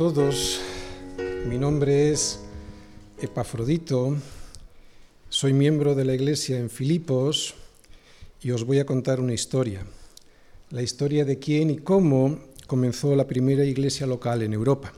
Todos, 0.00 0.58
mi 1.46 1.58
nombre 1.58 2.10
es 2.10 2.40
Epafrodito, 3.20 4.16
soy 5.28 5.52
miembro 5.52 5.94
de 5.94 6.06
la 6.06 6.14
iglesia 6.14 6.58
en 6.58 6.70
Filipos 6.70 7.54
y 8.40 8.52
os 8.52 8.64
voy 8.64 8.78
a 8.78 8.86
contar 8.86 9.20
una 9.20 9.34
historia, 9.34 9.84
la 10.70 10.80
historia 10.80 11.26
de 11.26 11.38
quién 11.38 11.68
y 11.68 11.76
cómo 11.76 12.38
comenzó 12.66 13.14
la 13.14 13.26
primera 13.26 13.66
iglesia 13.66 14.06
local 14.06 14.40
en 14.40 14.54
Europa. 14.54 14.94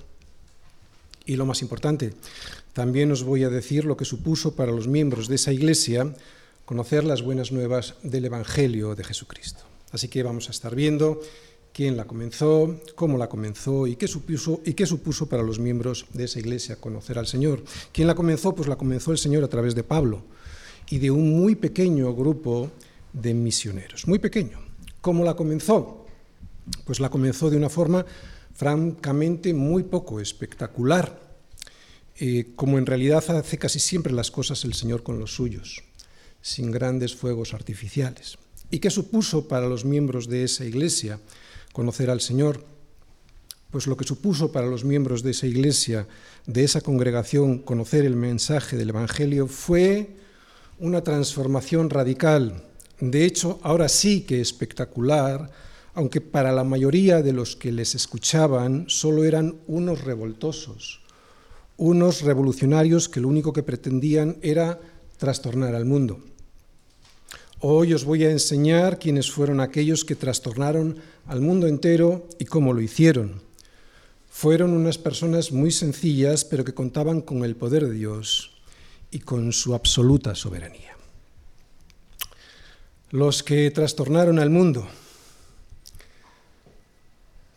Y 1.26 1.34
lo 1.34 1.46
más 1.46 1.62
importante, 1.62 2.14
también 2.72 3.10
os 3.10 3.24
voy 3.24 3.42
a 3.42 3.50
decir 3.50 3.84
lo 3.84 3.96
que 3.96 4.04
supuso 4.04 4.54
para 4.54 4.70
los 4.70 4.86
miembros 4.86 5.26
de 5.26 5.34
esa 5.34 5.52
iglesia 5.52 6.14
conocer 6.64 7.02
las 7.02 7.22
buenas 7.22 7.50
nuevas 7.50 7.96
del 8.04 8.26
Evangelio 8.26 8.94
de 8.94 9.02
Jesucristo. 9.02 9.64
Así 9.90 10.06
que 10.06 10.22
vamos 10.22 10.46
a 10.46 10.52
estar 10.52 10.76
viendo 10.76 11.20
quién 11.72 11.96
la 11.96 12.04
comenzó, 12.04 12.80
cómo 12.94 13.18
la 13.18 13.28
comenzó 13.28 13.86
y 13.86 13.96
qué 13.96 14.06
supuso, 14.06 15.26
para 15.26 15.42
los 15.42 15.58
miembros 15.58 16.06
de 16.12 16.24
esa 16.24 16.38
iglesia 16.38 16.76
conocer 16.76 17.18
al 17.18 17.26
Señor. 17.26 17.64
¿Quién 17.92 18.06
la 18.06 18.14
comenzó? 18.14 18.54
Pues 18.54 18.68
la 18.68 18.76
comenzó 18.76 19.12
el 19.12 19.18
Señor 19.18 19.44
a 19.44 19.48
través 19.48 19.74
de 19.74 19.82
Pablo 19.82 20.22
y 20.90 20.98
de 20.98 21.10
un 21.10 21.36
muy 21.36 21.54
pequeño 21.54 22.14
grupo 22.14 22.70
de 23.12 23.34
misioneros, 23.34 24.06
muy 24.06 24.18
pequeño. 24.18 24.58
¿Cómo 25.00 25.24
la 25.24 25.34
comenzó? 25.34 26.06
Pues 26.84 27.00
la 27.00 27.10
comenzó 27.10 27.50
de 27.50 27.56
una 27.56 27.68
forma 27.68 28.04
francamente 28.54 29.54
muy 29.54 29.82
poco 29.82 30.20
espectacular, 30.20 31.20
eh, 32.18 32.52
como 32.54 32.78
en 32.78 32.86
realidad 32.86 33.24
hace 33.30 33.58
casi 33.58 33.80
siempre 33.80 34.12
las 34.12 34.30
cosas 34.30 34.64
el 34.64 34.74
Señor 34.74 35.02
con 35.02 35.18
los 35.18 35.34
suyos, 35.34 35.82
sin 36.42 36.70
grandes 36.70 37.16
fuegos 37.16 37.54
artificiales. 37.54 38.38
¿Y 38.70 38.78
qué 38.78 38.90
supuso 38.90 39.48
para 39.48 39.66
los 39.66 39.84
miembros 39.84 40.28
de 40.28 40.44
esa 40.44 40.64
iglesia? 40.64 41.18
Conocer 41.72 42.10
al 42.10 42.20
Señor, 42.20 42.64
pues 43.70 43.86
lo 43.86 43.96
que 43.96 44.04
supuso 44.04 44.52
para 44.52 44.66
los 44.66 44.84
miembros 44.84 45.22
de 45.22 45.30
esa 45.30 45.46
iglesia, 45.46 46.06
de 46.46 46.64
esa 46.64 46.82
congregación, 46.82 47.58
conocer 47.58 48.04
el 48.04 48.16
mensaje 48.16 48.76
del 48.76 48.90
Evangelio 48.90 49.46
fue 49.46 50.16
una 50.78 51.02
transformación 51.02 51.88
radical. 51.88 52.62
De 53.00 53.24
hecho, 53.24 53.58
ahora 53.62 53.88
sí 53.88 54.22
que 54.22 54.40
espectacular, 54.40 55.50
aunque 55.94 56.20
para 56.20 56.52
la 56.52 56.64
mayoría 56.64 57.22
de 57.22 57.32
los 57.32 57.56
que 57.56 57.72
les 57.72 57.94
escuchaban 57.94 58.84
solo 58.88 59.24
eran 59.24 59.56
unos 59.66 60.02
revoltosos, 60.02 61.00
unos 61.78 62.22
revolucionarios 62.22 63.08
que 63.08 63.20
lo 63.20 63.28
único 63.28 63.52
que 63.52 63.62
pretendían 63.62 64.36
era 64.42 64.78
trastornar 65.16 65.74
al 65.74 65.84
mundo. 65.84 66.20
Hoy 67.64 67.94
os 67.94 68.02
voy 68.02 68.24
a 68.24 68.30
enseñar 68.32 68.98
quiénes 68.98 69.30
fueron 69.30 69.60
aquellos 69.60 70.04
que 70.04 70.16
trastornaron 70.16 70.98
al 71.26 71.40
mundo 71.40 71.68
entero 71.68 72.26
y 72.40 72.44
cómo 72.44 72.72
lo 72.72 72.80
hicieron. 72.80 73.40
Fueron 74.28 74.72
unas 74.72 74.98
personas 74.98 75.52
muy 75.52 75.70
sencillas, 75.70 76.44
pero 76.44 76.64
que 76.64 76.74
contaban 76.74 77.20
con 77.20 77.44
el 77.44 77.54
poder 77.54 77.86
de 77.86 77.92
Dios 77.92 78.50
y 79.12 79.20
con 79.20 79.52
su 79.52 79.76
absoluta 79.76 80.34
soberanía. 80.34 80.96
Los 83.12 83.44
que 83.44 83.70
trastornaron 83.70 84.40
al 84.40 84.50
mundo. 84.50 84.88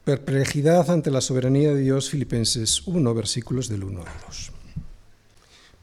Perplejidad 0.03 0.87
ante 0.91 1.09
la 1.09 1.21
soberanía 1.21 1.73
de 1.73 1.81
Dios, 1.81 2.11
Filipenses 2.11 2.85
1, 2.85 3.11
versículos 3.15 3.69
del 3.69 3.83
1 3.83 4.01
al 4.01 4.21
2. 4.27 4.54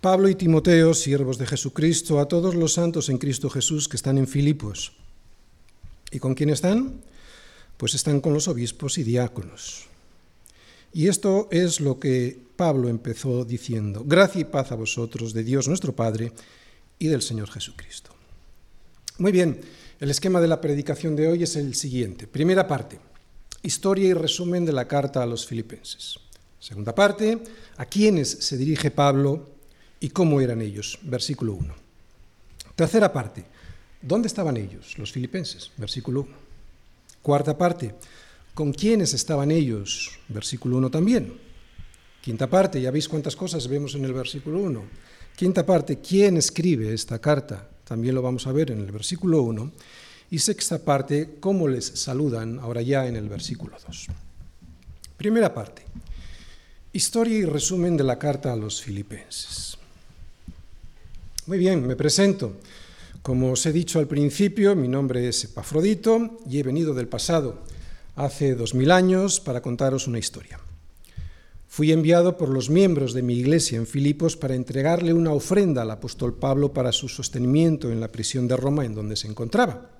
Pablo 0.03 0.29
y 0.29 0.35
Timoteo, 0.35 0.95
siervos 0.95 1.39
de 1.39 1.47
Jesucristo, 1.47 2.19
a 2.19 2.27
todos 2.27 2.57
los 2.57 2.73
santos 2.73 3.09
en 3.09 3.19
Cristo 3.19 3.49
Jesús 3.49 3.89
que 3.89 3.95
están 3.95 4.19
en 4.19 4.27
Filipos. 4.27 4.95
¿Y 6.11 6.19
con 6.19 6.35
quién 6.35 6.51
están? 6.51 7.01
Pues 7.77 7.95
están 7.95 8.21
con 8.21 8.35
los 8.35 8.49
obispos 8.49 8.99
y 8.99 9.05
diáconos. 9.05 9.85
Y 10.93 11.07
esto 11.07 11.47
es 11.53 11.81
lo 11.81 12.01
que 12.01 12.37
Pablo 12.57 12.89
empezó 12.89 13.45
diciendo, 13.45 14.03
gracia 14.05 14.41
y 14.41 14.45
paz 14.45 14.73
a 14.73 14.75
vosotros 14.75 15.33
de 15.35 15.45
Dios 15.45 15.69
nuestro 15.69 15.95
Padre 15.95 16.33
y 16.99 17.07
del 17.07 17.23
Señor 17.23 17.49
Jesucristo. 17.49 18.11
Muy 19.19 19.31
bien, 19.31 19.61
el 20.01 20.11
esquema 20.11 20.41
de 20.41 20.49
la 20.49 20.61
predicación 20.61 21.15
de 21.15 21.29
hoy 21.29 21.45
es 21.45 21.55
el 21.55 21.77
siguiente. 21.77 22.27
Primera 22.27 22.67
parte, 22.67 22.99
historia 23.63 24.09
y 24.09 24.15
resumen 24.15 24.65
de 24.65 24.73
la 24.73 24.89
carta 24.89 25.23
a 25.23 25.27
los 25.27 25.47
filipenses. 25.47 26.19
Segunda 26.59 26.93
parte, 26.93 27.39
a 27.77 27.87
quiénes 27.87 28.29
se 28.29 28.57
dirige 28.57 28.91
Pablo 28.91 29.53
¿Y 30.03 30.11
cómo 30.11 30.41
eran 30.41 30.61
ellos? 30.61 30.99
Versículo 31.03 31.55
1. 31.55 31.75
Tercera 32.75 33.13
parte. 33.13 33.45
¿Dónde 34.03 34.27
estaban 34.27 34.57
ellos, 34.57 34.99
los 34.99 35.13
filipenses? 35.13 35.71
Versículo 35.77 36.23
1. 36.23 36.31
Cuarta 37.23 37.57
parte. 37.57 37.95
¿Con 38.53 38.73
quiénes 38.73 39.15
estaban 39.15 39.53
ellos? 39.53 40.11
Versículo 40.27 40.79
1 40.79 40.91
también. 40.91 41.33
Quinta 42.21 42.51
parte. 42.51 42.83
Ya 42.83 42.91
veis 42.91 43.09
cuántas 43.09 43.37
cosas 43.37 43.69
vemos 43.69 43.95
en 43.95 44.05
el 44.05 44.13
versículo 44.13 44.59
1. 44.59 44.83
Quinta 45.37 45.65
parte. 45.65 46.01
¿Quién 46.01 46.37
escribe 46.37 46.93
esta 46.93 47.21
carta? 47.21 47.69
También 47.85 48.17
lo 48.17 48.23
vamos 48.23 48.49
a 48.49 48.53
ver 48.53 48.73
en 48.73 48.81
el 48.81 48.91
versículo 48.91 49.43
1. 49.43 49.71
Y 50.33 50.39
sexta 50.41 50.81
parte. 50.81 51.37
¿Cómo 51.39 51.69
les 51.69 51.87
saludan 51.87 52.59
ahora 52.59 52.83
ya 52.83 53.07
en 53.07 53.15
el 53.15 53.29
versículo 53.29 53.77
2? 53.87 54.09
Primera 55.17 55.55
parte. 55.55 55.85
Historia 56.93 57.39
y 57.39 57.45
resumen 57.45 57.97
de 57.97 58.03
la 58.03 58.19
carta 58.19 58.53
a 58.53 58.57
los 58.57 58.83
filipenses. 58.83 59.72
Muy 61.45 61.59
bien, 61.59 61.85
me 61.85 61.97
presento. 61.97 62.53
Como 63.21 63.51
os 63.51 63.67
he 63.67 63.73
dicho 63.73 63.99
al 63.99 64.07
principio, 64.07 64.77
mi 64.77 64.87
nombre 64.87 65.29
es 65.29 65.43
Epafrodito 65.43 66.39
y 66.49 66.61
he 66.61 66.63
venido 66.63 66.95
del 66.95 67.09
pasado, 67.09 67.65
hace 68.15 68.55
dos 68.55 68.75
mil 68.75 68.93
años, 68.93 69.41
para 69.41 69.61
contaros 69.61 70.07
una 70.07 70.21
historia. 70.21 70.61
Fui 71.67 71.91
enviado 71.91 72.37
por 72.37 72.49
los 72.49 72.71
miembros 72.71 73.13
de 73.13 73.23
mi 73.23 73.35
iglesia 73.35 73.77
en 73.77 73.89
Filipos 73.89 74.37
para 74.37 74.55
entregarle 74.55 75.13
una 75.13 75.33
ofrenda 75.33 75.83
al 75.83 75.91
apóstol 75.91 76.35
Pablo 76.35 76.73
para 76.73 76.93
su 76.93 77.09
sostenimiento 77.09 77.91
en 77.91 77.99
la 77.99 78.13
prisión 78.13 78.47
de 78.47 78.57
Roma 78.57 78.85
en 78.85 78.95
donde 78.95 79.17
se 79.17 79.27
encontraba. 79.27 79.91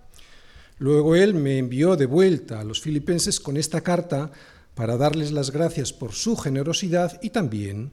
Luego 0.79 1.17
él 1.17 1.35
me 1.35 1.59
envió 1.59 1.97
de 1.97 2.07
vuelta 2.07 2.61
a 2.61 2.65
los 2.65 2.81
filipenses 2.81 3.41
con 3.41 3.57
esta 3.57 3.81
carta 3.81 4.31
para 4.77 4.97
darles 4.97 5.33
las 5.33 5.51
gracias 5.51 5.93
por 5.93 6.13
su 6.13 6.37
generosidad 6.37 7.19
y 7.21 7.31
también 7.31 7.91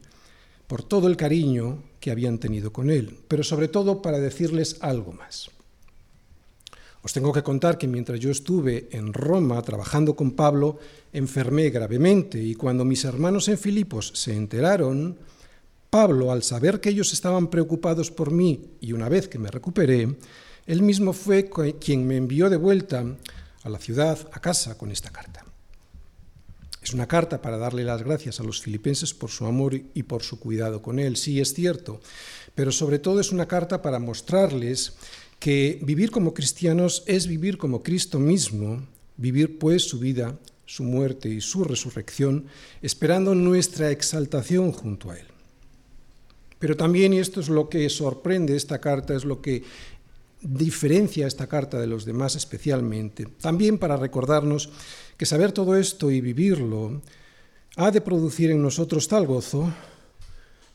por 0.70 0.84
todo 0.84 1.08
el 1.08 1.16
cariño 1.16 1.82
que 1.98 2.12
habían 2.12 2.38
tenido 2.38 2.72
con 2.72 2.90
él, 2.90 3.18
pero 3.26 3.42
sobre 3.42 3.66
todo 3.66 4.00
para 4.00 4.20
decirles 4.20 4.76
algo 4.78 5.10
más. 5.10 5.50
Os 7.02 7.12
tengo 7.12 7.32
que 7.32 7.42
contar 7.42 7.76
que 7.76 7.88
mientras 7.88 8.20
yo 8.20 8.30
estuve 8.30 8.88
en 8.92 9.12
Roma 9.12 9.60
trabajando 9.62 10.14
con 10.14 10.30
Pablo, 10.30 10.78
enfermé 11.12 11.70
gravemente 11.70 12.40
y 12.40 12.54
cuando 12.54 12.84
mis 12.84 13.04
hermanos 13.04 13.48
en 13.48 13.58
Filipos 13.58 14.12
se 14.14 14.32
enteraron, 14.32 15.18
Pablo, 15.90 16.30
al 16.30 16.44
saber 16.44 16.80
que 16.80 16.90
ellos 16.90 17.12
estaban 17.12 17.48
preocupados 17.48 18.12
por 18.12 18.30
mí 18.30 18.76
y 18.80 18.92
una 18.92 19.08
vez 19.08 19.26
que 19.26 19.40
me 19.40 19.50
recuperé, 19.50 20.18
él 20.68 20.82
mismo 20.82 21.12
fue 21.12 21.50
quien 21.80 22.06
me 22.06 22.16
envió 22.16 22.48
de 22.48 22.58
vuelta 22.58 23.04
a 23.64 23.68
la 23.68 23.78
ciudad, 23.80 24.20
a 24.30 24.40
casa, 24.40 24.78
con 24.78 24.92
esta 24.92 25.10
carta. 25.10 25.49
Es 26.82 26.94
una 26.94 27.06
carta 27.06 27.42
para 27.42 27.58
darle 27.58 27.84
las 27.84 28.02
gracias 28.02 28.40
a 28.40 28.42
los 28.42 28.62
filipenses 28.62 29.12
por 29.12 29.30
su 29.30 29.44
amor 29.46 29.74
y 29.74 30.02
por 30.02 30.22
su 30.22 30.40
cuidado 30.40 30.80
con 30.80 30.98
él, 30.98 31.16
sí 31.16 31.40
es 31.40 31.52
cierto, 31.52 32.00
pero 32.54 32.72
sobre 32.72 32.98
todo 32.98 33.20
es 33.20 33.32
una 33.32 33.46
carta 33.46 33.82
para 33.82 33.98
mostrarles 33.98 34.94
que 35.38 35.78
vivir 35.82 36.10
como 36.10 36.34
cristianos 36.34 37.02
es 37.06 37.26
vivir 37.26 37.58
como 37.58 37.82
Cristo 37.82 38.18
mismo, 38.18 38.82
vivir 39.16 39.58
pues 39.58 39.88
su 39.88 39.98
vida, 39.98 40.38
su 40.66 40.84
muerte 40.84 41.28
y 41.28 41.40
su 41.40 41.64
resurrección, 41.64 42.46
esperando 42.82 43.34
nuestra 43.34 43.90
exaltación 43.90 44.72
junto 44.72 45.10
a 45.10 45.18
Él. 45.18 45.26
Pero 46.60 46.76
también, 46.76 47.14
y 47.14 47.18
esto 47.18 47.40
es 47.40 47.48
lo 47.48 47.70
que 47.70 47.88
sorprende 47.88 48.54
esta 48.54 48.80
carta, 48.80 49.16
es 49.16 49.24
lo 49.24 49.40
que 49.40 49.64
diferencia 50.40 51.26
esta 51.26 51.46
carta 51.46 51.78
de 51.78 51.86
los 51.86 52.04
demás 52.04 52.36
especialmente, 52.36 53.26
también 53.40 53.78
para 53.78 53.96
recordarnos 53.96 54.70
que 55.16 55.26
saber 55.26 55.52
todo 55.52 55.76
esto 55.76 56.10
y 56.10 56.20
vivirlo 56.20 57.02
ha 57.76 57.90
de 57.90 58.00
producir 58.00 58.50
en 58.50 58.62
nosotros 58.62 59.06
tal 59.06 59.26
gozo 59.26 59.72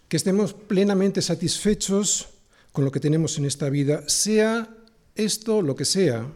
que 0.07 0.17
estemos 0.17 0.53
plenamente 0.53 1.21
satisfechos 1.21 2.29
con 2.71 2.85
lo 2.85 2.91
que 2.91 2.99
tenemos 2.99 3.37
en 3.37 3.45
esta 3.45 3.69
vida, 3.69 4.03
sea 4.07 4.69
esto 5.15 5.61
lo 5.61 5.75
que 5.75 5.85
sea, 5.85 6.27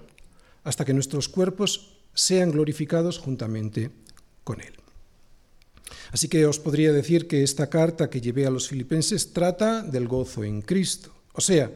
hasta 0.63 0.85
que 0.85 0.93
nuestros 0.93 1.29
cuerpos 1.29 1.99
sean 2.13 2.51
glorificados 2.51 3.19
juntamente 3.19 3.91
con 4.43 4.61
Él. 4.61 4.73
Así 6.11 6.27
que 6.27 6.45
os 6.45 6.59
podría 6.59 6.91
decir 6.91 7.27
que 7.27 7.43
esta 7.43 7.69
carta 7.69 8.09
que 8.09 8.21
llevé 8.21 8.45
a 8.45 8.49
los 8.49 8.67
filipenses 8.67 9.31
trata 9.33 9.83
del 9.83 10.07
gozo 10.07 10.43
en 10.43 10.61
Cristo, 10.61 11.13
o 11.33 11.41
sea, 11.41 11.71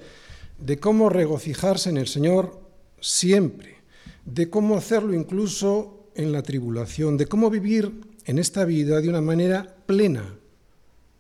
de 0.60 0.80
cómo 0.80 1.10
regocijarse 1.10 1.90
en 1.90 1.98
el 1.98 2.08
Señor 2.08 2.62
siempre, 3.00 3.78
de 4.26 4.50
cómo 4.50 4.78
hacerlo 4.78 5.14
incluso 5.14 6.10
en 6.16 6.32
la 6.32 6.44
tribulación, 6.44 7.18
de 7.18 7.28
cómo 7.28 7.50
vivir 7.50 7.92
en 8.26 8.40
esta 8.40 8.66
vida 8.66 9.02
de 9.02 9.10
una 9.10 9.22
manera 9.22 9.76
plena 9.86 10.36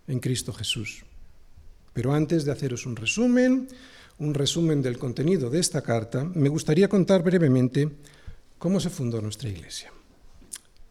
en 0.07 0.19
Cristo 0.19 0.53
Jesús. 0.53 1.03
Pero 1.93 2.13
antes 2.13 2.45
de 2.45 2.51
haceros 2.51 2.85
un 2.85 2.95
resumen, 2.95 3.67
un 4.19 4.33
resumen 4.33 4.81
del 4.81 4.97
contenido 4.97 5.49
de 5.49 5.59
esta 5.59 5.81
carta, 5.81 6.23
me 6.23 6.49
gustaría 6.49 6.87
contar 6.87 7.23
brevemente 7.23 7.89
cómo 8.57 8.79
se 8.79 8.89
fundó 8.89 9.21
nuestra 9.21 9.49
iglesia. 9.49 9.91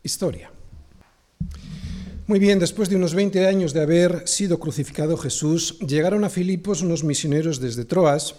Historia. 0.03 0.51
Muy 2.33 2.39
bien, 2.39 2.59
después 2.59 2.89
de 2.89 2.97
unos 2.97 3.15
20 3.15 3.47
años 3.47 3.75
de 3.75 3.83
haber 3.83 4.27
sido 4.27 4.59
crucificado 4.59 5.19
Jesús, 5.19 5.79
llegaron 5.81 6.25
a 6.25 6.31
Filipos 6.31 6.81
unos 6.81 7.05
misioneros 7.05 7.61
desde 7.61 7.85
Troas, 7.85 8.37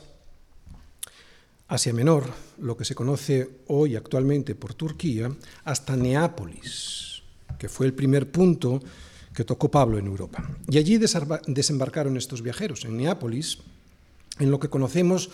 Asia 1.67 1.93
Menor, 1.93 2.23
lo 2.57 2.75
que 2.75 2.85
se 2.85 2.95
conoce 2.95 3.47
hoy 3.67 3.95
actualmente 3.95 4.55
por 4.55 4.73
Turquía, 4.73 5.29
hasta 5.63 5.95
Neápolis, 5.95 7.21
que 7.59 7.69
fue 7.69 7.85
el 7.85 7.93
primer 7.93 8.31
punto 8.31 8.81
que 9.31 9.43
tocó 9.43 9.69
Pablo 9.69 9.99
en 9.99 10.07
Europa. 10.07 10.43
Y 10.67 10.79
allí 10.79 10.97
desembarcaron 10.97 12.17
estos 12.17 12.41
viajeros, 12.41 12.85
en 12.85 12.97
Neápolis, 12.97 13.59
en 14.39 14.49
lo 14.49 14.59
que 14.59 14.69
conocemos 14.69 15.29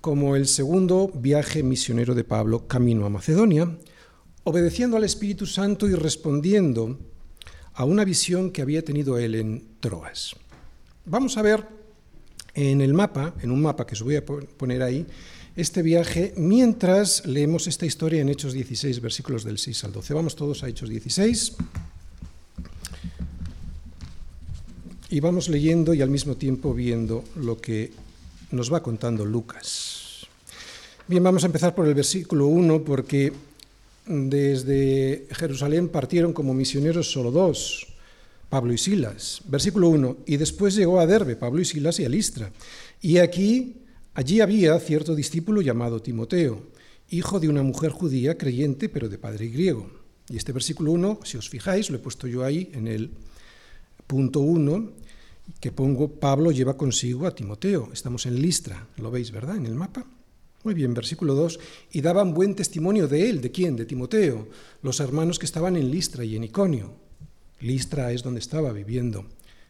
como 0.00 0.36
el 0.36 0.46
segundo 0.46 1.10
viaje 1.14 1.62
misionero 1.62 2.14
de 2.14 2.24
Pablo 2.24 2.66
camino 2.66 3.04
a 3.04 3.10
Macedonia, 3.10 3.76
obedeciendo 4.44 4.96
al 4.96 5.04
Espíritu 5.04 5.44
Santo 5.44 5.86
y 5.86 5.94
respondiendo 5.94 7.12
a 7.74 7.84
una 7.84 8.04
visión 8.04 8.50
que 8.50 8.62
había 8.62 8.84
tenido 8.84 9.18
él 9.18 9.34
en 9.34 9.64
Troas. 9.80 10.36
Vamos 11.04 11.36
a 11.36 11.42
ver 11.42 11.66
en 12.54 12.80
el 12.80 12.94
mapa, 12.94 13.34
en 13.42 13.50
un 13.50 13.60
mapa 13.60 13.86
que 13.86 13.94
os 13.94 14.02
voy 14.02 14.16
a 14.16 14.24
poner 14.24 14.82
ahí, 14.82 15.06
este 15.56 15.82
viaje 15.82 16.34
mientras 16.36 17.26
leemos 17.26 17.66
esta 17.66 17.86
historia 17.86 18.20
en 18.20 18.28
Hechos 18.28 18.52
16, 18.52 19.00
versículos 19.00 19.44
del 19.44 19.58
6 19.58 19.84
al 19.84 19.92
12. 19.92 20.14
Vamos 20.14 20.34
todos 20.36 20.62
a 20.62 20.68
Hechos 20.68 20.88
16. 20.88 21.56
Y 25.10 25.20
vamos 25.20 25.48
leyendo 25.48 25.94
y 25.94 26.02
al 26.02 26.10
mismo 26.10 26.36
tiempo 26.36 26.74
viendo 26.74 27.22
lo 27.36 27.60
que 27.60 27.92
nos 28.50 28.72
va 28.72 28.82
contando 28.82 29.24
Lucas. 29.24 30.26
Bien, 31.06 31.22
vamos 31.22 31.44
a 31.44 31.46
empezar 31.46 31.74
por 31.74 31.86
el 31.86 31.94
versículo 31.94 32.46
1 32.46 32.82
porque 32.82 33.32
desde 34.06 35.26
Jerusalén 35.30 35.88
partieron 35.88 36.32
como 36.32 36.54
misioneros 36.54 37.10
solo 37.10 37.30
dos, 37.30 37.86
Pablo 38.48 38.72
y 38.72 38.78
Silas. 38.78 39.42
Versículo 39.46 39.88
1. 39.88 40.18
Y 40.26 40.36
después 40.36 40.74
llegó 40.74 41.00
a 41.00 41.06
Derbe, 41.06 41.36
Pablo 41.36 41.60
y 41.60 41.64
Silas 41.64 41.98
y 42.00 42.04
a 42.04 42.08
Listra. 42.08 42.52
Y 43.00 43.18
aquí, 43.18 43.76
allí 44.14 44.40
había 44.40 44.78
cierto 44.78 45.14
discípulo 45.14 45.60
llamado 45.60 46.00
Timoteo, 46.00 46.62
hijo 47.10 47.40
de 47.40 47.48
una 47.48 47.62
mujer 47.62 47.90
judía 47.90 48.38
creyente, 48.38 48.88
pero 48.88 49.08
de 49.08 49.18
padre 49.18 49.48
griego. 49.48 49.90
Y 50.28 50.36
este 50.36 50.52
versículo 50.52 50.92
1, 50.92 51.20
si 51.24 51.36
os 51.36 51.48
fijáis, 51.48 51.90
lo 51.90 51.96
he 51.96 52.00
puesto 52.00 52.26
yo 52.26 52.44
ahí 52.44 52.70
en 52.72 52.86
el 52.86 53.10
punto 54.06 54.40
1, 54.40 54.92
que 55.60 55.72
pongo, 55.72 56.08
Pablo 56.08 56.50
lleva 56.50 56.76
consigo 56.76 57.26
a 57.26 57.34
Timoteo. 57.34 57.90
Estamos 57.92 58.24
en 58.26 58.40
Listra, 58.40 58.86
lo 58.96 59.10
veis, 59.10 59.30
¿verdad? 59.30 59.56
En 59.56 59.66
el 59.66 59.74
mapa. 59.74 60.06
Muy 60.64 60.72
bien, 60.72 60.94
versículo 60.94 61.34
2, 61.34 61.60
y 61.92 62.00
daban 62.00 62.32
buen 62.32 62.54
testimonio 62.54 63.06
de 63.06 63.28
él, 63.28 63.42
¿de 63.42 63.50
quién? 63.50 63.76
De 63.76 63.84
Timoteo, 63.84 64.48
los 64.80 64.98
hermanos 64.98 65.38
que 65.38 65.44
estaban 65.44 65.76
en 65.76 65.90
Listra 65.90 66.24
y 66.24 66.36
en 66.36 66.44
Iconio. 66.44 66.94
Listra 67.60 68.12
es 68.12 68.22
donde 68.22 68.40
estaba 68.40 68.72
viviendo 68.72 69.26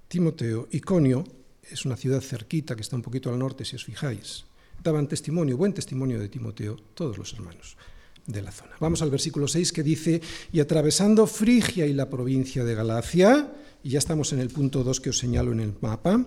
Timoteo. 0.07 0.69
Iconio 0.71 1.25
es 1.69 1.85
una 1.85 1.97
ciudad 1.97 2.21
cerquita 2.21 2.77
que 2.77 2.83
está 2.83 2.95
un 2.95 3.03
poquito 3.03 3.29
al 3.29 3.41
norte, 3.41 3.65
si 3.65 3.75
os 3.75 3.85
fijáis. 3.85 4.45
Daban 4.85 5.09
testimonio, 5.09 5.57
buen 5.57 5.73
testimonio 5.73 6.21
de 6.21 6.29
Timoteo, 6.29 6.77
todos 6.95 7.19
los 7.19 7.33
hermanos 7.33 7.77
de 8.25 8.43
la 8.43 8.53
zona. 8.53 8.77
Vamos 8.79 9.03
al 9.03 9.11
versículo 9.11 9.49
6 9.49 9.73
que 9.73 9.83
dice, 9.83 10.21
y 10.53 10.61
atravesando 10.61 11.27
Frigia 11.27 11.87
y 11.87 11.93
la 11.93 12.09
provincia 12.09 12.63
de 12.63 12.75
Galacia, 12.77 13.53
y 13.83 13.91
ya 13.91 13.99
estamos 13.99 14.33
en 14.33 14.39
el 14.39 14.51
punto 14.51 14.85
2 14.85 15.01
que 15.01 15.11
os 15.11 15.19
señalo 15.19 15.51
en 15.51 15.59
el 15.61 15.75
mapa, 15.81 16.25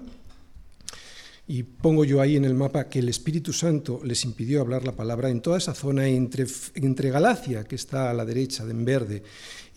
y 1.49 1.63
pongo 1.63 2.03
yo 2.03 2.19
ahí 2.19 2.35
en 2.35 2.43
el 2.43 2.53
mapa 2.53 2.89
que 2.89 2.99
el 2.99 3.07
Espíritu 3.07 3.53
Santo 3.53 4.01
les 4.03 4.25
impidió 4.25 4.59
hablar 4.59 4.83
la 4.83 4.97
palabra 4.97 5.29
en 5.29 5.39
toda 5.39 5.57
esa 5.57 5.73
zona 5.73 6.05
entre, 6.07 6.45
entre 6.75 7.09
Galacia, 7.09 7.63
que 7.63 7.75
está 7.75 8.09
a 8.09 8.13
la 8.13 8.25
derecha 8.25 8.63
en 8.63 8.83
verde, 8.83 9.23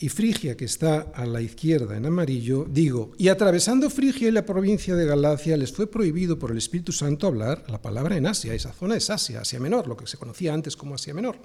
y 0.00 0.08
Frigia, 0.08 0.56
que 0.56 0.64
está 0.64 1.12
a 1.14 1.24
la 1.26 1.40
izquierda 1.40 1.96
en 1.96 2.06
amarillo, 2.06 2.66
digo, 2.68 3.12
y 3.18 3.28
atravesando 3.28 3.88
Frigia 3.88 4.28
y 4.28 4.32
la 4.32 4.44
provincia 4.44 4.96
de 4.96 5.06
Galacia, 5.06 5.56
les 5.56 5.70
fue 5.70 5.86
prohibido 5.86 6.38
por 6.38 6.50
el 6.50 6.58
Espíritu 6.58 6.90
Santo 6.90 7.28
hablar 7.28 7.64
la 7.68 7.80
palabra 7.80 8.16
en 8.16 8.26
Asia. 8.26 8.52
Esa 8.52 8.72
zona 8.72 8.96
es 8.96 9.08
Asia, 9.08 9.42
Asia 9.42 9.60
Menor, 9.60 9.86
lo 9.86 9.96
que 9.96 10.08
se 10.08 10.16
conocía 10.16 10.52
antes 10.52 10.76
como 10.76 10.96
Asia 10.96 11.14
Menor. 11.14 11.36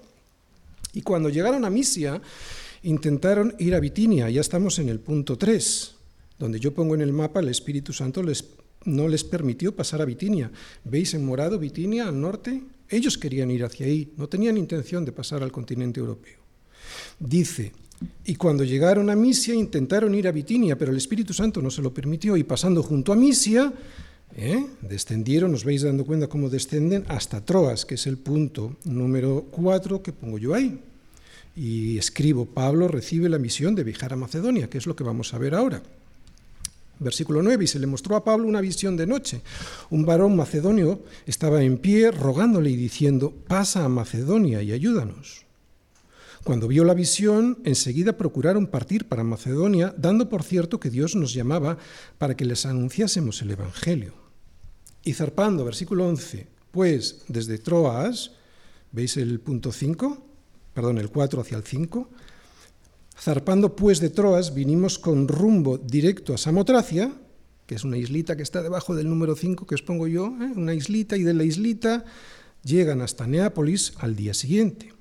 Y 0.93 1.01
cuando 1.01 1.29
llegaron 1.29 1.65
a 1.65 1.69
Misia, 1.69 2.19
intentaron 2.81 3.53
ir 3.59 3.75
a 3.75 3.79
Bitinia, 3.79 4.29
ya 4.29 4.41
estamos 4.41 4.79
en 4.79 4.89
el 4.89 4.99
punto 4.99 5.37
3, 5.37 5.95
donde 6.39 6.59
yo 6.59 6.73
pongo 6.73 6.95
en 6.95 7.01
el 7.01 7.13
mapa 7.13 7.41
el 7.41 7.49
Espíritu 7.49 7.93
Santo 7.93 8.23
les 8.23 8.43
no 8.85 9.07
les 9.07 9.23
permitió 9.23 9.75
pasar 9.75 10.01
a 10.01 10.05
Bitinia. 10.05 10.51
¿Veis 10.83 11.13
en 11.13 11.25
morado 11.25 11.59
Bitinia 11.59 12.07
al 12.07 12.19
norte? 12.19 12.61
Ellos 12.89 13.17
querían 13.17 13.51
ir 13.51 13.63
hacia 13.63 13.87
ahí, 13.87 14.13
no 14.17 14.27
tenían 14.27 14.57
intención 14.57 15.03
de 15.05 15.11
pasar 15.11 15.43
al 15.43 15.51
continente 15.51 15.99
europeo. 15.99 16.37
Dice, 17.19 17.71
y 18.25 18.35
cuando 18.35 18.63
llegaron 18.63 19.09
a 19.09 19.15
Misia 19.15 19.55
intentaron 19.55 20.13
ir 20.15 20.27
a 20.27 20.31
Bitinia, 20.31 20.77
pero 20.77 20.91
el 20.91 20.97
Espíritu 20.97 21.33
Santo 21.33 21.61
no 21.61 21.71
se 21.71 21.81
lo 21.81 21.93
permitió 21.93 22.37
y 22.37 22.43
pasando 22.43 22.83
junto 22.83 23.11
a 23.11 23.15
Misia, 23.15 23.73
¿eh? 24.35 24.65
descendieron, 24.81 25.53
os 25.53 25.63
vais 25.63 25.81
dando 25.81 26.05
cuenta 26.05 26.27
cómo 26.27 26.49
descenden, 26.49 27.05
hasta 27.07 27.43
Troas, 27.43 27.85
que 27.85 27.95
es 27.95 28.05
el 28.07 28.17
punto 28.17 28.75
número 28.83 29.45
4 29.51 30.03
que 30.03 30.13
pongo 30.13 30.37
yo 30.37 30.53
ahí. 30.53 30.79
Y 31.55 31.97
escribo, 31.97 32.45
Pablo 32.45 32.87
recibe 32.87 33.29
la 33.29 33.39
misión 33.39 33.75
de 33.75 33.85
viajar 33.85 34.11
a 34.11 34.17
Macedonia, 34.17 34.69
que 34.69 34.77
es 34.77 34.85
lo 34.85 34.95
que 34.95 35.05
vamos 35.05 35.33
a 35.33 35.37
ver 35.37 35.55
ahora. 35.55 35.81
Versículo 36.99 37.41
9, 37.41 37.63
y 37.63 37.67
se 37.67 37.79
le 37.79 37.87
mostró 37.87 38.15
a 38.15 38.23
Pablo 38.23 38.47
una 38.47 38.61
visión 38.61 38.95
de 38.95 39.07
noche. 39.07 39.41
Un 39.89 40.05
varón 40.05 40.35
macedonio 40.35 41.01
estaba 41.25 41.61
en 41.61 41.77
pie 41.77 42.11
rogándole 42.11 42.69
y 42.69 42.75
diciendo, 42.75 43.33
pasa 43.47 43.83
a 43.83 43.89
Macedonia 43.89 44.61
y 44.61 44.71
ayúdanos. 44.71 45.45
Cuando 46.45 46.67
vio 46.67 46.83
la 46.83 46.93
visión, 46.93 47.57
enseguida 47.63 48.17
procuraron 48.17 48.67
partir 48.67 49.07
para 49.07 49.23
Macedonia, 49.23 49.95
dando 49.97 50.29
por 50.29 50.43
cierto 50.43 50.79
que 50.79 50.91
Dios 50.91 51.15
nos 51.15 51.33
llamaba 51.33 51.79
para 52.19 52.37
que 52.37 52.45
les 52.45 52.67
anunciásemos 52.67 53.41
el 53.41 53.51
Evangelio. 53.51 54.13
Y 55.03 55.13
zarpando, 55.13 55.65
versículo 55.65 56.07
11, 56.07 56.47
pues 56.69 57.23
desde 57.27 57.57
Troas, 57.57 58.31
¿veis 58.91 59.17
el 59.17 59.39
punto 59.39 59.71
5? 59.71 60.23
Perdón, 60.75 60.99
el 60.99 61.09
4 61.09 61.41
hacia 61.41 61.57
el 61.57 61.63
5, 61.63 62.09
Zarpando 63.17 63.75
pues 63.75 63.99
de 63.99 64.09
Troas, 64.09 64.53
vinimos 64.53 64.99
con 64.99 65.27
rumbo 65.27 65.77
directo 65.77 66.33
a 66.33 66.37
Samotracia, 66.37 67.13
que 67.65 67.75
es 67.75 67.83
una 67.83 67.97
islita 67.97 68.35
que 68.35 68.43
está 68.43 68.61
debajo 68.61 68.93
del 68.93 69.09
número 69.09 69.35
5 69.35 69.65
que 69.65 69.75
os 69.75 69.81
pongo 69.81 70.07
yo, 70.07 70.27
¿eh? 70.27 70.51
una 70.55 70.73
islita, 70.73 71.17
y 71.17 71.23
de 71.23 71.33
la 71.33 71.43
islita 71.43 72.05
llegan 72.63 73.01
hasta 73.01 73.25
Neápolis 73.25 73.93
al 73.97 74.15
día 74.15 74.33
siguiente. 74.33 74.93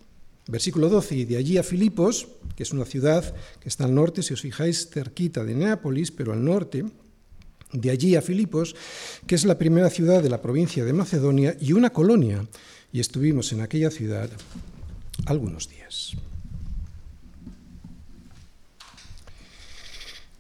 Versículo 0.46 0.88
12, 0.88 1.16
y 1.16 1.24
de 1.24 1.38
allí 1.38 1.56
a 1.58 1.62
Filipos, 1.62 2.28
que 2.54 2.62
es 2.62 2.72
una 2.72 2.84
ciudad 2.84 3.34
que 3.60 3.68
está 3.68 3.84
al 3.84 3.94
norte, 3.94 4.22
si 4.22 4.34
os 4.34 4.42
fijáis, 4.42 4.90
cerquita 4.90 5.42
de 5.42 5.54
Neápolis, 5.54 6.10
pero 6.10 6.32
al 6.32 6.44
norte, 6.44 6.84
de 7.72 7.90
allí 7.90 8.14
a 8.14 8.22
Filipos, 8.22 8.76
que 9.26 9.34
es 9.34 9.44
la 9.44 9.58
primera 9.58 9.90
ciudad 9.90 10.22
de 10.22 10.28
la 10.28 10.42
provincia 10.42 10.84
de 10.84 10.92
Macedonia 10.92 11.56
y 11.60 11.72
una 11.72 11.90
colonia, 11.90 12.46
y 12.92 13.00
estuvimos 13.00 13.52
en 13.52 13.62
aquella 13.62 13.90
ciudad 13.90 14.30
algunos 15.26 15.68
días. 15.68 16.14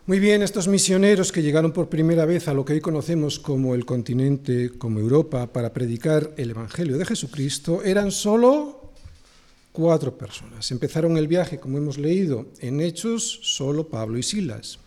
Muy 0.06 0.20
bien, 0.20 0.42
estos 0.42 0.68
misioneros 0.68 1.32
que 1.32 1.40
llegaron 1.40 1.72
por 1.72 1.88
primera 1.88 2.26
vez 2.26 2.46
a 2.46 2.52
lo 2.52 2.62
que 2.66 2.74
hoy 2.74 2.82
conocemos 2.82 3.38
como 3.38 3.74
el 3.74 3.86
continente, 3.86 4.68
como 4.76 5.00
Europa, 5.00 5.50
para 5.50 5.72
predicar 5.72 6.34
el 6.36 6.50
Evangelio 6.50 6.98
de 6.98 7.06
Jesucristo, 7.06 7.82
eran 7.82 8.10
solo 8.10 8.92
cuatro 9.72 10.18
personas. 10.18 10.70
Empezaron 10.70 11.16
el 11.16 11.26
viaje, 11.26 11.58
como 11.58 11.78
hemos 11.78 11.96
leído 11.96 12.48
en 12.60 12.82
Hechos, 12.82 13.40
solo 13.44 13.88
Pablo 13.88 14.18
y 14.18 14.22
Silas. 14.22 14.78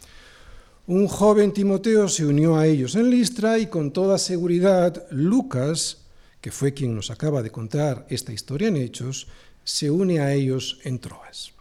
Un 0.85 1.07
joven 1.07 1.51
Timoteo 1.51 2.07
se 2.09 2.23
unió 2.23 2.55
a 2.55 2.67
ellos 2.67 2.93
en 2.93 3.09
Listra 3.09 3.57
y 3.57 3.65
con 3.65 3.93
toda 3.93 4.19
seguridad 4.19 5.07
Lucas, 5.09 5.97
que 6.41 6.51
fue 6.51 6.75
quien 6.75 6.93
nos 6.93 7.09
acaba 7.09 7.41
de 7.41 7.49
contar 7.49 8.05
esta 8.11 8.33
historia 8.33 8.67
en 8.67 8.75
Hechos, 8.75 9.25
se 9.63 9.89
une 9.89 10.19
a 10.19 10.31
ellos 10.35 10.79
en 10.83 10.99
Troas. 10.99 11.53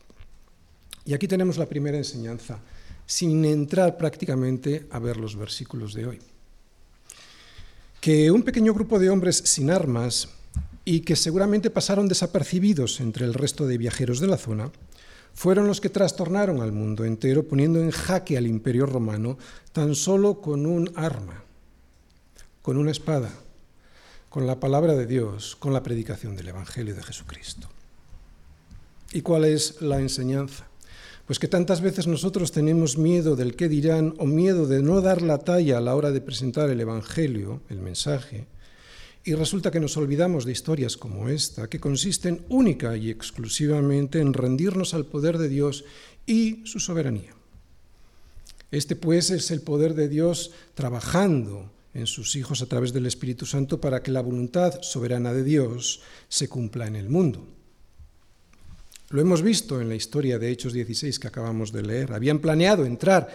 Y 1.06 1.14
aquí 1.14 1.26
tenemos 1.26 1.56
la 1.56 1.64
primera 1.64 1.96
enseñanza 1.96 2.60
sin 3.06 3.44
entrar 3.44 3.96
prácticamente 3.96 4.86
a 4.90 4.98
ver 4.98 5.16
los 5.16 5.36
versículos 5.36 5.94
de 5.94 6.06
hoy. 6.06 6.18
Que 8.00 8.30
un 8.30 8.42
pequeño 8.42 8.74
grupo 8.74 8.98
de 8.98 9.10
hombres 9.10 9.42
sin 9.44 9.70
armas 9.70 10.28
y 10.84 11.00
que 11.00 11.16
seguramente 11.16 11.70
pasaron 11.70 12.08
desapercibidos 12.08 13.00
entre 13.00 13.24
el 13.24 13.34
resto 13.34 13.66
de 13.66 13.78
viajeros 13.78 14.20
de 14.20 14.28
la 14.28 14.36
zona, 14.36 14.70
fueron 15.34 15.66
los 15.66 15.80
que 15.80 15.90
trastornaron 15.90 16.62
al 16.62 16.72
mundo 16.72 17.04
entero 17.04 17.46
poniendo 17.46 17.80
en 17.80 17.90
jaque 17.90 18.38
al 18.38 18.46
imperio 18.46 18.86
romano 18.86 19.36
tan 19.72 19.94
solo 19.94 20.40
con 20.40 20.64
un 20.64 20.90
arma, 20.94 21.44
con 22.62 22.78
una 22.78 22.90
espada, 22.90 23.30
con 24.30 24.46
la 24.46 24.60
palabra 24.60 24.94
de 24.94 25.06
Dios, 25.06 25.56
con 25.56 25.72
la 25.72 25.82
predicación 25.82 26.36
del 26.36 26.48
Evangelio 26.48 26.94
de 26.94 27.02
Jesucristo. 27.02 27.68
¿Y 29.12 29.22
cuál 29.22 29.44
es 29.44 29.82
la 29.82 30.00
enseñanza? 30.00 30.66
Pues 31.26 31.40
que 31.40 31.48
tantas 31.48 31.80
veces 31.80 32.06
nosotros 32.06 32.52
tenemos 32.52 32.96
miedo 32.96 33.34
del 33.34 33.56
qué 33.56 33.68
dirán 33.68 34.14
o 34.18 34.26
miedo 34.26 34.66
de 34.66 34.80
no 34.80 35.00
dar 35.00 35.22
la 35.22 35.38
talla 35.38 35.78
a 35.78 35.80
la 35.80 35.96
hora 35.96 36.12
de 36.12 36.20
presentar 36.20 36.70
el 36.70 36.80
Evangelio, 36.80 37.62
el 37.68 37.80
mensaje, 37.80 38.46
y 39.24 39.34
resulta 39.34 39.72
que 39.72 39.80
nos 39.80 39.96
olvidamos 39.96 40.44
de 40.44 40.52
historias 40.52 40.96
como 40.96 41.28
esta, 41.28 41.68
que 41.68 41.80
consisten 41.80 42.44
única 42.48 42.96
y 42.96 43.10
exclusivamente 43.10 44.20
en 44.20 44.34
rendirnos 44.34 44.94
al 44.94 45.04
poder 45.04 45.36
de 45.38 45.48
Dios 45.48 45.84
y 46.26 46.64
su 46.64 46.78
soberanía. 46.78 47.34
Este 48.70 48.94
pues 48.94 49.30
es 49.30 49.50
el 49.50 49.62
poder 49.62 49.94
de 49.94 50.08
Dios 50.08 50.52
trabajando 50.74 51.72
en 51.92 52.06
sus 52.06 52.36
hijos 52.36 52.62
a 52.62 52.66
través 52.66 52.92
del 52.92 53.06
Espíritu 53.06 53.46
Santo 53.46 53.80
para 53.80 54.00
que 54.00 54.12
la 54.12 54.20
voluntad 54.20 54.80
soberana 54.82 55.32
de 55.32 55.42
Dios 55.42 56.02
se 56.28 56.48
cumpla 56.48 56.86
en 56.86 56.94
el 56.94 57.08
mundo. 57.08 57.55
Lo 59.10 59.20
hemos 59.20 59.40
visto 59.40 59.80
en 59.80 59.88
la 59.88 59.94
historia 59.94 60.36
de 60.36 60.50
Hechos 60.50 60.72
16 60.72 61.20
que 61.20 61.28
acabamos 61.28 61.70
de 61.70 61.82
leer. 61.82 62.12
Habían 62.12 62.40
planeado 62.40 62.84
entrar 62.84 63.28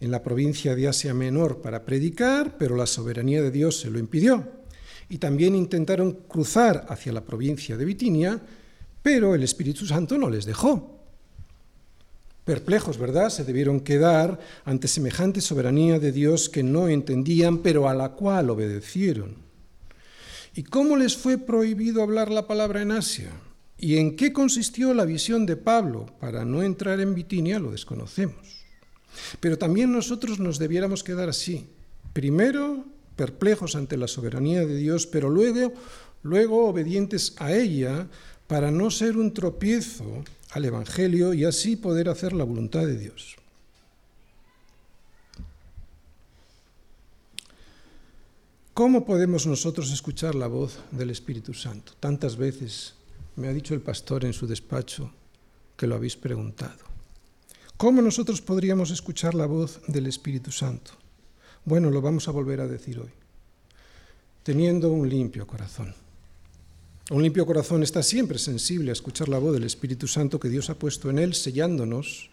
en 0.00 0.10
la 0.10 0.20
provincia 0.20 0.74
de 0.74 0.88
Asia 0.88 1.14
Menor 1.14 1.62
para 1.62 1.84
predicar, 1.84 2.56
pero 2.58 2.74
la 2.74 2.86
soberanía 2.86 3.40
de 3.40 3.52
Dios 3.52 3.78
se 3.78 3.88
lo 3.88 4.00
impidió. 4.00 4.48
Y 5.08 5.18
también 5.18 5.54
intentaron 5.54 6.12
cruzar 6.26 6.86
hacia 6.88 7.12
la 7.12 7.24
provincia 7.24 7.76
de 7.76 7.84
Bitinia, 7.84 8.40
pero 9.00 9.36
el 9.36 9.44
Espíritu 9.44 9.86
Santo 9.86 10.18
no 10.18 10.28
les 10.28 10.44
dejó. 10.44 10.98
Perplejos, 12.44 12.98
¿verdad? 12.98 13.30
Se 13.30 13.44
debieron 13.44 13.78
quedar 13.78 14.40
ante 14.64 14.88
semejante 14.88 15.40
soberanía 15.40 16.00
de 16.00 16.10
Dios 16.10 16.48
que 16.48 16.64
no 16.64 16.88
entendían, 16.88 17.58
pero 17.58 17.88
a 17.88 17.94
la 17.94 18.10
cual 18.10 18.50
obedecieron. 18.50 19.36
¿Y 20.56 20.64
cómo 20.64 20.96
les 20.96 21.16
fue 21.16 21.38
prohibido 21.38 22.02
hablar 22.02 22.28
la 22.28 22.48
palabra 22.48 22.82
en 22.82 22.90
Asia? 22.90 23.30
¿Y 23.82 23.96
en 23.96 24.14
qué 24.14 24.32
consistió 24.32 24.94
la 24.94 25.04
visión 25.04 25.44
de 25.44 25.56
Pablo 25.56 26.06
para 26.20 26.44
no 26.44 26.62
entrar 26.62 27.00
en 27.00 27.16
Bitinia? 27.16 27.58
Lo 27.58 27.72
desconocemos. 27.72 28.64
Pero 29.40 29.58
también 29.58 29.90
nosotros 29.90 30.38
nos 30.38 30.60
debiéramos 30.60 31.02
quedar 31.02 31.28
así. 31.28 31.66
Primero, 32.12 32.84
perplejos 33.16 33.74
ante 33.74 33.96
la 33.96 34.06
soberanía 34.06 34.64
de 34.64 34.76
Dios, 34.76 35.08
pero 35.08 35.28
luego, 35.28 35.72
luego 36.22 36.68
obedientes 36.68 37.34
a 37.38 37.52
ella 37.54 38.06
para 38.46 38.70
no 38.70 38.88
ser 38.92 39.16
un 39.16 39.34
tropiezo 39.34 40.22
al 40.52 40.64
Evangelio 40.64 41.34
y 41.34 41.44
así 41.44 41.74
poder 41.74 42.08
hacer 42.08 42.34
la 42.34 42.44
voluntad 42.44 42.86
de 42.86 42.96
Dios. 42.96 43.34
¿Cómo 48.74 49.04
podemos 49.04 49.44
nosotros 49.48 49.90
escuchar 49.90 50.36
la 50.36 50.46
voz 50.46 50.78
del 50.92 51.10
Espíritu 51.10 51.52
Santo? 51.52 51.94
Tantas 51.98 52.36
veces 52.36 52.94
me 53.36 53.48
ha 53.48 53.52
dicho 53.52 53.74
el 53.74 53.80
pastor 53.80 54.24
en 54.24 54.32
su 54.32 54.46
despacho 54.46 55.10
que 55.76 55.86
lo 55.86 55.94
habéis 55.94 56.16
preguntado. 56.16 56.84
¿Cómo 57.76 58.02
nosotros 58.02 58.40
podríamos 58.40 58.90
escuchar 58.90 59.34
la 59.34 59.46
voz 59.46 59.80
del 59.88 60.06
Espíritu 60.06 60.52
Santo? 60.52 60.92
Bueno, 61.64 61.90
lo 61.90 62.00
vamos 62.00 62.28
a 62.28 62.30
volver 62.30 62.60
a 62.60 62.68
decir 62.68 62.98
hoy. 62.98 63.10
Teniendo 64.42 64.90
un 64.90 65.08
limpio 65.08 65.46
corazón. 65.46 65.94
Un 67.10 67.22
limpio 67.22 67.44
corazón 67.44 67.82
está 67.82 68.02
siempre 68.02 68.38
sensible 68.38 68.90
a 68.90 68.92
escuchar 68.92 69.28
la 69.28 69.38
voz 69.38 69.52
del 69.54 69.64
Espíritu 69.64 70.06
Santo 70.06 70.38
que 70.38 70.48
Dios 70.48 70.70
ha 70.70 70.78
puesto 70.78 71.10
en 71.10 71.18
él, 71.18 71.34
sellándonos, 71.34 72.30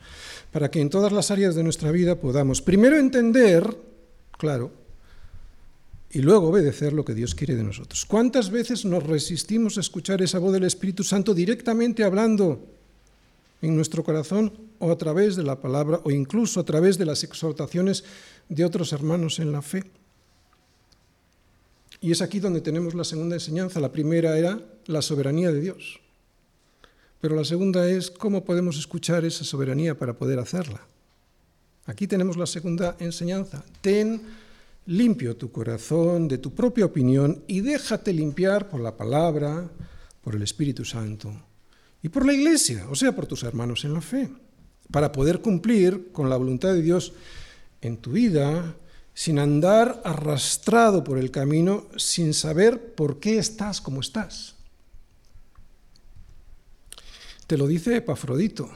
para 0.51 0.69
que 0.69 0.81
en 0.81 0.89
todas 0.89 1.11
las 1.11 1.31
áreas 1.31 1.55
de 1.55 1.63
nuestra 1.63 1.91
vida 1.91 2.19
podamos 2.19 2.61
primero 2.61 2.97
entender, 2.97 3.75
claro, 4.37 4.71
y 6.11 6.21
luego 6.21 6.49
obedecer 6.49 6.93
lo 6.93 7.05
que 7.05 7.13
Dios 7.13 7.35
quiere 7.35 7.55
de 7.55 7.63
nosotros. 7.63 8.05
¿Cuántas 8.05 8.49
veces 8.49 8.85
nos 8.85 9.03
resistimos 9.03 9.77
a 9.77 9.81
escuchar 9.81 10.21
esa 10.21 10.39
voz 10.39 10.53
del 10.53 10.63
Espíritu 10.63 11.03
Santo 11.03 11.33
directamente 11.33 12.03
hablando 12.03 12.65
en 13.61 13.75
nuestro 13.75 14.03
corazón 14.03 14.51
o 14.79 14.91
a 14.91 14.97
través 14.97 15.35
de 15.35 15.43
la 15.43 15.59
palabra 15.59 16.01
o 16.03 16.11
incluso 16.11 16.59
a 16.59 16.65
través 16.65 16.97
de 16.97 17.05
las 17.05 17.23
exhortaciones 17.23 18.03
de 18.47 18.65
otros 18.65 18.91
hermanos 18.91 19.39
en 19.39 19.51
la 19.51 19.61
fe? 19.61 19.83
Y 22.01 22.11
es 22.11 22.21
aquí 22.21 22.39
donde 22.39 22.61
tenemos 22.61 22.95
la 22.95 23.03
segunda 23.03 23.35
enseñanza. 23.35 23.79
La 23.79 23.91
primera 23.91 24.37
era 24.37 24.59
la 24.85 25.01
soberanía 25.01 25.51
de 25.51 25.59
Dios. 25.59 25.99
Pero 27.21 27.35
la 27.35 27.43
segunda 27.43 27.89
es 27.89 28.09
cómo 28.09 28.45
podemos 28.45 28.77
escuchar 28.77 29.25
esa 29.25 29.43
soberanía 29.43 29.97
para 29.97 30.13
poder 30.13 30.39
hacerla. 30.39 30.81
Aquí 31.85 32.07
tenemos 32.07 32.37
la 32.37 32.45
segunda 32.45 32.95
enseñanza. 32.99 33.63
Ten 33.81 34.21
limpio 34.89 35.37
tu 35.37 35.51
corazón 35.51 36.27
de 36.27 36.39
tu 36.39 36.55
propia 36.55 36.85
opinión 36.85 37.43
y 37.47 37.61
déjate 37.61 38.11
limpiar 38.11 38.69
por 38.69 38.79
la 38.81 38.97
palabra, 38.97 39.69
por 40.23 40.35
el 40.35 40.41
Espíritu 40.41 40.83
Santo 40.83 41.31
y 42.01 42.09
por 42.09 42.25
la 42.25 42.33
Iglesia, 42.33 42.87
o 42.89 42.95
sea, 42.95 43.15
por 43.15 43.27
tus 43.27 43.43
hermanos 43.43 43.85
en 43.85 43.93
la 43.93 44.01
fe, 44.01 44.29
para 44.91 45.11
poder 45.11 45.41
cumplir 45.41 46.11
con 46.11 46.27
la 46.27 46.37
voluntad 46.37 46.73
de 46.73 46.81
Dios 46.81 47.13
en 47.81 47.97
tu 47.97 48.13
vida, 48.13 48.75
sin 49.13 49.37
andar 49.37 50.01
arrastrado 50.03 51.03
por 51.03 51.19
el 51.19 51.29
camino, 51.29 51.85
sin 51.95 52.33
saber 52.33 52.95
por 52.95 53.19
qué 53.19 53.37
estás 53.37 53.81
como 53.81 54.01
estás. 54.01 54.55
Te 57.45 57.57
lo 57.57 57.67
dice 57.67 57.95
Epafrodito, 57.95 58.69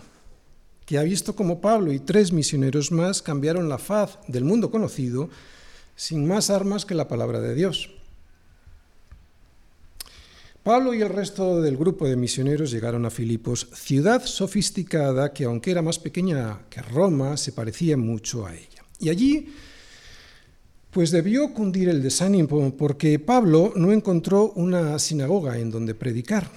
que 0.86 1.00
ha 1.00 1.04
visto 1.04 1.36
como 1.36 1.60
Pablo 1.60 1.92
y 1.92 2.00
tres 2.00 2.32
misioneros 2.32 2.92
más 2.92 3.24
cambiaron 3.24 3.68
la 3.68 3.80
faz 3.80 4.20
del 4.28 4.44
mundo 4.44 4.70
conocido 4.70 5.30
sin 5.96 6.28
más 6.28 6.50
armas 6.50 6.86
que 6.86 6.96
la 6.96 7.08
palabra 7.08 7.40
de 7.40 7.56
Dios. 7.56 7.90
Pablo 10.64 10.94
y 10.94 11.02
el 11.02 11.10
resto 11.10 11.62
del 11.62 11.76
grupo 11.76 12.08
de 12.08 12.16
misioneros 12.16 12.72
llegaron 12.72 13.06
a 13.06 13.10
Filipos, 13.10 13.68
ciudad 13.74 14.26
sofisticada 14.26 15.34
que 15.34 15.44
aunque 15.44 15.72
era 15.72 15.82
más 15.82 16.00
pequeña 16.00 16.62
que 16.70 16.82
Roma, 16.82 17.36
se 17.36 17.52
parecía 17.52 17.98
mucho 17.98 18.46
a 18.46 18.56
ella. 18.56 18.86
Y 19.00 19.10
allí 19.10 19.54
pues 20.90 21.12
debió 21.12 21.54
cundir 21.54 21.90
el 21.90 22.02
desánimo 22.02 22.78
porque 22.78 23.20
Pablo 23.20 23.74
no 23.76 23.92
encontró 23.92 24.52
una 24.52 24.98
sinagoga 25.00 25.58
en 25.58 25.70
donde 25.70 25.96
predicar. 25.96 26.50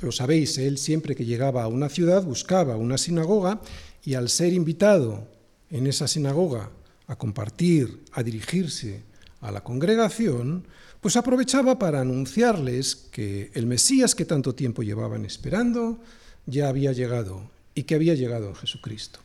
Lo 0.00 0.10
sabéis, 0.10 0.58
él 0.58 0.78
siempre 0.78 1.14
que 1.14 1.24
llegaba 1.24 1.62
a 1.62 1.68
una 1.68 1.88
ciudad 1.88 2.24
buscaba 2.24 2.76
una 2.76 2.98
sinagoga 2.98 3.60
y 4.02 4.14
al 4.14 4.28
ser 4.28 4.52
invitado 4.52 5.28
en 5.70 5.86
esa 5.86 6.08
sinagoga 6.08 6.70
a 7.06 7.16
compartir, 7.16 8.00
a 8.12 8.22
dirigirse 8.22 9.02
a 9.40 9.50
la 9.50 9.62
congregación, 9.62 10.66
pues 11.00 11.16
aprovechaba 11.16 11.78
para 11.78 12.00
anunciarles 12.00 12.96
que 12.96 13.50
el 13.54 13.66
Mesías 13.66 14.14
que 14.14 14.24
tanto 14.24 14.54
tiempo 14.54 14.82
llevaban 14.82 15.24
esperando 15.24 16.00
ya 16.46 16.68
había 16.68 16.92
llegado 16.92 17.50
y 17.74 17.84
que 17.84 17.94
había 17.94 18.14
llegado 18.14 18.54
Jesucristo. 18.54 19.20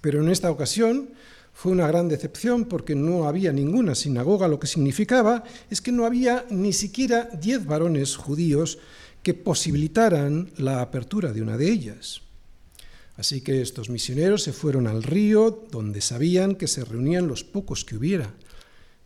Pero 0.00 0.22
en 0.22 0.28
esta 0.30 0.50
ocasión, 0.50 1.10
fue 1.54 1.72
una 1.72 1.86
gran 1.86 2.08
decepción 2.08 2.64
porque 2.64 2.94
no 2.94 3.28
había 3.28 3.52
ninguna 3.52 3.94
sinagoga, 3.94 4.48
lo 4.48 4.58
que 4.58 4.66
significaba 4.66 5.44
es 5.70 5.80
que 5.80 5.92
no 5.92 6.04
había 6.04 6.44
ni 6.50 6.72
siquiera 6.72 7.30
diez 7.40 7.64
varones 7.64 8.16
judíos 8.16 8.78
que 9.22 9.32
posibilitaran 9.32 10.50
la 10.58 10.82
apertura 10.82 11.32
de 11.32 11.40
una 11.40 11.56
de 11.56 11.70
ellas. 11.70 12.22
Así 13.16 13.40
que 13.42 13.62
estos 13.62 13.90
misioneros 13.90 14.42
se 14.42 14.52
fueron 14.52 14.86
al 14.86 15.02
río 15.02 15.66
donde 15.70 16.00
sabían 16.00 16.56
que 16.56 16.66
se 16.66 16.84
reunían 16.84 17.28
los 17.28 17.44
pocos 17.44 17.84
que 17.84 17.96
hubiera, 17.96 18.34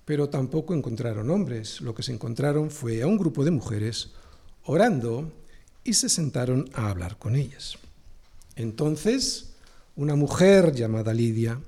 pero 0.04 0.30
tampoco 0.30 0.74
encontraron 0.74 1.30
hombres. 1.30 1.82
Lo 1.82 1.94
que 1.94 2.02
se 2.02 2.12
encontraron 2.12 2.70
fue 2.70 3.02
a 3.02 3.06
un 3.06 3.18
grupo 3.18 3.44
de 3.44 3.50
mujeres 3.50 4.12
orando 4.64 5.30
y 5.84 5.92
se 5.92 6.08
sentaron 6.08 6.70
a 6.72 6.88
hablar 6.90 7.18
con 7.18 7.36
ellas. 7.36 7.78
Entonces, 8.56 9.54
una 9.96 10.16
mujer 10.16 10.74
llamada 10.74 11.12
Lidia, 11.12 11.60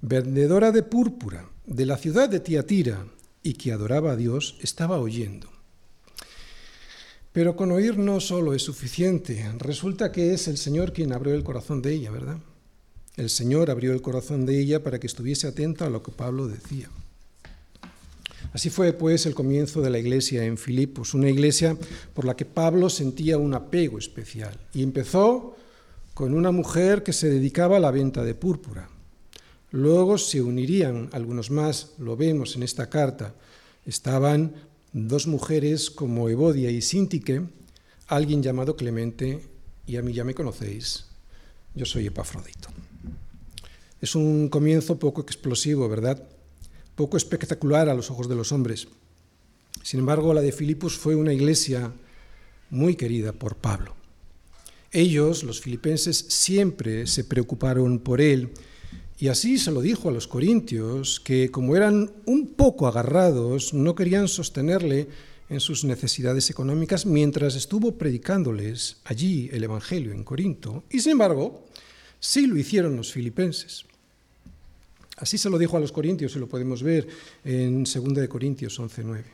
vendedora 0.00 0.72
de 0.72 0.82
púrpura 0.82 1.48
de 1.66 1.86
la 1.86 1.96
ciudad 1.96 2.28
de 2.28 2.40
Tiatira 2.40 3.06
y 3.42 3.54
que 3.54 3.72
adoraba 3.72 4.12
a 4.12 4.16
Dios, 4.16 4.58
estaba 4.60 4.98
oyendo. 4.98 5.55
Pero 7.36 7.54
con 7.54 7.70
oír 7.70 7.98
no 7.98 8.18
solo 8.18 8.54
es 8.54 8.62
suficiente, 8.62 9.46
resulta 9.58 10.10
que 10.10 10.32
es 10.32 10.48
el 10.48 10.56
Señor 10.56 10.94
quien 10.94 11.12
abrió 11.12 11.34
el 11.34 11.44
corazón 11.44 11.82
de 11.82 11.92
ella, 11.92 12.10
¿verdad? 12.10 12.38
El 13.14 13.28
Señor 13.28 13.70
abrió 13.70 13.92
el 13.92 14.00
corazón 14.00 14.46
de 14.46 14.58
ella 14.58 14.82
para 14.82 14.98
que 14.98 15.06
estuviese 15.06 15.46
atenta 15.46 15.84
a 15.84 15.90
lo 15.90 16.02
que 16.02 16.12
Pablo 16.12 16.48
decía. 16.48 16.88
Así 18.54 18.70
fue 18.70 18.94
pues 18.94 19.26
el 19.26 19.34
comienzo 19.34 19.82
de 19.82 19.90
la 19.90 19.98
iglesia 19.98 20.46
en 20.46 20.56
Filipos, 20.56 21.12
una 21.12 21.28
iglesia 21.28 21.76
por 22.14 22.24
la 22.24 22.34
que 22.34 22.46
Pablo 22.46 22.88
sentía 22.88 23.36
un 23.36 23.52
apego 23.52 23.98
especial. 23.98 24.58
Y 24.72 24.82
empezó 24.82 25.58
con 26.14 26.32
una 26.32 26.52
mujer 26.52 27.02
que 27.02 27.12
se 27.12 27.28
dedicaba 27.28 27.76
a 27.76 27.80
la 27.80 27.90
venta 27.90 28.24
de 28.24 28.34
púrpura. 28.34 28.88
Luego 29.72 30.16
se 30.16 30.40
unirían 30.40 31.10
algunos 31.12 31.50
más, 31.50 31.90
lo 31.98 32.16
vemos 32.16 32.56
en 32.56 32.62
esta 32.62 32.88
carta. 32.88 33.34
Estaban 33.84 34.54
dos 34.92 35.26
mujeres 35.26 35.90
como 35.90 36.28
Evodia 36.28 36.70
y 36.70 36.82
Sintique, 36.82 37.42
alguien 38.06 38.42
llamado 38.42 38.76
Clemente, 38.76 39.40
y 39.86 39.96
a 39.96 40.02
mí 40.02 40.12
ya 40.12 40.24
me 40.24 40.34
conocéis, 40.34 41.06
yo 41.74 41.84
soy 41.84 42.06
Epafrodito. 42.06 42.68
Es 44.00 44.14
un 44.14 44.48
comienzo 44.48 44.98
poco 44.98 45.20
explosivo, 45.20 45.88
¿verdad? 45.88 46.22
Poco 46.94 47.16
espectacular 47.16 47.88
a 47.88 47.94
los 47.94 48.10
ojos 48.10 48.28
de 48.28 48.34
los 48.34 48.52
hombres. 48.52 48.88
Sin 49.82 50.00
embargo, 50.00 50.34
la 50.34 50.40
de 50.40 50.52
Filipos 50.52 50.96
fue 50.96 51.14
una 51.14 51.32
iglesia 51.32 51.92
muy 52.70 52.96
querida 52.96 53.32
por 53.32 53.56
Pablo. 53.56 53.94
Ellos, 54.92 55.44
los 55.44 55.60
filipenses, 55.60 56.16
siempre 56.28 57.06
se 57.06 57.24
preocuparon 57.24 57.98
por 57.98 58.20
él 58.20 58.50
y 59.18 59.28
así 59.28 59.58
se 59.58 59.70
lo 59.70 59.80
dijo 59.80 60.08
a 60.08 60.12
los 60.12 60.26
corintios, 60.26 61.20
que 61.20 61.50
como 61.50 61.76
eran 61.76 62.10
un 62.26 62.48
poco 62.48 62.86
agarrados, 62.86 63.72
no 63.72 63.94
querían 63.94 64.28
sostenerle 64.28 65.08
en 65.48 65.60
sus 65.60 65.84
necesidades 65.84 66.50
económicas 66.50 67.06
mientras 67.06 67.54
estuvo 67.54 67.96
predicándoles 67.96 68.98
allí 69.04 69.48
el 69.52 69.64
Evangelio 69.64 70.12
en 70.12 70.24
Corinto, 70.24 70.84
y 70.90 71.00
sin 71.00 71.12
embargo, 71.12 71.64
sí 72.20 72.46
lo 72.46 72.58
hicieron 72.58 72.96
los 72.96 73.12
filipenses. 73.12 73.86
Así 75.16 75.38
se 75.38 75.48
lo 75.48 75.58
dijo 75.58 75.76
a 75.76 75.80
los 75.80 75.92
corintios 75.92 76.36
y 76.36 76.38
lo 76.38 76.46
podemos 76.46 76.82
ver 76.82 77.08
en 77.42 77.84
2 77.84 78.14
de 78.14 78.28
Corintios 78.28 78.78
11:9. 78.78 79.24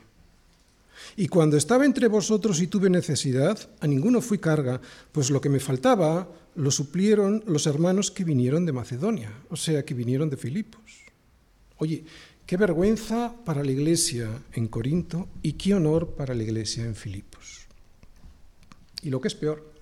Y 1.15 1.27
cuando 1.27 1.57
estaba 1.57 1.85
entre 1.85 2.07
vosotros 2.07 2.61
y 2.61 2.67
tuve 2.67 2.89
necesidad, 2.89 3.57
a 3.79 3.87
ninguno 3.87 4.21
fui 4.21 4.37
carga, 4.37 4.81
pues 5.11 5.29
lo 5.29 5.41
que 5.41 5.49
me 5.49 5.59
faltaba 5.59 6.29
lo 6.55 6.71
suplieron 6.71 7.43
los 7.47 7.67
hermanos 7.67 8.11
que 8.11 8.23
vinieron 8.23 8.65
de 8.65 8.73
Macedonia, 8.73 9.31
o 9.49 9.55
sea, 9.55 9.83
que 9.83 9.93
vinieron 9.93 10.29
de 10.29 10.37
Filipos. 10.37 10.81
Oye, 11.77 12.03
qué 12.45 12.57
vergüenza 12.57 13.33
para 13.45 13.63
la 13.63 13.71
iglesia 13.71 14.29
en 14.53 14.67
Corinto 14.67 15.27
y 15.41 15.53
qué 15.53 15.73
honor 15.73 16.15
para 16.15 16.33
la 16.33 16.43
iglesia 16.43 16.85
en 16.85 16.95
Filipos. 16.95 17.67
Y 19.01 19.09
lo 19.09 19.19
que 19.19 19.27
es 19.27 19.35
peor, 19.35 19.73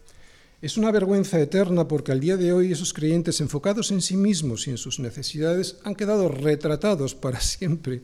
es 0.62 0.78
una 0.78 0.92
vergüenza 0.92 1.40
eterna 1.40 1.88
porque 1.88 2.12
al 2.12 2.20
día 2.20 2.38
de 2.38 2.54
hoy 2.54 2.72
esos 2.72 2.94
creyentes 2.94 3.42
enfocados 3.42 3.92
en 3.92 4.02
sí 4.02 4.16
mismos 4.16 4.68
y 4.68 4.72
en 4.72 4.78
sus 4.78 5.00
necesidades 5.00 5.78
han 5.84 5.96
quedado 5.96 6.30
retratados 6.30 7.16
para 7.16 7.40
siempre 7.42 8.04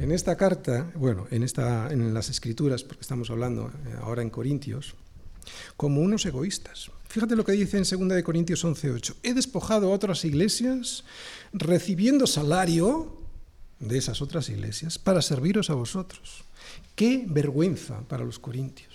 en 0.00 0.12
esta 0.12 0.36
carta, 0.36 0.90
bueno, 0.94 1.26
en, 1.30 1.42
esta, 1.42 1.92
en 1.92 2.14
las 2.14 2.28
escrituras, 2.30 2.84
porque 2.84 3.02
estamos 3.02 3.30
hablando 3.30 3.68
eh, 3.68 3.94
ahora 4.00 4.22
en 4.22 4.30
Corintios, 4.30 4.94
como 5.76 6.00
unos 6.00 6.24
egoístas. 6.26 6.90
Fíjate 7.08 7.36
lo 7.36 7.44
que 7.44 7.52
dice 7.52 7.78
en 7.78 7.84
2 7.84 8.08
de 8.16 8.22
Corintios 8.22 8.64
11:8. 8.64 9.16
He 9.22 9.34
despojado 9.34 9.88
a 9.88 9.94
otras 9.94 10.24
iglesias 10.24 11.04
recibiendo 11.52 12.26
salario 12.26 13.16
de 13.80 13.98
esas 13.98 14.20
otras 14.20 14.48
iglesias 14.50 14.98
para 14.98 15.22
serviros 15.22 15.70
a 15.70 15.74
vosotros. 15.74 16.44
Qué 16.94 17.24
vergüenza 17.26 18.00
para 18.08 18.24
los 18.24 18.38
corintios. 18.38 18.87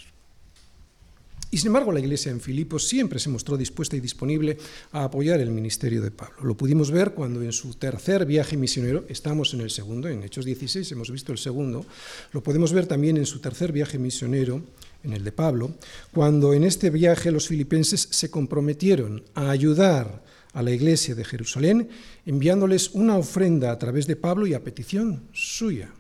Y 1.53 1.60
sin 1.60 1.67
embargo, 1.67 1.91
la 1.91 2.00
iglesia 2.00 2.31
en 2.31 2.41
Filipos 2.41 2.88
siempre 2.88 3.19
se 3.19 3.29
mostró 3.29 3.57
dispuesta 3.57 3.95
y 3.95 4.00
disponible 4.00 4.57
a 4.91 5.03
apoyar 5.03 5.39
el 5.39 5.51
ministerio 5.51 6.01
de 6.01 6.10
Pablo. 6.10 6.38
Lo 6.41 6.57
pudimos 6.57 6.89
ver 6.89 7.13
cuando 7.13 7.43
en 7.43 7.51
su 7.51 7.75
tercer 7.75 8.25
viaje 8.25 8.57
misionero, 8.57 9.05
estamos 9.07 9.53
en 9.53 9.62
el 9.62 9.69
segundo, 9.69 10.10
en 10.10 10.24
Hechos 10.24 10.45
16 10.45 10.91
hemos 10.93 11.12
visto 11.12 11.31
el 11.31 11.38
segundo, 11.38 11.86
lo 12.31 12.41
podemos 12.41 12.74
ver 12.74 12.88
también 12.88 13.17
en 13.17 13.27
su 13.27 13.38
tercer 13.38 13.72
viaje 13.72 14.00
misionero, 14.00 14.63
en 15.03 15.13
el 15.13 15.24
de 15.24 15.31
Pablo, 15.31 15.75
cuando 16.12 16.55
en 16.55 16.63
este 16.63 16.89
viaje 16.89 17.29
los 17.29 17.48
filipenses 17.50 18.07
se 18.10 18.31
comprometieron 18.31 19.24
a 19.36 19.51
ayudar 19.51 20.24
a 20.53 20.63
la 20.63 20.72
iglesia 20.72 21.13
de 21.13 21.24
Jerusalén 21.24 21.88
enviándoles 22.25 22.89
una 22.95 23.15
ofrenda 23.15 23.72
a 23.72 23.77
través 23.77 24.07
de 24.07 24.15
Pablo 24.15 24.48
y 24.48 24.55
a 24.55 24.63
petición 24.63 25.29
suya. 25.33 25.93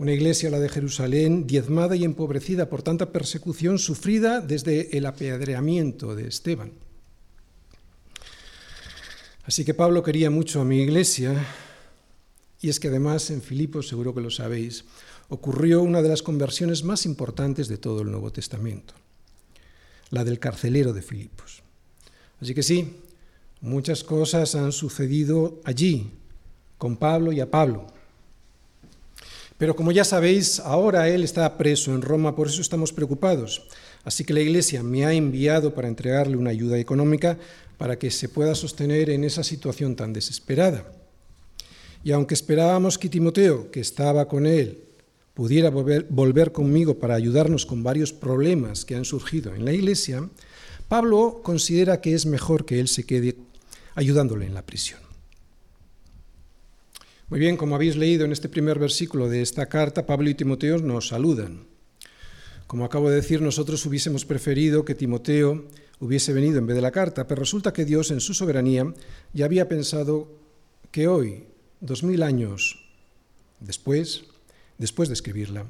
Una 0.00 0.14
iglesia, 0.14 0.48
la 0.48 0.58
de 0.58 0.70
Jerusalén, 0.70 1.46
diezmada 1.46 1.94
y 1.94 2.04
empobrecida 2.04 2.70
por 2.70 2.82
tanta 2.82 3.12
persecución 3.12 3.78
sufrida 3.78 4.40
desde 4.40 4.96
el 4.96 5.04
apedreamiento 5.04 6.16
de 6.16 6.26
Esteban. 6.26 6.72
Así 9.44 9.62
que 9.62 9.74
Pablo 9.74 10.02
quería 10.02 10.30
mucho 10.30 10.62
a 10.62 10.64
mi 10.64 10.80
iglesia, 10.80 11.44
y 12.62 12.70
es 12.70 12.80
que 12.80 12.88
además 12.88 13.28
en 13.28 13.42
Filipos, 13.42 13.88
seguro 13.88 14.14
que 14.14 14.22
lo 14.22 14.30
sabéis, 14.30 14.86
ocurrió 15.28 15.82
una 15.82 16.00
de 16.00 16.08
las 16.08 16.22
conversiones 16.22 16.82
más 16.82 17.04
importantes 17.04 17.68
de 17.68 17.76
todo 17.76 18.00
el 18.00 18.10
Nuevo 18.10 18.32
Testamento, 18.32 18.94
la 20.08 20.24
del 20.24 20.38
carcelero 20.38 20.94
de 20.94 21.02
Filipos. 21.02 21.62
Así 22.40 22.54
que 22.54 22.62
sí, 22.62 22.96
muchas 23.60 24.02
cosas 24.02 24.54
han 24.54 24.72
sucedido 24.72 25.60
allí, 25.64 26.10
con 26.78 26.96
Pablo 26.96 27.32
y 27.32 27.40
a 27.40 27.50
Pablo. 27.50 27.99
Pero 29.60 29.76
como 29.76 29.92
ya 29.92 30.04
sabéis, 30.04 30.58
ahora 30.58 31.10
él 31.10 31.22
está 31.22 31.58
preso 31.58 31.94
en 31.94 32.00
Roma, 32.00 32.34
por 32.34 32.46
eso 32.46 32.62
estamos 32.62 32.94
preocupados. 32.94 33.68
Así 34.04 34.24
que 34.24 34.32
la 34.32 34.40
Iglesia 34.40 34.82
me 34.82 35.04
ha 35.04 35.12
enviado 35.12 35.74
para 35.74 35.86
entregarle 35.86 36.38
una 36.38 36.48
ayuda 36.48 36.78
económica 36.78 37.36
para 37.76 37.98
que 37.98 38.10
se 38.10 38.30
pueda 38.30 38.54
sostener 38.54 39.10
en 39.10 39.22
esa 39.22 39.44
situación 39.44 39.96
tan 39.96 40.14
desesperada. 40.14 40.90
Y 42.02 42.12
aunque 42.12 42.32
esperábamos 42.32 42.96
que 42.96 43.10
Timoteo, 43.10 43.70
que 43.70 43.80
estaba 43.80 44.28
con 44.28 44.46
él, 44.46 44.78
pudiera 45.34 45.68
volver, 45.68 46.06
volver 46.08 46.52
conmigo 46.52 46.98
para 46.98 47.14
ayudarnos 47.14 47.66
con 47.66 47.82
varios 47.82 48.14
problemas 48.14 48.86
que 48.86 48.94
han 48.94 49.04
surgido 49.04 49.54
en 49.54 49.66
la 49.66 49.74
Iglesia, 49.74 50.26
Pablo 50.88 51.42
considera 51.42 52.00
que 52.00 52.14
es 52.14 52.24
mejor 52.24 52.64
que 52.64 52.80
él 52.80 52.88
se 52.88 53.04
quede 53.04 53.36
ayudándole 53.94 54.46
en 54.46 54.54
la 54.54 54.64
prisión. 54.64 55.09
Muy 57.30 57.38
bien, 57.38 57.56
como 57.56 57.76
habéis 57.76 57.94
leído 57.94 58.24
en 58.24 58.32
este 58.32 58.48
primer 58.48 58.80
versículo 58.80 59.28
de 59.28 59.40
esta 59.40 59.66
carta, 59.66 60.04
Pablo 60.04 60.28
y 60.28 60.34
Timoteo 60.34 60.78
nos 60.78 61.06
saludan. 61.06 61.64
Como 62.66 62.84
acabo 62.84 63.08
de 63.08 63.14
decir, 63.14 63.40
nosotros 63.40 63.86
hubiésemos 63.86 64.24
preferido 64.24 64.84
que 64.84 64.96
Timoteo 64.96 65.68
hubiese 66.00 66.32
venido 66.32 66.58
en 66.58 66.66
vez 66.66 66.74
de 66.74 66.82
la 66.82 66.90
carta, 66.90 67.28
pero 67.28 67.38
resulta 67.38 67.72
que 67.72 67.84
Dios 67.84 68.10
en 68.10 68.18
su 68.18 68.34
soberanía 68.34 68.92
ya 69.32 69.44
había 69.44 69.68
pensado 69.68 70.26
que 70.90 71.06
hoy, 71.06 71.44
dos 71.80 72.02
mil 72.02 72.24
años 72.24 72.84
después, 73.60 74.24
después 74.78 75.08
de 75.08 75.14
escribirla, 75.14 75.66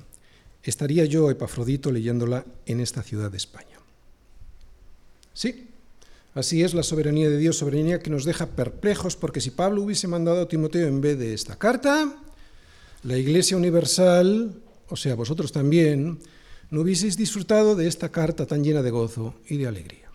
estaría 0.62 1.04
yo, 1.04 1.30
Epafrodito, 1.30 1.92
leyéndola 1.92 2.46
en 2.64 2.80
esta 2.80 3.02
ciudad 3.02 3.30
de 3.30 3.36
España. 3.36 3.76
Sí, 5.34 5.68
Así 6.34 6.62
es 6.62 6.74
la 6.74 6.84
soberanía 6.84 7.28
de 7.28 7.38
Dios, 7.38 7.58
soberanía 7.58 7.98
que 7.98 8.10
nos 8.10 8.24
deja 8.24 8.46
perplejos, 8.46 9.16
porque 9.16 9.40
si 9.40 9.50
Pablo 9.50 9.82
hubiese 9.82 10.06
mandado 10.06 10.42
a 10.42 10.48
Timoteo 10.48 10.86
en 10.86 11.00
vez 11.00 11.18
de 11.18 11.34
esta 11.34 11.56
carta, 11.56 12.14
la 13.02 13.18
Iglesia 13.18 13.56
Universal, 13.56 14.54
o 14.88 14.96
sea, 14.96 15.16
vosotros 15.16 15.50
también, 15.50 16.20
no 16.70 16.82
hubieseis 16.82 17.16
disfrutado 17.16 17.74
de 17.74 17.88
esta 17.88 18.10
carta 18.10 18.46
tan 18.46 18.62
llena 18.62 18.82
de 18.82 18.90
gozo 18.90 19.34
y 19.48 19.56
de 19.56 19.66
alegría 19.66 20.08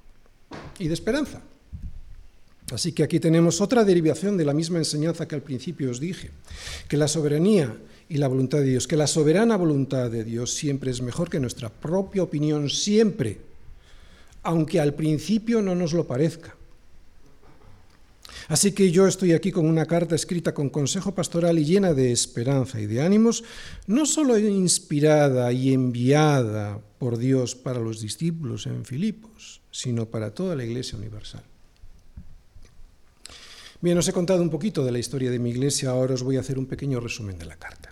y 0.79 0.87
de 0.87 0.93
esperanza. 0.93 1.41
Así 2.71 2.93
que 2.93 3.03
aquí 3.03 3.19
tenemos 3.19 3.59
otra 3.61 3.83
derivación 3.83 4.37
de 4.37 4.45
la 4.45 4.53
misma 4.53 4.79
enseñanza 4.79 5.27
que 5.27 5.35
al 5.35 5.43
principio 5.43 5.91
os 5.91 5.99
dije, 5.99 6.31
que 6.87 6.97
la 6.97 7.07
soberanía 7.07 7.77
y 8.07 8.17
la 8.17 8.27
voluntad 8.27 8.59
de 8.59 8.65
Dios, 8.65 8.87
que 8.87 8.95
la 8.95 9.07
soberana 9.07 9.57
voluntad 9.57 10.09
de 10.09 10.23
Dios 10.23 10.53
siempre 10.53 10.91
es 10.91 11.01
mejor 11.01 11.29
que 11.29 11.39
nuestra 11.39 11.69
propia 11.69 12.23
opinión, 12.23 12.69
siempre 12.69 13.39
aunque 14.45 14.79
al 14.79 14.93
principio 14.93 15.61
no 15.61 15.75
nos 15.75 15.91
lo 15.91 16.07
parezca. 16.07 16.55
Así 18.47 18.73
que 18.73 18.91
yo 18.91 19.07
estoy 19.07 19.33
aquí 19.33 19.51
con 19.51 19.65
una 19.65 19.87
carta 19.87 20.13
escrita 20.13 20.53
con 20.53 20.69
consejo 20.69 21.15
pastoral 21.15 21.57
y 21.57 21.65
llena 21.65 21.93
de 21.93 22.11
esperanza 22.11 22.79
y 22.79 22.85
de 22.85 23.01
ánimos, 23.01 23.43
no 23.87 24.05
solo 24.05 24.37
inspirada 24.37 25.51
y 25.51 25.73
enviada 25.73 26.79
por 26.99 27.17
Dios 27.17 27.55
para 27.55 27.79
los 27.79 28.01
discípulos 28.01 28.67
en 28.67 28.85
Filipos, 28.85 29.61
sino 29.71 30.05
para 30.05 30.31
toda 30.31 30.55
la 30.55 30.63
Iglesia 30.63 30.97
universal. 30.97 31.43
Bien, 33.81 33.97
os 33.97 34.07
he 34.07 34.13
contado 34.13 34.41
un 34.41 34.49
poquito 34.49 34.85
de 34.85 34.91
la 34.91 34.99
historia 34.99 35.29
de 35.29 35.39
mi 35.39 35.49
iglesia, 35.49 35.89
ahora 35.89 36.13
os 36.13 36.23
voy 36.23 36.37
a 36.37 36.39
hacer 36.39 36.57
un 36.57 36.65
pequeño 36.65 36.99
resumen 36.99 37.37
de 37.37 37.45
la 37.45 37.57
carta. 37.57 37.89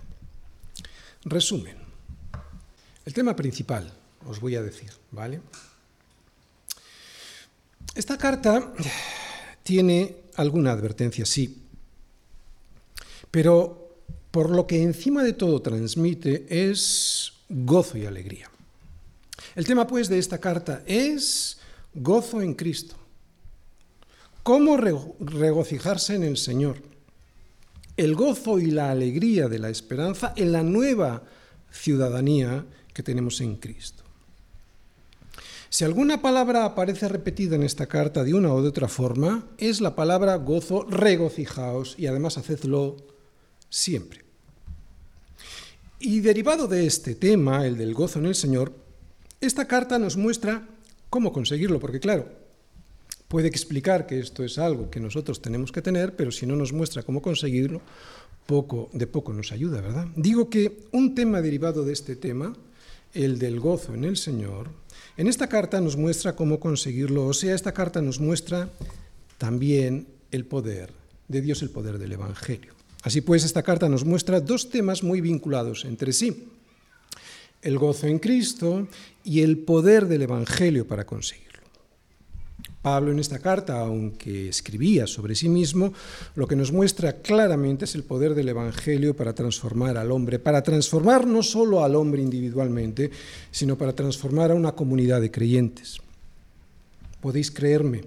Resumen. 1.25 1.77
El 3.05 3.13
tema 3.13 3.35
principal, 3.35 3.91
os 4.25 4.39
voy 4.39 4.55
a 4.55 4.61
decir, 4.61 4.91
¿vale? 5.11 5.41
Esta 7.95 8.17
carta 8.17 8.73
tiene 9.61 10.15
alguna 10.35 10.71
advertencia, 10.71 11.25
sí, 11.25 11.63
pero 13.29 13.97
por 14.31 14.49
lo 14.49 14.65
que 14.65 14.81
encima 14.81 15.23
de 15.23 15.33
todo 15.33 15.61
transmite 15.61 16.47
es 16.49 17.33
gozo 17.49 17.97
y 17.99 18.05
alegría. 18.05 18.49
El 19.55 19.65
tema, 19.65 19.85
pues, 19.85 20.09
de 20.09 20.17
esta 20.17 20.39
carta 20.39 20.81
es 20.87 21.59
gozo 21.93 22.41
en 22.41 22.55
Cristo. 22.55 22.95
¿Cómo 24.41 24.75
regocijarse 24.75 26.15
en 26.15 26.23
el 26.23 26.37
Señor? 26.37 26.81
El 27.95 28.15
gozo 28.15 28.57
y 28.57 28.71
la 28.71 28.89
alegría 28.89 29.47
de 29.47 29.59
la 29.59 29.69
esperanza 29.69 30.33
en 30.35 30.51
la 30.51 30.63
nueva 30.63 31.23
ciudadanía 31.71 32.65
que 32.91 33.03
tenemos 33.03 33.39
en 33.41 33.55
Cristo. 33.57 34.02
Si 35.73 35.83
alguna 35.83 36.21
palabra 36.21 36.65
aparece 36.65 37.07
repetida 37.07 37.55
en 37.55 37.63
esta 37.63 37.87
carta 37.87 38.23
de 38.23 38.35
una 38.35 38.53
o 38.53 38.61
de 38.61 38.69
otra 38.69 38.87
forma, 38.87 39.49
es 39.57 39.81
la 39.81 39.95
palabra 39.95 40.35
gozo, 40.35 40.83
regocijaos 40.83 41.95
y 41.97 42.05
además 42.05 42.37
hacedlo 42.37 42.97
siempre. 43.71 44.23
Y 45.99 46.19
derivado 46.19 46.67
de 46.67 46.85
este 46.85 47.15
tema, 47.15 47.65
el 47.65 47.75
del 47.75 47.95
gozo 47.95 48.19
en 48.19 48.27
el 48.27 48.35
Señor, 48.35 48.71
esta 49.41 49.67
carta 49.67 49.97
nos 49.97 50.15
muestra 50.15 50.69
cómo 51.09 51.33
conseguirlo, 51.33 51.79
porque 51.79 51.99
claro, 51.99 52.27
puede 53.27 53.47
explicar 53.47 54.05
que 54.05 54.19
esto 54.19 54.43
es 54.43 54.59
algo 54.59 54.91
que 54.91 54.99
nosotros 54.99 55.41
tenemos 55.41 55.71
que 55.71 55.81
tener, 55.81 56.15
pero 56.15 56.31
si 56.31 56.45
no 56.45 56.55
nos 56.55 56.71
muestra 56.71 57.01
cómo 57.01 57.19
conseguirlo, 57.19 57.81
poco 58.45 58.91
de 58.93 59.07
poco 59.07 59.33
nos 59.33 59.51
ayuda, 59.51 59.81
¿verdad? 59.81 60.05
Digo 60.15 60.51
que 60.51 60.85
un 60.91 61.15
tema 61.15 61.41
derivado 61.41 61.83
de 61.83 61.93
este 61.93 62.15
tema, 62.15 62.55
el 63.15 63.39
del 63.39 63.59
gozo 63.59 63.95
en 63.95 64.03
el 64.03 64.17
Señor, 64.17 64.82
en 65.17 65.27
esta 65.27 65.47
carta 65.47 65.79
nos 65.81 65.97
muestra 65.97 66.35
cómo 66.35 66.59
conseguirlo, 66.59 67.25
o 67.25 67.33
sea, 67.33 67.53
esta 67.55 67.73
carta 67.73 68.01
nos 68.01 68.19
muestra 68.19 68.69
también 69.37 70.07
el 70.31 70.45
poder 70.45 70.91
de 71.27 71.41
Dios, 71.41 71.61
el 71.61 71.69
poder 71.69 71.97
del 71.97 72.11
Evangelio. 72.13 72.73
Así 73.03 73.21
pues, 73.21 73.43
esta 73.43 73.63
carta 73.63 73.89
nos 73.89 74.05
muestra 74.05 74.39
dos 74.39 74.69
temas 74.69 75.03
muy 75.03 75.21
vinculados 75.21 75.85
entre 75.85 76.13
sí, 76.13 76.47
el 77.61 77.77
gozo 77.77 78.07
en 78.07 78.19
Cristo 78.19 78.87
y 79.23 79.41
el 79.41 79.59
poder 79.59 80.07
del 80.07 80.23
Evangelio 80.23 80.87
para 80.87 81.05
conseguirlo. 81.05 81.52
Pablo 82.83 83.11
en 83.13 83.19
esta 83.19 83.39
carta, 83.39 83.79
aunque 83.79 84.49
escribía 84.49 85.07
sobre 85.07 85.35
sí 85.35 85.47
mismo, 85.47 85.93
lo 86.35 86.47
que 86.47 86.57
nos 86.57 86.73
muestra 86.73 87.21
claramente 87.21 87.85
es 87.85 87.95
el 87.95 88.03
poder 88.03 88.35
del 88.35 88.49
Evangelio 88.49 89.15
para 89.15 89.33
transformar 89.33 89.97
al 89.97 90.11
hombre, 90.11 90.37
para 90.37 90.61
transformar 90.61 91.25
no 91.25 91.41
solo 91.43 91.81
al 91.81 91.95
hombre 91.95 92.21
individualmente, 92.21 93.09
sino 93.51 93.77
para 93.77 93.93
transformar 93.95 94.51
a 94.51 94.55
una 94.55 94.73
comunidad 94.73 95.21
de 95.21 95.31
creyentes. 95.31 95.99
Podéis 97.21 97.51
creerme, 97.51 98.03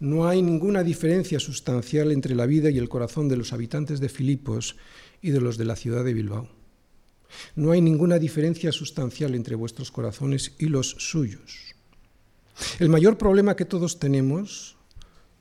no 0.00 0.26
hay 0.26 0.40
ninguna 0.40 0.82
diferencia 0.82 1.38
sustancial 1.38 2.10
entre 2.10 2.34
la 2.34 2.46
vida 2.46 2.70
y 2.70 2.78
el 2.78 2.88
corazón 2.88 3.28
de 3.28 3.36
los 3.36 3.52
habitantes 3.52 4.00
de 4.00 4.08
Filipos 4.08 4.76
y 5.20 5.28
de 5.28 5.42
los 5.42 5.58
de 5.58 5.66
la 5.66 5.76
ciudad 5.76 6.04
de 6.06 6.14
Bilbao. 6.14 6.48
No 7.54 7.72
hay 7.72 7.82
ninguna 7.82 8.18
diferencia 8.18 8.72
sustancial 8.72 9.34
entre 9.34 9.56
vuestros 9.56 9.90
corazones 9.90 10.54
y 10.58 10.66
los 10.66 10.88
suyos. 10.88 11.74
El 12.78 12.88
mayor 12.88 13.18
problema 13.18 13.56
que 13.56 13.64
todos 13.64 13.98
tenemos, 13.98 14.76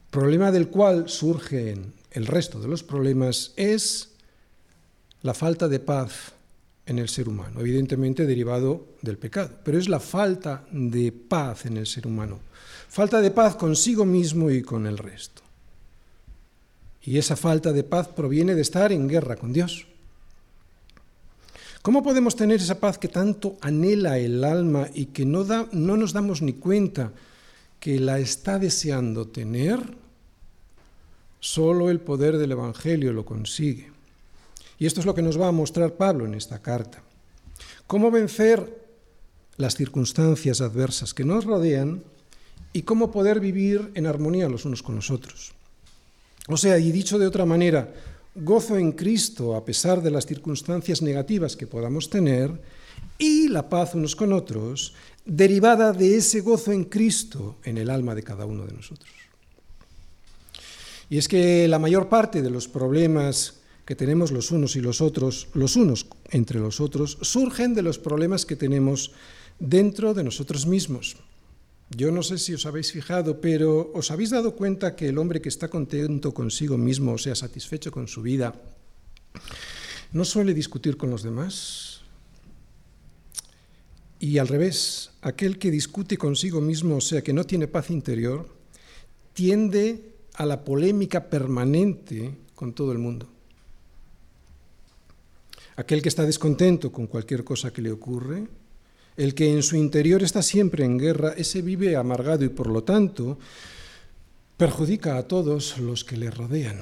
problema 0.10 0.51
del 0.51 0.69
cual 0.69 1.10
surgen 1.10 1.93
el 2.12 2.25
resto 2.25 2.60
de 2.60 2.67
los 2.67 2.84
problemas, 2.84 3.53
es 3.55 4.10
la 5.21 5.34
falta 5.34 5.67
de 5.67 5.79
paz 5.79 6.34
en 6.86 6.97
el 6.97 7.10
ser 7.10 7.29
humano, 7.29 7.60
evidentemente 7.60 8.25
derivado 8.25 8.88
del 9.01 9.17
pecado, 9.17 9.51
pero 9.63 9.77
es 9.77 9.88
la 9.88 9.99
falta 9.99 10.65
de 10.71 11.12
paz 11.12 11.65
en 11.65 11.77
el 11.77 11.86
ser 11.86 12.08
humano, 12.08 12.39
falta 12.88 13.21
de 13.21 13.32
paz 13.32 13.55
consigo 13.55 14.05
mismo 14.05 14.49
y 14.49 14.63
con 14.63 14.88
el 14.88 14.97
resto. 14.97 15.43
Y 17.01 17.17
esa 17.17 17.36
falta 17.36 17.71
de 17.71 17.84
paz 17.84 18.08
proviene 18.08 18.55
de 18.55 18.62
estar 18.62 18.91
en 18.91 19.08
guerra 19.08 19.36
con 19.36 19.53
Dios. 19.53 19.88
¿Cómo 21.82 22.04
podemos 22.04 22.36
tener 22.36 22.60
esa 22.60 22.80
paz 22.80 22.98
que 22.98 23.08
tanto 23.08 23.58
anhela 23.62 24.18
el 24.18 24.44
alma 24.44 24.89
y 24.94 25.08
que 25.08 25.26
no, 25.26 25.46
da, 25.46 25.68
no 25.72 25.96
nos 25.96 26.12
damos 26.12 26.42
ni 26.42 26.54
cuenta 26.54 27.13
que 27.80 28.00
la 28.00 28.20
está 28.20 28.60
deseando 28.60 29.28
tener? 29.28 29.80
Solo 31.39 31.89
el 31.89 32.02
poder 32.02 32.38
del 32.38 32.52
Evangelio 32.52 33.13
lo 33.13 33.24
consigue. 33.24 33.92
Y 34.78 34.86
esto 34.86 35.00
es 35.00 35.06
lo 35.06 35.15
que 35.15 35.22
nos 35.22 35.39
va 35.39 35.48
a 35.48 35.54
mostrar 35.54 35.94
Pablo 35.94 36.26
en 36.26 36.34
esta 36.34 36.62
carta. 36.62 37.02
Cómo 37.88 38.12
vencer 38.12 38.88
las 39.56 39.76
circunstancias 39.76 40.62
adversas 40.62 41.13
que 41.13 41.24
nos 41.24 41.46
rodean 41.46 42.04
y 42.74 42.84
cómo 42.84 43.12
poder 43.12 43.39
vivir 43.39 43.92
en 43.96 44.06
armonía 44.06 44.50
los 44.50 44.65
unos 44.65 44.84
con 44.84 44.96
los 44.96 45.12
otros. 45.12 45.54
O 46.48 46.58
sea, 46.58 46.78
y 46.78 46.92
dicho 46.92 47.20
de 47.20 47.28
otra 47.28 47.46
manera, 47.46 47.94
gozo 48.41 48.78
en 48.78 48.93
Cristo 48.93 49.56
a 49.56 49.65
pesar 49.65 50.02
de 50.02 50.12
las 50.12 50.25
circunstancias 50.25 51.02
negativas 51.02 51.56
que 51.56 51.67
podamos 51.67 52.10
tener 52.10 52.52
y 53.17 53.49
la 53.49 53.69
paz 53.69 53.95
unos 53.95 54.15
con 54.15 54.34
otros, 54.34 54.93
derivada 55.25 55.91
de 55.91 56.17
ese 56.17 56.41
gozo 56.41 56.71
en 56.71 56.86
Cristo 56.86 57.58
en 57.63 57.78
el 57.78 57.89
alma 57.89 58.15
de 58.15 58.23
cada 58.23 58.45
uno 58.45 58.65
de 58.65 58.73
nosotros. 58.73 59.12
Y 61.10 61.17
es 61.17 61.28
que 61.28 61.67
la 61.67 61.80
mayor 61.80 62.08
parte 62.08 62.41
de 62.41 62.49
los 62.49 62.67
problemas 62.67 63.56
que 63.86 63.95
tenemos 63.95 64.32
los 64.32 64.52
unos 64.52 64.75
y 64.75 64.82
los 64.82 65.02
otros, 65.02 65.47
los 65.54 65.75
unos 65.75 66.06
entre 66.30 66.60
los 66.60 66.80
otros, 66.80 67.17
surgen 67.21 67.73
de 67.73 67.82
los 67.82 67.97
problemas 67.97 68.45
que 68.45 68.56
tenemos 68.56 69.12
dentro 69.60 70.13
de 70.13 70.23
nosotros 70.23 70.67
mismos. 70.67 71.17
Yo 71.89 72.12
no 72.12 72.21
sé 72.21 72.38
si 72.38 72.54
os 72.54 72.65
habéis 72.65 72.91
fijado, 72.91 73.41
pero 73.41 73.91
¿os 73.95 74.12
habéis 74.12 74.30
dado 74.30 74.56
cuenta 74.56 74.95
que 74.95 75.10
el 75.10 75.17
hombre 75.17 75.41
que 75.41 75.49
está 75.49 75.69
contento 75.69 76.34
consigo 76.34 76.78
mismo, 76.78 77.13
o 77.13 77.17
sea, 77.17 77.34
satisfecho 77.34 77.91
con 77.91 78.08
su 78.08 78.21
vida, 78.21 78.54
no 80.13 80.23
suele 80.23 80.54
discutir 80.54 80.97
con 80.97 81.10
los 81.10 81.23
demás? 81.23 82.02
Y 84.19 84.38
al 84.38 84.47
revés, 84.47 85.12
aquel 85.21 85.58
que 85.58 85.71
discute 85.71 86.17
consigo 86.17 86.62
mismo, 86.62 86.97
o 86.97 87.02
sea, 87.02 87.23
que 87.23 87.34
no 87.34 87.45
tiene 87.45 87.67
paz 87.67 87.89
interior, 87.89 88.47
tiende 89.34 90.13
a 90.36 90.45
la 90.45 90.63
polémica 90.63 91.30
permanente 91.30 92.36
con 92.54 92.73
todo 92.73 92.91
el 92.91 92.99
mundo. 92.99 93.30
Aquel 95.75 96.02
que 96.02 96.10
está 96.10 96.23
descontento 96.25 96.91
con 96.91 97.08
cualquier 97.08 97.43
cosa 97.43 97.71
que 97.71 97.82
le 97.82 97.91
ocurre, 97.91 98.47
el 99.19 99.36
que 99.36 99.51
en 99.51 99.63
su 99.63 99.75
interior 99.75 100.23
está 100.23 100.41
siempre 100.41 100.86
en 100.86 100.97
guerra, 100.97 101.34
ese 101.36 101.62
vive 101.62 101.97
amargado 101.97 102.45
y 102.45 102.49
por 102.49 102.67
lo 102.67 102.86
tanto 102.86 103.38
perjudica 104.55 105.17
a 105.17 105.27
todos 105.27 105.77
los 105.77 106.05
que 106.05 106.15
le 106.15 106.32
rodean. 106.32 106.79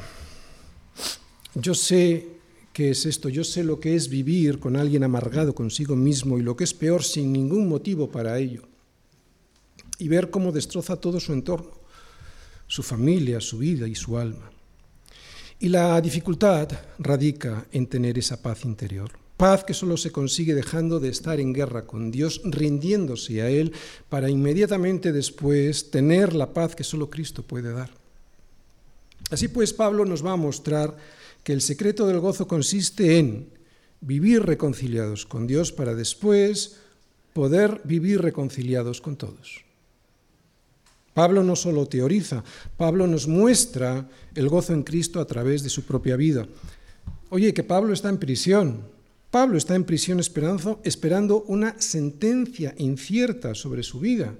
Yo 1.56 1.74
sé 1.74 2.28
qué 2.74 2.92
es 2.92 3.08
esto, 3.08 3.28
yo 3.30 3.44
sé 3.44 3.64
lo 3.64 3.80
que 3.80 3.96
es 3.96 4.08
vivir 4.08 4.60
con 4.60 4.76
alguien 4.76 5.04
amargado 5.04 5.56
consigo 5.56 5.96
mismo 5.96 6.38
y 6.38 6.44
lo 6.44 6.56
que 6.56 6.66
es 6.66 6.76
peor 6.76 7.04
sin 7.04 7.34
ningún 7.34 7.68
motivo 7.68 8.12
para 8.12 8.38
ello. 8.38 8.62
Y 9.98 10.08
ver 10.08 10.30
cómo 10.30 10.52
destroza 10.52 10.96
todo 10.96 11.20
su 11.20 11.34
entorno, 11.34 11.72
su 12.68 12.84
familia, 12.84 13.42
su 13.42 13.58
vida 13.58 13.88
y 13.88 13.96
su 13.96 14.16
alma. 14.16 14.52
Y 15.60 15.70
la 15.70 16.00
dificultad 16.02 16.70
radica 17.00 17.66
en 17.72 17.88
tener 17.88 18.20
esa 18.20 18.40
paz 18.44 18.64
interior. 18.64 19.27
Paz 19.38 19.64
que 19.64 19.76
solo 19.76 19.98
se 19.98 20.12
consigue 20.12 20.56
dejando 20.56 21.00
de 21.00 21.10
estar 21.10 21.40
en 21.40 21.54
guerra 21.54 21.86
con 21.86 22.10
Dios, 22.10 22.42
rindiéndose 22.44 23.44
a 23.44 23.50
Él, 23.50 23.72
para 24.10 24.30
inmediatamente 24.32 25.12
después 25.12 25.92
tener 25.92 26.34
la 26.34 26.54
paz 26.54 26.76
que 26.76 26.84
solo 26.84 27.12
Cristo 27.12 27.44
puede 27.44 27.72
dar. 27.72 27.92
Así 29.30 29.48
pues, 29.48 29.74
Pablo 29.74 30.06
nos 30.06 30.26
va 30.26 30.32
a 30.32 30.38
mostrar 30.38 30.98
que 31.44 31.54
el 31.54 31.62
secreto 31.62 32.08
del 32.08 32.20
gozo 32.20 32.48
consiste 32.48 33.20
en 33.20 33.50
vivir 34.02 34.44
reconciliados 34.44 35.26
con 35.26 35.46
Dios 35.48 35.72
para 35.72 35.94
después 35.94 36.78
poder 37.34 37.82
vivir 37.84 38.22
reconciliados 38.22 39.02
con 39.02 39.18
todos. 39.18 39.64
Pablo 41.14 41.44
no 41.44 41.56
solo 41.56 41.88
teoriza, 41.88 42.44
Pablo 42.78 43.08
nos 43.08 43.28
muestra 43.28 44.10
el 44.36 44.50
gozo 44.50 44.74
en 44.74 44.84
Cristo 44.84 45.20
a 45.20 45.26
través 45.26 45.64
de 45.64 45.70
su 45.70 45.84
propia 45.84 46.16
vida. 46.16 46.48
Oye, 47.30 47.54
que 47.54 47.64
Pablo 47.64 47.94
está 47.94 48.10
en 48.10 48.18
prisión, 48.18 48.97
Pablo 49.32 49.58
está 49.58 49.76
en 49.76 49.84
prisión 49.84 50.20
esperando, 50.20 51.44
una 51.48 51.80
sentencia 51.80 52.74
incierta 52.78 53.56
sobre 53.56 53.84
su 53.84 54.00
vida, 54.00 54.34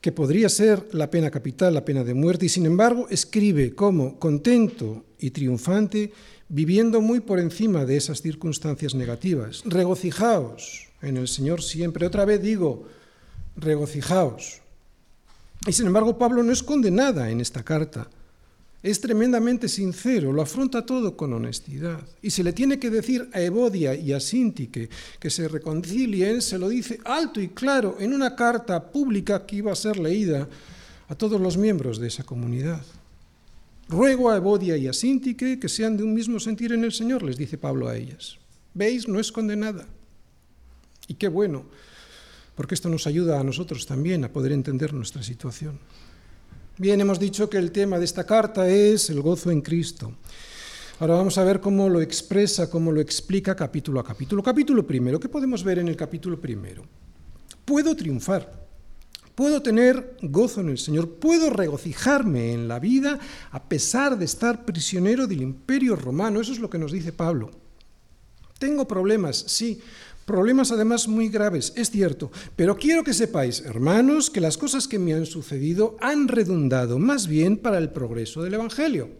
que 0.00 0.12
podría 0.12 0.48
ser 0.48 0.88
la 0.92 1.10
pena 1.10 1.30
capital, 1.30 1.74
la 1.74 1.84
pena 1.84 2.04
de 2.04 2.14
muerte, 2.14 2.46
y 2.46 2.48
sin 2.48 2.66
embargo 2.66 3.06
escribe 3.10 3.74
como 3.74 4.18
contento 4.18 5.04
y 5.18 5.30
triunfante, 5.30 6.12
viviendo 6.48 7.00
muy 7.00 7.20
por 7.20 7.38
encima 7.38 7.84
de 7.84 7.96
esas 7.96 8.20
circunstancias 8.20 8.94
negativas. 8.94 9.62
Regocijaos 9.64 10.88
en 11.02 11.16
el 11.16 11.28
Señor 11.28 11.62
siempre. 11.62 12.06
Otra 12.06 12.24
vez 12.24 12.42
digo, 12.42 12.86
regocijaos. 13.56 14.60
Y 15.66 15.72
sin 15.72 15.86
embargo 15.86 16.18
Pablo 16.18 16.42
no 16.42 16.52
esconde 16.52 16.90
nada 16.90 17.30
en 17.30 17.40
esta 17.40 17.62
carta 17.62 18.08
es 18.84 19.00
tremendamente 19.00 19.66
sincero, 19.66 20.30
lo 20.30 20.42
afronta 20.42 20.84
todo 20.84 21.16
con 21.16 21.32
honestidad. 21.32 22.06
Y 22.20 22.28
se 22.28 22.44
le 22.44 22.52
tiene 22.52 22.78
que 22.78 22.90
decir 22.90 23.30
a 23.32 23.40
Evodia 23.40 23.94
y 23.94 24.12
a 24.12 24.20
Sintique 24.20 24.90
que 25.18 25.30
se 25.30 25.48
reconcilien, 25.48 26.42
se 26.42 26.58
lo 26.58 26.68
dice 26.68 27.00
alto 27.02 27.40
y 27.40 27.48
claro 27.48 27.96
en 27.98 28.12
una 28.12 28.36
carta 28.36 28.92
pública 28.92 29.46
que 29.46 29.56
iba 29.56 29.72
a 29.72 29.74
ser 29.74 29.96
leída 29.98 30.46
a 31.08 31.14
todos 31.14 31.40
los 31.40 31.56
miembros 31.56 31.98
de 31.98 32.08
esa 32.08 32.24
comunidad. 32.24 32.82
Ruego 33.88 34.28
a 34.28 34.36
Evodia 34.36 34.76
y 34.76 34.86
a 34.86 34.92
Sintique 34.92 35.58
que 35.58 35.68
sean 35.70 35.96
de 35.96 36.02
un 36.02 36.12
mismo 36.12 36.38
sentir 36.38 36.70
en 36.74 36.84
el 36.84 36.92
Señor, 36.92 37.22
les 37.22 37.38
dice 37.38 37.56
Pablo 37.56 37.88
a 37.88 37.96
ellas. 37.96 38.36
¿Veis? 38.74 39.08
No 39.08 39.18
es 39.18 39.32
condenada. 39.32 39.86
Y 41.08 41.14
qué 41.14 41.28
bueno, 41.28 41.64
porque 42.54 42.74
esto 42.74 42.90
nos 42.90 43.06
ayuda 43.06 43.40
a 43.40 43.44
nosotros 43.44 43.86
también 43.86 44.24
a 44.24 44.28
poder 44.32 44.52
entender 44.52 44.92
nuestra 44.92 45.22
situación. 45.22 45.78
Bien, 46.76 47.00
hemos 47.00 47.20
dicho 47.20 47.48
que 47.48 47.56
el 47.56 47.70
tema 47.70 48.00
de 48.00 48.04
esta 48.04 48.26
carta 48.26 48.68
es 48.68 49.08
el 49.08 49.20
gozo 49.20 49.52
en 49.52 49.60
Cristo. 49.60 50.12
Ahora 50.98 51.14
vamos 51.14 51.38
a 51.38 51.44
ver 51.44 51.60
cómo 51.60 51.88
lo 51.88 52.00
expresa, 52.00 52.68
cómo 52.68 52.90
lo 52.90 53.00
explica 53.00 53.54
capítulo 53.54 54.00
a 54.00 54.04
capítulo. 54.04 54.42
Capítulo 54.42 54.84
primero, 54.84 55.20
¿qué 55.20 55.28
podemos 55.28 55.62
ver 55.62 55.78
en 55.78 55.86
el 55.86 55.94
capítulo 55.94 56.40
primero? 56.40 56.84
Puedo 57.64 57.94
triunfar, 57.94 58.66
puedo 59.36 59.62
tener 59.62 60.16
gozo 60.22 60.62
en 60.62 60.70
el 60.70 60.78
Señor, 60.78 61.10
puedo 61.10 61.48
regocijarme 61.48 62.52
en 62.52 62.66
la 62.66 62.80
vida 62.80 63.20
a 63.52 63.62
pesar 63.62 64.18
de 64.18 64.24
estar 64.24 64.64
prisionero 64.64 65.28
del 65.28 65.42
imperio 65.42 65.94
romano. 65.94 66.40
Eso 66.40 66.50
es 66.50 66.58
lo 66.58 66.68
que 66.68 66.78
nos 66.78 66.90
dice 66.90 67.12
Pablo. 67.12 67.52
Tengo 68.58 68.88
problemas, 68.88 69.36
sí, 69.46 69.80
Problemas 70.24 70.72
además 70.72 71.06
muy 71.06 71.28
graves, 71.28 71.72
es 71.76 71.90
cierto, 71.90 72.30
pero 72.56 72.76
quiero 72.76 73.04
que 73.04 73.12
sepáis, 73.12 73.60
hermanos, 73.60 74.30
que 74.30 74.40
las 74.40 74.56
cosas 74.56 74.88
que 74.88 74.98
me 74.98 75.12
han 75.12 75.26
sucedido 75.26 75.96
han 76.00 76.28
redundado 76.28 76.98
más 76.98 77.26
bien 77.26 77.58
para 77.58 77.78
el 77.78 77.90
progreso 77.90 78.42
del 78.42 78.54
Evangelio. 78.54 79.10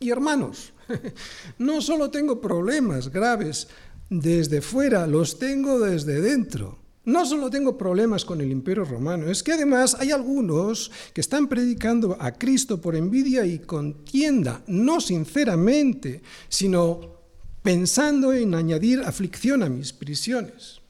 Y 0.00 0.10
hermanos, 0.10 0.72
no 1.58 1.82
solo 1.82 2.10
tengo 2.10 2.40
problemas 2.40 3.10
graves 3.10 3.68
desde 4.08 4.62
fuera, 4.62 5.06
los 5.06 5.38
tengo 5.38 5.80
desde 5.80 6.20
dentro. 6.22 6.78
No 7.04 7.24
solo 7.26 7.50
tengo 7.50 7.76
problemas 7.76 8.24
con 8.24 8.40
el 8.40 8.50
imperio 8.50 8.84
romano, 8.84 9.30
es 9.30 9.42
que 9.42 9.52
además 9.52 9.96
hay 9.98 10.12
algunos 10.12 10.90
que 11.14 11.22
están 11.22 11.48
predicando 11.48 12.16
a 12.20 12.32
Cristo 12.32 12.80
por 12.80 12.96
envidia 12.96 13.46
y 13.46 13.58
contienda, 13.60 14.62
no 14.66 15.00
sinceramente, 15.00 16.22
sino 16.48 17.17
pensando 17.62 18.32
en 18.32 18.54
añadir 18.54 19.00
aflicción 19.00 19.62
a 19.62 19.68
mis 19.68 19.92
prisiones. 19.92 20.80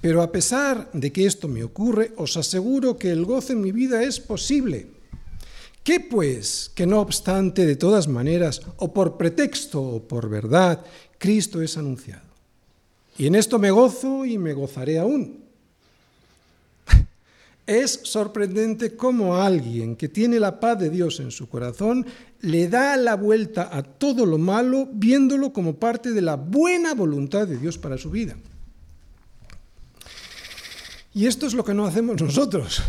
Pero 0.00 0.22
a 0.22 0.30
pesar 0.30 0.90
de 0.92 1.10
que 1.10 1.26
esto 1.26 1.48
me 1.48 1.64
ocurre, 1.64 2.12
os 2.16 2.36
aseguro 2.36 2.98
que 2.98 3.10
el 3.10 3.24
gozo 3.24 3.52
en 3.52 3.62
mi 3.62 3.72
vida 3.72 4.02
es 4.02 4.20
posible. 4.20 4.88
¿Qué 5.82 6.00
pues 6.00 6.70
que 6.74 6.86
no 6.86 7.00
obstante, 7.00 7.64
de 7.64 7.76
todas 7.76 8.06
maneras, 8.06 8.60
o 8.76 8.92
por 8.92 9.16
pretexto 9.16 9.80
o 9.80 10.02
por 10.02 10.28
verdad, 10.28 10.84
Cristo 11.18 11.62
es 11.62 11.78
anunciado? 11.78 12.28
Y 13.16 13.26
en 13.26 13.34
esto 13.34 13.58
me 13.58 13.70
gozo 13.70 14.26
y 14.26 14.38
me 14.38 14.52
gozaré 14.52 14.98
aún. 14.98 15.44
Es 17.70 18.00
sorprendente 18.02 18.96
cómo 18.96 19.36
alguien 19.36 19.94
que 19.94 20.08
tiene 20.08 20.40
la 20.40 20.58
paz 20.58 20.76
de 20.80 20.90
Dios 20.90 21.20
en 21.20 21.30
su 21.30 21.48
corazón 21.48 22.04
le 22.40 22.66
da 22.66 22.96
la 22.96 23.14
vuelta 23.14 23.70
a 23.70 23.84
todo 23.84 24.26
lo 24.26 24.38
malo 24.38 24.88
viéndolo 24.92 25.52
como 25.52 25.76
parte 25.76 26.10
de 26.10 26.20
la 26.20 26.34
buena 26.34 26.94
voluntad 26.94 27.46
de 27.46 27.58
Dios 27.58 27.78
para 27.78 27.96
su 27.96 28.10
vida. 28.10 28.36
Y 31.14 31.28
esto 31.28 31.46
es 31.46 31.54
lo 31.54 31.64
que 31.64 31.72
no 31.72 31.86
hacemos 31.86 32.20
nosotros. 32.20 32.82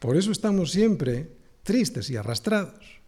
Por 0.00 0.16
eso 0.16 0.32
estamos 0.32 0.72
siempre 0.72 1.30
tristes 1.62 2.10
y 2.10 2.16
arrastrados. 2.16 2.99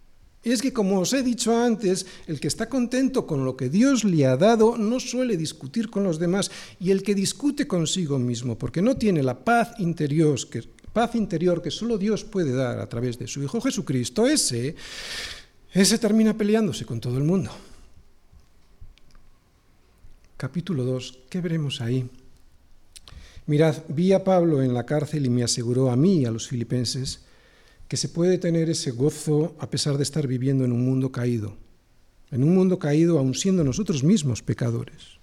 Es 0.44 0.60
que, 0.60 0.72
como 0.72 0.98
os 0.98 1.12
he 1.12 1.22
dicho 1.22 1.56
antes, 1.56 2.04
el 2.26 2.40
que 2.40 2.48
está 2.48 2.68
contento 2.68 3.26
con 3.26 3.44
lo 3.44 3.56
que 3.56 3.68
Dios 3.68 4.02
le 4.02 4.26
ha 4.26 4.36
dado 4.36 4.76
no 4.76 4.98
suele 4.98 5.36
discutir 5.36 5.88
con 5.88 6.02
los 6.02 6.18
demás, 6.18 6.50
y 6.80 6.90
el 6.90 7.04
que 7.04 7.14
discute 7.14 7.68
consigo 7.68 8.18
mismo, 8.18 8.58
porque 8.58 8.82
no 8.82 8.96
tiene 8.96 9.22
la 9.22 9.44
paz 9.44 9.78
interior 9.78 10.36
que, 10.48 10.64
paz 10.92 11.14
interior 11.14 11.62
que 11.62 11.70
solo 11.70 11.96
Dios 11.96 12.24
puede 12.24 12.52
dar 12.52 12.80
a 12.80 12.88
través 12.88 13.18
de 13.18 13.28
su 13.28 13.40
Hijo 13.42 13.60
Jesucristo, 13.60 14.26
ese, 14.26 14.74
ese 15.72 15.98
termina 15.98 16.36
peleándose 16.36 16.84
con 16.84 17.00
todo 17.00 17.18
el 17.18 17.24
mundo. 17.24 17.52
Capítulo 20.36 20.82
2, 20.82 21.18
¿qué 21.30 21.40
veremos 21.40 21.80
ahí? 21.80 22.04
Mirad, 23.46 23.76
vi 23.86 24.12
a 24.12 24.24
Pablo 24.24 24.60
en 24.60 24.74
la 24.74 24.86
cárcel 24.86 25.24
y 25.24 25.30
me 25.30 25.44
aseguró 25.44 25.88
a 25.88 25.96
mí 25.96 26.22
y 26.22 26.24
a 26.24 26.32
los 26.32 26.48
filipenses 26.48 27.20
que 27.92 27.98
se 27.98 28.08
puede 28.08 28.38
tener 28.38 28.70
ese 28.70 28.90
gozo 28.90 29.54
a 29.58 29.68
pesar 29.68 29.98
de 29.98 30.02
estar 30.02 30.26
viviendo 30.26 30.64
en 30.64 30.72
un 30.72 30.82
mundo 30.82 31.12
caído, 31.12 31.52
en 32.30 32.42
un 32.42 32.54
mundo 32.54 32.78
caído 32.78 33.18
aun 33.18 33.34
siendo 33.34 33.62
nosotros 33.62 34.02
mismos 34.02 34.40
pecadores. 34.40 35.20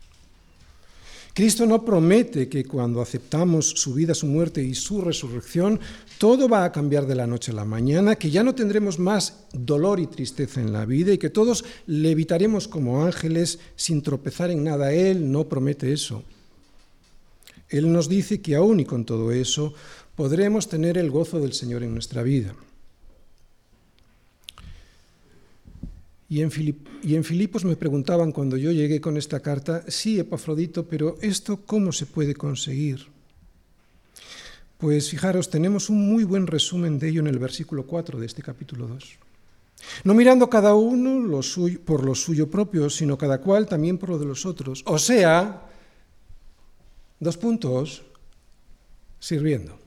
Cristo 1.33 1.65
no 1.65 1.83
promete 1.83 2.47
que 2.47 2.65
cuando 2.65 3.01
aceptamos 3.01 3.71
su 3.71 3.95
vida, 3.95 4.13
su 4.13 4.27
muerte 4.27 4.61
y 4.61 4.75
su 4.75 5.01
resurrección, 5.01 5.79
todo 6.19 6.47
va 6.47 6.63
a 6.63 6.71
cambiar 6.71 7.07
de 7.07 7.15
la 7.15 7.25
noche 7.25 7.53
a 7.53 7.55
la 7.55 7.65
mañana, 7.65 8.17
que 8.17 8.29
ya 8.29 8.43
no 8.43 8.53
tendremos 8.53 8.99
más 8.99 9.47
dolor 9.51 9.99
y 9.99 10.05
tristeza 10.05 10.61
en 10.61 10.71
la 10.71 10.85
vida 10.85 11.11
y 11.11 11.17
que 11.17 11.31
todos 11.31 11.65
levitaremos 11.87 12.67
como 12.67 13.03
ángeles 13.03 13.57
sin 13.77 14.03
tropezar 14.03 14.51
en 14.51 14.63
nada. 14.63 14.93
Él 14.93 15.31
no 15.31 15.49
promete 15.49 15.91
eso. 15.91 16.21
Él 17.67 17.91
nos 17.91 18.09
dice 18.09 18.41
que 18.41 18.55
aún 18.55 18.79
y 18.79 18.85
con 18.85 19.05
todo 19.05 19.31
eso 19.31 19.73
podremos 20.19 20.67
tener 20.67 20.97
el 20.97 21.09
gozo 21.09 21.39
del 21.39 21.53
Señor 21.53 21.81
en 21.81 21.93
nuestra 21.93 22.23
vida. 22.23 22.53
Y 26.27 26.41
en, 26.41 26.51
Filipos 27.23 27.63
me 27.63 27.77
preguntaban 27.77 28.33
cuando 28.33 28.57
yo 28.57 28.73
llegué 28.73 28.99
con 28.99 29.15
esta 29.15 29.39
carta, 29.39 29.85
sí, 29.87 30.19
Epafrodito, 30.19 30.85
pero 30.85 31.15
¿esto 31.21 31.61
cómo 31.65 31.93
se 31.93 32.05
puede 32.05 32.35
conseguir? 32.35 33.07
Pues 34.77 35.09
fijaros, 35.09 35.49
tenemos 35.49 35.89
un 35.89 36.05
muy 36.09 36.25
buen 36.25 36.47
resumen 36.47 36.99
de 36.99 37.07
ello 37.07 37.21
en 37.21 37.27
el 37.27 37.39
versículo 37.39 37.87
4 37.87 38.19
de 38.19 38.25
este 38.25 38.43
capítulo 38.43 38.87
2. 38.87 39.17
No 40.03 40.13
mirando 40.13 40.49
cada 40.49 40.73
uno 40.73 41.41
por 41.85 42.03
lo 42.03 42.13
suyo 42.13 42.49
propio, 42.51 42.89
sino 42.89 43.17
cada 43.17 43.39
cual 43.39 43.67
también 43.67 43.97
por 43.97 44.09
lo 44.09 44.19
de 44.19 44.25
los 44.25 44.45
otros. 44.45 44.83
O 44.85 44.99
sea, 44.99 45.65
Dos 47.21 47.37
puntos, 47.37 48.01
sirviendo. 49.19 49.78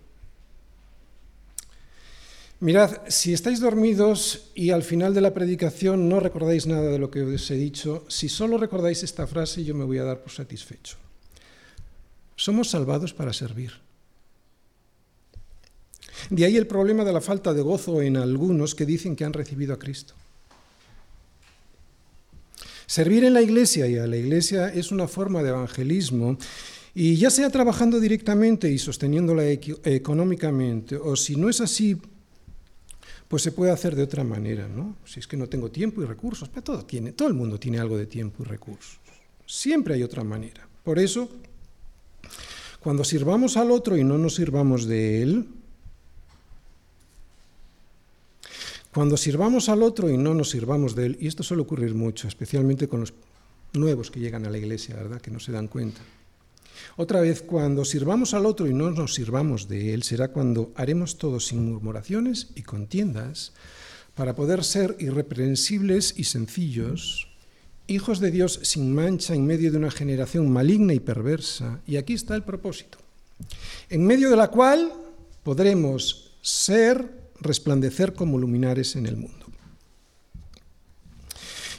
Mirad, 2.62 3.02
si 3.08 3.32
estáis 3.32 3.58
dormidos 3.58 4.52
y 4.54 4.70
al 4.70 4.84
final 4.84 5.14
de 5.14 5.20
la 5.20 5.34
predicación 5.34 6.08
no 6.08 6.20
recordáis 6.20 6.68
nada 6.68 6.92
de 6.92 6.98
lo 7.00 7.10
que 7.10 7.22
os 7.22 7.50
he 7.50 7.56
dicho, 7.56 8.04
si 8.06 8.28
solo 8.28 8.56
recordáis 8.56 9.02
esta 9.02 9.26
frase 9.26 9.64
yo 9.64 9.74
me 9.74 9.84
voy 9.84 9.98
a 9.98 10.04
dar 10.04 10.22
por 10.22 10.30
satisfecho. 10.30 10.94
Somos 12.36 12.70
salvados 12.70 13.12
para 13.14 13.32
servir. 13.32 13.72
De 16.30 16.44
ahí 16.44 16.56
el 16.56 16.68
problema 16.68 17.04
de 17.04 17.12
la 17.12 17.20
falta 17.20 17.52
de 17.52 17.62
gozo 17.62 18.00
en 18.00 18.16
algunos 18.16 18.76
que 18.76 18.86
dicen 18.86 19.16
que 19.16 19.24
han 19.24 19.32
recibido 19.32 19.74
a 19.74 19.80
Cristo. 19.80 20.14
Servir 22.86 23.24
en 23.24 23.34
la 23.34 23.42
iglesia 23.42 23.88
y 23.88 23.98
a 23.98 24.06
la 24.06 24.16
iglesia 24.16 24.68
es 24.68 24.92
una 24.92 25.08
forma 25.08 25.42
de 25.42 25.48
evangelismo 25.48 26.38
y 26.94 27.16
ya 27.16 27.30
sea 27.30 27.50
trabajando 27.50 27.98
directamente 27.98 28.70
y 28.70 28.78
sosteniéndola 28.78 29.46
económicamente, 29.48 30.94
o 30.94 31.16
si 31.16 31.34
no 31.34 31.48
es 31.48 31.60
así, 31.60 32.00
pues 33.32 33.44
se 33.44 33.52
puede 33.52 33.72
hacer 33.72 33.96
de 33.96 34.02
otra 34.02 34.24
manera, 34.24 34.68
¿no? 34.68 34.94
Si 35.06 35.18
es 35.18 35.26
que 35.26 35.38
no 35.38 35.48
tengo 35.48 35.70
tiempo 35.70 36.02
y 36.02 36.04
recursos, 36.04 36.50
pero 36.50 36.62
todo, 36.62 36.84
tiene, 36.84 37.12
todo 37.12 37.28
el 37.28 37.32
mundo 37.32 37.58
tiene 37.58 37.78
algo 37.78 37.96
de 37.96 38.04
tiempo 38.04 38.42
y 38.42 38.46
recursos. 38.46 38.98
Siempre 39.46 39.94
hay 39.94 40.02
otra 40.02 40.22
manera. 40.22 40.68
Por 40.84 40.98
eso, 40.98 41.30
cuando 42.80 43.04
sirvamos 43.04 43.56
al 43.56 43.70
otro 43.70 43.96
y 43.96 44.04
no 44.04 44.18
nos 44.18 44.34
sirvamos 44.34 44.84
de 44.84 45.22
él, 45.22 45.48
cuando 48.92 49.16
sirvamos 49.16 49.70
al 49.70 49.82
otro 49.82 50.10
y 50.10 50.18
no 50.18 50.34
nos 50.34 50.50
sirvamos 50.50 50.94
de 50.94 51.06
él, 51.06 51.16
y 51.18 51.26
esto 51.26 51.42
suele 51.42 51.62
ocurrir 51.62 51.94
mucho, 51.94 52.28
especialmente 52.28 52.86
con 52.86 53.00
los 53.00 53.14
nuevos 53.72 54.10
que 54.10 54.20
llegan 54.20 54.44
a 54.44 54.50
la 54.50 54.58
iglesia, 54.58 54.94
¿verdad? 54.94 55.22
Que 55.22 55.30
no 55.30 55.40
se 55.40 55.52
dan 55.52 55.68
cuenta. 55.68 56.02
Otra 56.96 57.20
vez, 57.20 57.42
cuando 57.42 57.84
sirvamos 57.84 58.34
al 58.34 58.46
otro 58.46 58.66
y 58.66 58.74
no 58.74 58.90
nos 58.90 59.14
sirvamos 59.14 59.68
de 59.68 59.94
él, 59.94 60.02
será 60.02 60.28
cuando 60.28 60.72
haremos 60.74 61.18
todo 61.18 61.40
sin 61.40 61.64
murmuraciones 61.64 62.48
y 62.54 62.62
contiendas, 62.62 63.52
para 64.14 64.34
poder 64.34 64.62
ser 64.62 64.96
irreprensibles 64.98 66.14
y 66.16 66.24
sencillos, 66.24 67.28
hijos 67.86 68.20
de 68.20 68.30
Dios 68.30 68.60
sin 68.62 68.94
mancha 68.94 69.34
en 69.34 69.46
medio 69.46 69.70
de 69.70 69.78
una 69.78 69.90
generación 69.90 70.50
maligna 70.50 70.92
y 70.94 71.00
perversa. 71.00 71.80
Y 71.86 71.96
aquí 71.96 72.12
está 72.12 72.34
el 72.34 72.42
propósito, 72.42 72.98
en 73.88 74.06
medio 74.06 74.30
de 74.30 74.36
la 74.36 74.48
cual 74.48 74.92
podremos 75.42 76.32
ser, 76.42 77.10
resplandecer 77.40 78.12
como 78.12 78.38
luminares 78.38 78.96
en 78.96 79.06
el 79.06 79.16
mundo. 79.16 79.46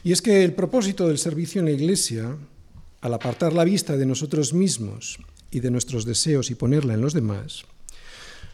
Y 0.03 0.11
es 0.11 0.21
que 0.21 0.43
el 0.43 0.53
propósito 0.53 1.07
del 1.07 1.17
servicio 1.17 1.59
en 1.59 1.65
la 1.65 1.71
Iglesia 1.71 2.35
al 3.03 3.13
apartar 3.13 3.51
la 3.51 3.65
vista 3.65 3.97
de 3.97 4.05
nosotros 4.05 4.53
mismos 4.53 5.19
y 5.51 5.59
de 5.59 5.69
nuestros 5.69 6.05
deseos 6.05 6.49
y 6.49 6.55
ponerla 6.55 6.93
en 6.93 7.01
los 7.01 7.13
demás, 7.13 7.65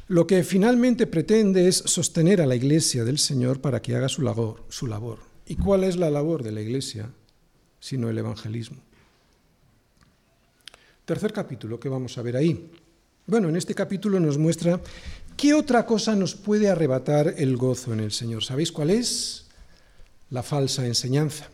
lo 0.07 0.25
que 0.25 0.43
finalmente 0.43 1.05
pretende 1.05 1.67
es 1.67 1.75
sostener 1.85 2.41
a 2.41 2.47
la 2.47 2.55
Iglesia 2.55 3.03
del 3.03 3.19
Señor 3.19 3.61
para 3.61 3.79
que 3.79 3.95
haga 3.95 4.09
su 4.09 4.23
labor. 4.23 4.63
Su 4.69 4.87
labor. 4.87 5.19
¿Y 5.45 5.55
cuál 5.55 5.83
es 5.83 5.97
la 5.97 6.09
labor 6.09 6.41
de 6.41 6.51
la 6.51 6.61
Iglesia 6.61 7.11
sino 7.79 8.09
el 8.09 8.17
evangelismo? 8.17 8.77
Tercer 11.05 11.31
capítulo 11.31 11.79
que 11.79 11.89
vamos 11.89 12.17
a 12.17 12.23
ver 12.23 12.35
ahí. 12.35 12.71
Bueno, 13.27 13.49
en 13.49 13.55
este 13.55 13.75
capítulo 13.75 14.19
nos 14.19 14.39
muestra 14.39 14.81
qué 15.37 15.53
otra 15.53 15.85
cosa 15.85 16.15
nos 16.15 16.33
puede 16.33 16.69
arrebatar 16.69 17.35
el 17.37 17.55
gozo 17.55 17.93
en 17.93 17.99
el 17.99 18.11
Señor. 18.11 18.43
¿Sabéis 18.43 18.71
cuál 18.71 18.89
es? 18.89 19.45
La 20.31 20.41
falsa 20.41 20.87
enseñanza. 20.87 21.51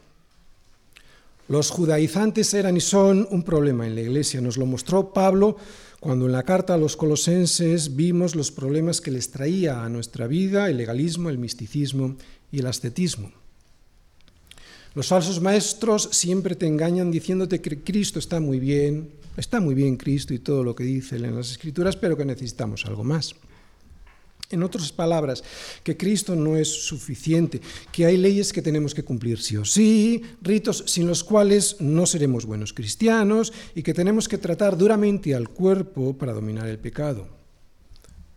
Los 1.48 1.70
judaizantes 1.70 2.54
eran 2.54 2.76
y 2.78 2.82
son 2.82 3.28
un 3.30 3.44
problema 3.44 3.86
en 3.86 3.96
la 3.96 4.02
iglesia. 4.02 4.42
Nos 4.42 4.58
lo 4.58 4.66
mostró 4.66 5.14
Pablo 5.14 5.58
cuando 6.00 6.26
en 6.26 6.32
la 6.32 6.44
carta 6.44 6.74
a 6.74 6.78
los 6.78 6.98
colosenses 6.98 7.96
vimos 7.96 8.36
los 8.36 8.52
problemas 8.52 9.00
que 9.00 9.12
les 9.12 9.30
traía 9.30 9.84
a 9.84 9.90
nuestra 9.90 10.28
vida 10.28 10.70
el 10.70 10.78
legalismo, 10.78 11.30
el 11.30 11.38
misticismo 11.38 12.16
y 12.52 12.60
el 12.60 12.68
ascetismo. 12.68 13.32
Los 14.96 15.08
falsos 15.08 15.42
maestros 15.42 16.10
siempre 16.12 16.56
te 16.56 16.68
engañan 16.68 17.12
diciéndote 17.12 17.60
que 17.60 17.80
Cristo 17.84 18.18
está 18.18 18.40
muy 18.40 18.60
bien, 18.60 19.10
está 19.36 19.60
muy 19.60 19.76
bien 19.76 19.98
Cristo 19.98 20.34
y 20.34 20.40
todo 20.40 20.64
lo 20.64 20.74
que 20.74 20.86
dice 20.86 21.18
en 21.18 21.36
las 21.36 21.52
Escrituras, 21.52 21.96
pero 21.96 22.16
que 22.16 22.26
necesitamos 22.26 22.86
algo 22.86 23.04
más. 23.04 23.36
En 24.52 24.62
otras 24.62 24.92
palabras, 24.92 25.44
que 25.84 25.98
Cristo 25.98 26.36
no 26.36 26.56
es 26.56 26.70
suficiente, 26.70 27.62
que 27.92 28.06
hay 28.06 28.16
leyes 28.16 28.54
que 28.54 28.62
tenemos 28.62 28.94
que 28.94 29.04
cumplir 29.04 29.42
sí 29.42 29.58
o 29.58 29.66
sí, 29.66 30.22
ritos 30.42 30.84
sin 30.86 31.08
los 31.08 31.24
cuales 31.24 31.78
no 31.80 32.06
seremos 32.06 32.46
buenos 32.46 32.72
cristianos 32.72 33.52
y 33.74 33.82
que 33.82 33.94
tenemos 33.94 34.28
que 34.28 34.38
tratar 34.38 34.78
duramente 34.78 35.34
al 35.34 35.50
cuerpo 35.50 36.16
para 36.16 36.34
dominar 36.34 36.68
el 36.68 36.78
pecado. 36.78 37.28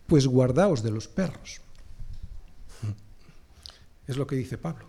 Pues 0.07 0.25
guardaos 0.25 0.81
de 0.81 0.91
los 0.91 1.07
perros. 1.07 1.61
Es 4.07 4.17
lo 4.17 4.25
que 4.25 4.35
dice 4.35 4.57
Pablo. 4.57 4.87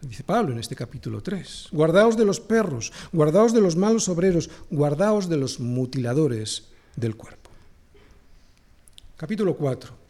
Dice 0.00 0.24
Pablo 0.24 0.52
en 0.52 0.58
este 0.58 0.74
capítulo 0.74 1.22
3. 1.22 1.68
Guardaos 1.70 2.16
de 2.16 2.24
los 2.24 2.40
perros, 2.40 2.92
guardaos 3.12 3.54
de 3.54 3.60
los 3.60 3.76
malos 3.76 4.08
obreros, 4.08 4.50
guardaos 4.68 5.28
de 5.28 5.36
los 5.36 5.60
mutiladores 5.60 6.64
del 6.96 7.14
cuerpo. 7.14 7.50
Capítulo 9.16 9.56
4. 9.56 10.01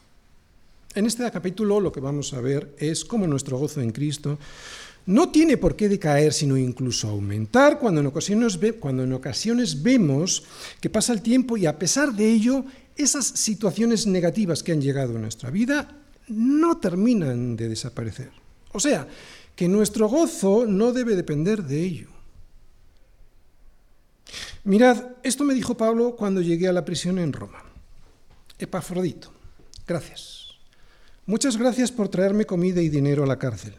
En 0.94 1.06
este 1.06 1.30
capítulo 1.30 1.80
lo 1.80 1.90
que 1.90 2.00
vamos 2.00 2.34
a 2.34 2.40
ver 2.40 2.74
es 2.78 3.04
cómo 3.04 3.26
nuestro 3.26 3.58
gozo 3.58 3.80
en 3.80 3.92
Cristo 3.92 4.38
no 5.06 5.30
tiene 5.30 5.56
por 5.56 5.74
qué 5.74 5.88
decaer, 5.88 6.32
sino 6.32 6.56
incluso 6.56 7.08
aumentar 7.08 7.78
cuando 7.78 8.00
en, 8.00 8.06
ocasiones 8.06 8.58
cuando 8.78 9.02
en 9.02 9.12
ocasiones 9.12 9.82
vemos 9.82 10.44
que 10.80 10.90
pasa 10.90 11.12
el 11.12 11.22
tiempo 11.22 11.56
y 11.56 11.66
a 11.66 11.78
pesar 11.78 12.12
de 12.12 12.30
ello, 12.30 12.64
esas 12.94 13.26
situaciones 13.26 14.06
negativas 14.06 14.62
que 14.62 14.72
han 14.72 14.82
llegado 14.82 15.16
a 15.16 15.20
nuestra 15.20 15.50
vida 15.50 15.96
no 16.28 16.78
terminan 16.78 17.56
de 17.56 17.68
desaparecer. 17.68 18.30
O 18.72 18.80
sea, 18.80 19.08
que 19.56 19.68
nuestro 19.68 20.08
gozo 20.08 20.66
no 20.66 20.92
debe 20.92 21.16
depender 21.16 21.64
de 21.64 21.80
ello. 21.80 22.08
Mirad, 24.64 25.16
esto 25.22 25.42
me 25.42 25.54
dijo 25.54 25.76
Pablo 25.76 26.14
cuando 26.16 26.40
llegué 26.40 26.68
a 26.68 26.72
la 26.72 26.84
prisión 26.84 27.18
en 27.18 27.32
Roma. 27.32 27.64
Epafrodito, 28.58 29.32
gracias. 29.86 30.41
Muchas 31.26 31.56
gracias 31.56 31.92
por 31.92 32.08
traerme 32.08 32.46
comida 32.46 32.80
y 32.82 32.88
dinero 32.88 33.24
a 33.24 33.26
la 33.26 33.38
cárcel. 33.38 33.74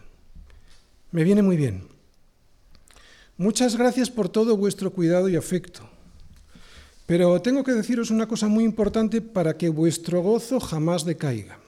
Me 1.12 1.24
viene 1.24 1.42
muy 1.42 1.58
bien. 1.58 1.88
Muchas 3.38 3.76
gracias 3.76 4.10
por 4.10 4.30
todo 4.30 4.56
vuestro 4.56 4.92
cuidado 4.92 5.28
y 5.30 5.36
afecto. 5.36 5.90
Pero 7.06 7.42
tengo 7.42 7.64
que 7.64 7.74
deciros 7.74 8.12
una 8.12 8.28
cosa 8.28 8.48
muy 8.48 8.64
importante 8.64 9.22
para 9.22 9.58
que 9.58 9.70
vuestro 9.70 10.22
gozo 10.22 10.60
jamás 10.60 11.04
decaiga. 11.04 11.60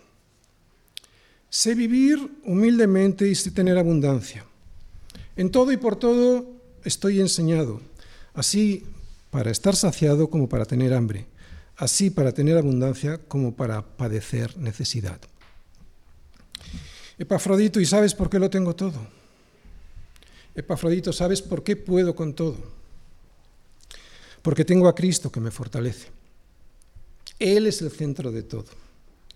Sé 1.49 1.75
vivir 1.75 2.39
humildemente 2.45 3.27
y 3.27 3.35
sé 3.35 3.51
tener 3.51 3.77
abundancia. 3.77 4.45
En 5.35 5.51
todo 5.51 5.71
y 5.71 5.77
por 5.77 5.97
todo 5.97 6.45
estoy 6.83 7.19
enseñado, 7.19 7.81
así 8.33 8.85
para 9.31 9.51
estar 9.51 9.75
saciado 9.75 10.29
como 10.29 10.47
para 10.47 10.65
tener 10.65 10.93
hambre 10.93 11.27
así 11.77 12.09
para 12.09 12.31
tener 12.31 12.57
abundancia 12.57 13.19
como 13.27 13.55
para 13.55 13.81
padecer 13.81 14.57
necesidad. 14.57 15.19
Epafrodito, 17.17 17.79
¿y 17.79 17.85
sabes 17.85 18.13
por 18.13 18.29
qué 18.29 18.39
lo 18.39 18.49
tengo 18.49 18.75
todo? 18.75 18.99
Epafrodito, 20.53 21.13
¿sabes 21.13 21.41
por 21.41 21.63
qué 21.63 21.75
puedo 21.75 22.15
con 22.15 22.33
todo? 22.33 22.57
Porque 24.41 24.65
tengo 24.65 24.87
a 24.87 24.95
Cristo 24.95 25.31
que 25.31 25.39
me 25.39 25.51
fortalece. 25.51 26.09
Él 27.39 27.67
es 27.67 27.81
el 27.81 27.91
centro 27.91 28.31
de 28.31 28.43
todo. 28.43 28.67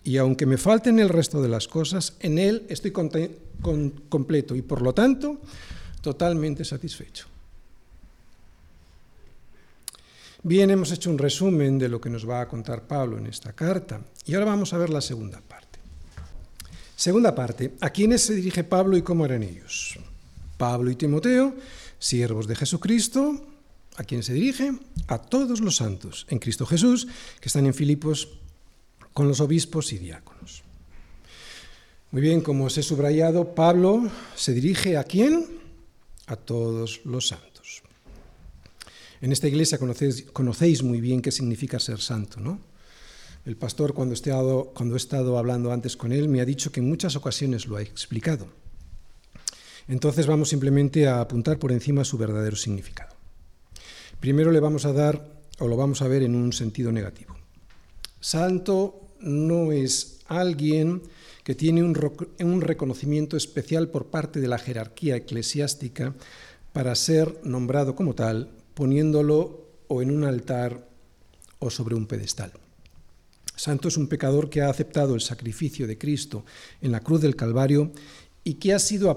Y 0.03 0.17
aunque 0.17 0.45
me 0.45 0.57
falten 0.57 0.99
el 0.99 1.09
resto 1.09 1.41
de 1.41 1.49
las 1.49 1.67
cosas, 1.67 2.15
en 2.19 2.37
Él 2.37 2.65
estoy 2.69 2.91
completo 2.91 4.55
y 4.55 4.61
por 4.61 4.81
lo 4.81 4.93
tanto 4.93 5.39
totalmente 6.01 6.63
satisfecho. 6.63 7.27
Bien, 10.41 10.69
hemos 10.69 10.91
hecho 10.93 11.09
un 11.09 11.17
resumen 11.17 11.77
de 11.77 11.89
lo 11.89 11.99
que 11.99 12.09
nos 12.09 12.27
va 12.27 12.39
a 12.39 12.47
contar 12.47 12.83
Pablo 12.83 13.17
en 13.17 13.27
esta 13.27 13.51
carta 13.51 13.99
y 14.25 14.33
ahora 14.33 14.45
vamos 14.45 14.71
a 14.73 14.77
ver 14.77 14.89
la 14.89 15.01
segunda 15.01 15.41
parte. 15.41 15.58
Segunda 16.99 17.33
parte, 17.33 17.75
¿a 17.79 17.91
quiénes 17.91 18.23
se 18.23 18.35
dirige 18.35 18.65
Pablo 18.65 18.97
y 18.97 19.01
cómo 19.01 19.23
eran 19.23 19.41
ellos? 19.41 19.97
Pablo 20.57 20.91
y 20.91 20.97
Timoteo, 20.97 21.55
siervos 21.97 22.45
de 22.45 22.57
Jesucristo, 22.57 23.39
¿a 23.95 24.03
quién 24.03 24.21
se 24.21 24.33
dirige? 24.33 24.73
A 25.07 25.17
todos 25.17 25.61
los 25.61 25.77
santos 25.77 26.27
en 26.27 26.39
Cristo 26.39 26.65
Jesús 26.65 27.07
que 27.39 27.47
están 27.47 27.65
en 27.67 27.73
Filipos 27.73 28.27
con 29.13 29.29
los 29.29 29.39
obispos 29.39 29.93
y 29.93 29.97
diáconos. 29.97 30.63
Muy 32.11 32.21
bien, 32.21 32.41
como 32.41 32.65
os 32.65 32.77
he 32.77 32.83
subrayado, 32.83 33.55
Pablo 33.55 34.11
se 34.35 34.51
dirige 34.51 34.97
a 34.97 35.05
quién? 35.05 35.47
A 36.27 36.35
todos 36.35 36.99
los 37.05 37.29
santos. 37.29 37.81
En 39.21 39.31
esta 39.31 39.47
iglesia 39.47 39.79
conocéis, 40.33 40.83
muy 40.83 40.99
bien 40.99 41.21
qué 41.21 41.31
significa 41.31 41.79
ser 41.79 42.01
santo, 42.01 42.41
¿no? 42.41 42.59
El 43.45 43.55
pastor, 43.55 43.93
cuando 43.93 44.13
he, 44.13 44.97
estado, 44.97 45.37
hablando 45.37 45.71
antes 45.71 45.95
con 45.95 46.11
él, 46.11 46.27
me 46.29 46.41
ha 46.41 46.45
dicho 46.45 46.71
que 46.71 46.81
en 46.81 46.89
muchas 46.89 47.15
ocasiones 47.15 47.67
lo 47.67 47.77
ha 47.77 47.81
explicado. 47.81 48.47
Entonces 49.87 50.27
vamos 50.27 50.49
simplemente 50.49 51.07
a 51.07 51.21
apuntar 51.21 51.57
por 51.57 51.71
encima 51.71 52.03
su 52.03 52.17
verdadero 52.17 52.55
significado. 52.55 53.15
Primero 54.19 54.51
le 54.51 54.59
vamos 54.59 54.85
a 54.85 54.93
dar, 54.93 55.25
o 55.59 55.67
lo 55.67 55.77
vamos 55.77 56.01
a 56.01 56.07
ver 56.07 56.23
en 56.23 56.35
un 56.35 56.53
sentido 56.53 56.91
negativo. 56.91 57.35
Santo 58.19 59.07
no 59.19 59.71
es 59.71 60.19
alguien 60.27 61.01
que 61.43 61.55
tiene 61.55 61.81
un, 61.81 61.97
un 62.39 62.61
reconocimiento 62.61 63.35
especial 63.35 63.87
por 63.87 64.07
parte 64.07 64.39
de 64.39 64.47
la 64.47 64.59
jerarquía 64.59 65.15
eclesiástica 65.15 66.13
para 66.73 66.93
ser 66.93 67.39
nombrado 67.43 67.95
como 67.95 68.13
tal 68.13 68.49
poniéndolo 68.75 69.65
o 69.87 70.01
en 70.01 70.11
un 70.11 70.23
altar 70.23 70.87
o 71.59 71.69
sobre 71.69 71.95
un 71.95 72.05
pedestal. 72.05 72.51
Santo 73.59 73.89
es 73.89 73.97
un 73.97 74.07
pecador 74.07 74.49
que 74.49 74.61
ha 74.61 74.69
aceptado 74.69 75.15
el 75.15 75.19
sacrificio 75.19 75.85
de 75.85 75.97
Cristo 75.97 76.45
en 76.81 76.93
la 76.93 77.01
cruz 77.01 77.19
del 77.19 77.35
Calvario 77.35 77.91
y 78.45 78.53
que 78.53 78.73
ha 78.73 78.79
sido 78.79 79.13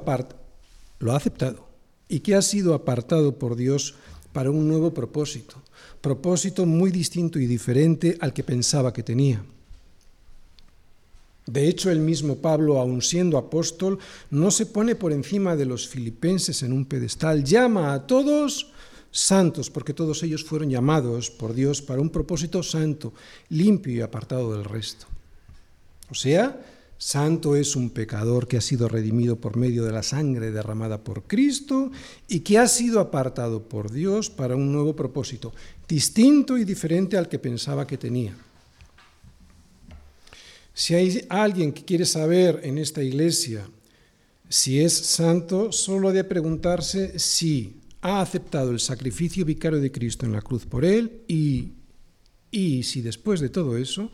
lo 0.99 1.13
ha 1.13 1.17
aceptado 1.17 1.69
y 2.09 2.21
que 2.21 2.35
ha 2.35 2.43
sido 2.43 2.75
apartado 2.75 3.39
por 3.39 3.55
Dios 3.55 3.95
para 4.33 4.51
un 4.51 4.67
nuevo 4.67 4.93
propósito, 4.93 5.63
propósito 6.01 6.67
muy 6.67 6.91
distinto 6.91 7.39
y 7.39 7.47
diferente 7.47 8.19
al 8.21 8.33
que 8.33 8.43
pensaba 8.43 8.93
que 8.93 9.05
tenía. 9.05 9.45
De 11.47 11.69
hecho, 11.69 11.93
el 11.93 12.01
mismo 12.01 12.39
Pablo, 12.39 12.81
aun 12.81 13.01
siendo 13.01 13.39
apóstol, 13.39 14.01
no 14.31 14.51
se 14.51 14.67
pone 14.67 14.97
por 14.97 15.13
encima 15.13 15.55
de 15.55 15.67
los 15.67 15.87
filipenses 15.87 16.65
en 16.65 16.73
un 16.73 16.87
pedestal, 16.87 17.45
llama 17.45 17.95
a 17.95 18.09
todos 18.09 18.72
santos, 19.13 19.71
porque 19.71 19.95
todos 19.95 20.23
ellos 20.25 20.43
fueron 20.43 20.71
llamados 20.71 21.31
por 21.31 21.55
Dios 21.55 21.83
para 21.83 22.01
un 22.01 22.11
propósito 22.11 22.63
santo, 22.63 23.13
limpio 23.51 23.95
y 23.95 24.01
apartado 24.01 24.53
del 24.57 24.65
resto. 24.65 25.07
O 26.11 26.15
sea, 26.15 26.61
santo 26.99 27.55
es 27.55 27.77
un 27.77 27.91
pecador 27.91 28.49
que 28.49 28.57
ha 28.57 28.61
sido 28.61 28.89
redimido 28.89 29.37
por 29.37 29.57
medio 29.57 29.85
de 29.85 29.93
la 29.93 30.03
sangre 30.03 30.51
derramada 30.51 31.05
por 31.05 31.25
Cristo 31.25 31.93
y 32.27 32.41
que 32.41 32.59
ha 32.59 32.67
sido 32.67 33.01
apartado 33.01 33.63
por 33.63 33.93
Dios 33.93 34.31
para 34.31 34.57
un 34.57 34.73
nuevo 34.73 34.97
propósito, 34.97 35.53
distinto 35.87 36.57
y 36.57 36.65
diferente 36.65 37.17
al 37.17 37.29
que 37.29 37.39
pensaba 37.39 37.87
que 37.87 37.99
tenía. 37.99 38.35
Si 40.75 40.95
hay 40.95 41.27
alguien 41.29 41.73
que 41.73 41.85
quiere 41.85 42.07
saber 42.07 42.61
en 42.63 42.79
esta 42.79 43.03
iglesia 43.03 43.69
si 44.49 44.81
es 44.81 44.93
santo, 44.93 45.73
solo 45.73 46.13
de 46.13 46.25
preguntarse 46.25 47.19
si 47.19 47.82
ha 48.03 48.21
aceptado 48.21 48.73
el 48.73 48.81
sacrificio 48.81 49.45
vicario 49.45 49.81
de 49.81 49.93
Cristo 49.93 50.27
en 50.27 50.33
la 50.33 50.43
cruz 50.43 50.67
por 50.67 50.85
él 50.85 51.23
y, 51.29 51.73
y 52.51 52.83
si 52.83 53.01
después 53.01 53.41
de 53.41 53.49
todo 53.49 53.79
eso 53.79 54.11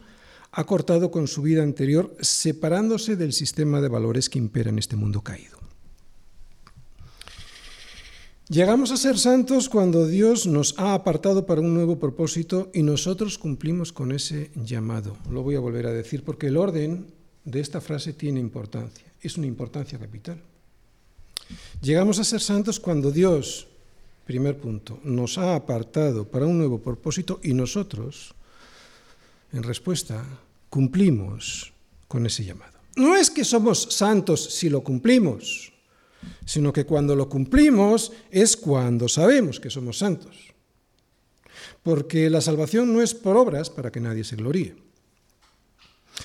ha 0.52 0.64
cortado 0.64 1.10
con 1.10 1.26
su 1.26 1.42
vida 1.42 1.62
anterior 1.62 2.14
separándose 2.20 3.16
del 3.16 3.32
sistema 3.32 3.80
de 3.80 3.88
valores 3.88 4.28
que 4.28 4.38
impera 4.38 4.70
en 4.70 4.78
este 4.78 4.96
mundo 4.96 5.22
caído. 5.22 5.58
Llegamos 8.48 8.92
a 8.92 8.96
ser 8.96 9.18
santos 9.18 9.68
cuando 9.68 10.06
Dios 10.06 10.46
nos 10.46 10.78
ha 10.78 10.94
apartado 10.94 11.44
para 11.44 11.60
un 11.60 11.74
nuevo 11.74 11.98
propósito 11.98 12.70
y 12.72 12.82
nosotros 12.82 13.36
cumplimos 13.36 13.92
con 13.92 14.10
ese 14.10 14.50
llamado. 14.54 15.18
Lo 15.30 15.42
voy 15.42 15.56
a 15.56 15.60
volver 15.60 15.86
a 15.86 15.92
decir 15.92 16.24
porque 16.24 16.46
el 16.46 16.56
orden 16.56 17.12
de 17.44 17.60
esta 17.60 17.82
frase 17.82 18.14
tiene 18.14 18.40
importancia, 18.40 19.04
es 19.20 19.36
una 19.36 19.46
importancia 19.46 19.98
capital. 19.98 20.42
Llegamos 21.82 22.18
a 22.18 22.24
ser 22.24 22.40
santos 22.40 22.80
cuando 22.80 23.10
Dios 23.10 23.68
Primer 24.28 24.58
punto, 24.58 25.00
nos 25.04 25.38
ha 25.38 25.54
apartado 25.54 26.28
para 26.28 26.44
un 26.44 26.58
nuevo 26.58 26.82
propósito 26.82 27.40
y 27.42 27.54
nosotros, 27.54 28.34
en 29.54 29.62
respuesta, 29.62 30.22
cumplimos 30.68 31.72
con 32.08 32.26
ese 32.26 32.44
llamado. 32.44 32.76
No 32.96 33.16
es 33.16 33.30
que 33.30 33.42
somos 33.42 33.84
santos 33.84 34.44
si 34.44 34.68
lo 34.68 34.82
cumplimos, 34.82 35.72
sino 36.44 36.74
que 36.74 36.84
cuando 36.84 37.16
lo 37.16 37.30
cumplimos 37.30 38.12
es 38.30 38.54
cuando 38.54 39.08
sabemos 39.08 39.60
que 39.60 39.70
somos 39.70 39.96
santos. 39.96 40.36
Porque 41.82 42.28
la 42.28 42.42
salvación 42.42 42.92
no 42.92 43.00
es 43.00 43.14
por 43.14 43.34
obras 43.34 43.70
para 43.70 43.90
que 43.90 44.00
nadie 44.00 44.24
se 44.24 44.36
gloríe. 44.36 44.76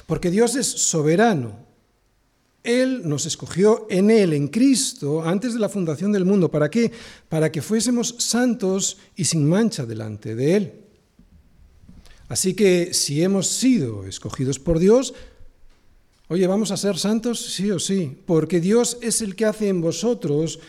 Porque 0.08 0.30
Dios 0.30 0.58
es 0.58 0.68
soberano 0.68 1.56
él 2.64 3.02
nos 3.04 3.26
escogió 3.26 3.88
en 3.90 4.10
Él, 4.10 4.32
en 4.32 4.48
Cristo, 4.48 5.22
antes 5.22 5.54
de 5.54 5.60
la 5.60 5.68
fundación 5.68 6.14
del 6.14 6.24
mundo. 6.24 6.50
¿Para 6.50 6.72
qué? 6.72 6.92
Para 7.28 7.52
que 7.52 7.62
fuésemos 7.62 8.16
santos 8.20 8.98
y 9.16 9.26
sin 9.26 9.48
mancha 9.48 9.86
delante 9.86 10.34
de 10.34 10.56
Él. 10.56 10.74
Así 12.30 12.54
que 12.54 12.94
si 12.94 13.22
hemos 13.22 13.48
sido 13.48 14.06
escogidos 14.06 14.60
por 14.60 14.80
Dios, 14.80 15.14
oye, 16.30 16.48
¿vamos 16.48 16.72
a 16.72 16.78
ser 16.78 16.98
santos? 16.98 17.54
Sí 17.54 17.70
o 17.70 17.80
sí, 17.80 18.18
porque 18.26 18.62
Dios 18.62 18.98
es 19.02 19.22
el 19.22 19.36
que 19.36 19.46
hace 19.46 19.68
en 19.68 19.82
vosotros, 19.82 20.60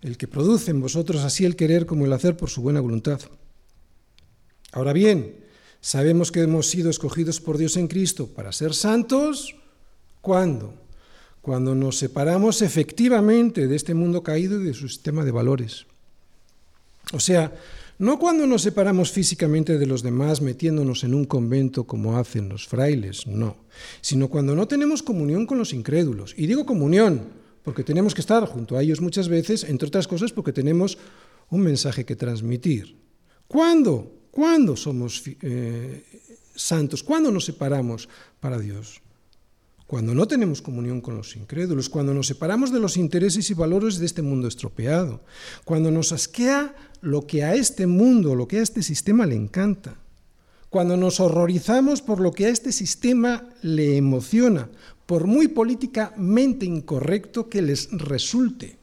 el 0.00 0.16
que 0.16 0.26
produce 0.26 0.70
en 0.70 0.80
vosotros 0.80 1.22
así 1.22 1.44
el 1.44 1.54
querer 1.54 1.84
como 1.84 2.06
el 2.06 2.12
hacer 2.14 2.34
por 2.34 2.48
su 2.48 2.62
buena 2.62 2.80
voluntad. 2.80 3.20
Ahora 4.72 4.94
bien, 4.94 5.36
sabemos 5.82 6.32
que 6.32 6.40
hemos 6.40 6.70
sido 6.70 6.88
escogidos 6.88 7.40
por 7.40 7.58
Dios 7.58 7.76
en 7.76 7.88
Cristo 7.88 8.26
para 8.26 8.52
ser 8.52 8.72
santos. 8.72 9.54
¿Cuándo? 10.22 10.81
Cuando 11.42 11.74
nos 11.74 11.98
separamos 11.98 12.62
efectivamente 12.62 13.66
de 13.66 13.76
este 13.76 13.94
mundo 13.94 14.22
caído 14.22 14.60
y 14.60 14.64
de 14.64 14.74
su 14.74 14.88
sistema 14.88 15.24
de 15.24 15.32
valores. 15.32 15.86
O 17.12 17.20
sea, 17.20 17.52
no 17.98 18.18
cuando 18.18 18.46
nos 18.46 18.62
separamos 18.62 19.10
físicamente 19.10 19.76
de 19.76 19.86
los 19.86 20.02
demás 20.02 20.40
metiéndonos 20.40 21.04
en 21.04 21.14
un 21.14 21.24
convento 21.24 21.84
como 21.84 22.16
hacen 22.16 22.48
los 22.48 22.66
frailes, 22.66 23.26
no, 23.26 23.56
sino 24.00 24.28
cuando 24.28 24.54
no 24.54 24.66
tenemos 24.66 25.02
comunión 25.02 25.44
con 25.44 25.58
los 25.58 25.72
incrédulos. 25.72 26.32
Y 26.38 26.46
digo 26.46 26.64
comunión, 26.64 27.22
porque 27.64 27.84
tenemos 27.84 28.14
que 28.14 28.20
estar 28.20 28.46
junto 28.46 28.76
a 28.76 28.82
ellos 28.82 29.00
muchas 29.00 29.28
veces, 29.28 29.64
entre 29.64 29.88
otras 29.88 30.06
cosas 30.06 30.32
porque 30.32 30.52
tenemos 30.52 30.96
un 31.50 31.60
mensaje 31.60 32.04
que 32.04 32.16
transmitir. 32.16 32.96
¿Cuándo? 33.48 34.10
¿Cuándo 34.30 34.76
somos 34.76 35.22
eh, 35.42 36.04
santos? 36.54 37.02
¿Cuándo 37.02 37.30
nos 37.30 37.44
separamos 37.44 38.08
para 38.40 38.58
Dios? 38.58 39.01
Cuando 39.92 40.14
no 40.14 40.26
tenemos 40.26 40.62
comunión 40.62 41.02
con 41.02 41.18
los 41.18 41.36
incrédulos, 41.36 41.90
cuando 41.90 42.14
nos 42.14 42.26
separamos 42.26 42.72
de 42.72 42.80
los 42.80 42.96
intereses 42.96 43.50
y 43.50 43.52
valores 43.52 43.98
de 43.98 44.06
este 44.06 44.22
mundo 44.22 44.48
estropeado, 44.48 45.20
cuando 45.66 45.90
nos 45.90 46.12
asquea 46.12 46.74
lo 47.02 47.26
que 47.26 47.44
a 47.44 47.54
este 47.54 47.86
mundo, 47.86 48.34
lo 48.34 48.48
que 48.48 48.56
a 48.56 48.62
este 48.62 48.82
sistema 48.82 49.26
le 49.26 49.34
encanta, 49.34 49.98
cuando 50.70 50.96
nos 50.96 51.20
horrorizamos 51.20 52.00
por 52.00 52.20
lo 52.20 52.32
que 52.32 52.46
a 52.46 52.48
este 52.48 52.72
sistema 52.72 53.50
le 53.60 53.98
emociona, 53.98 54.70
por 55.04 55.26
muy 55.26 55.48
políticamente 55.48 56.64
incorrecto 56.64 57.50
que 57.50 57.60
les 57.60 57.90
resulte. 57.92 58.78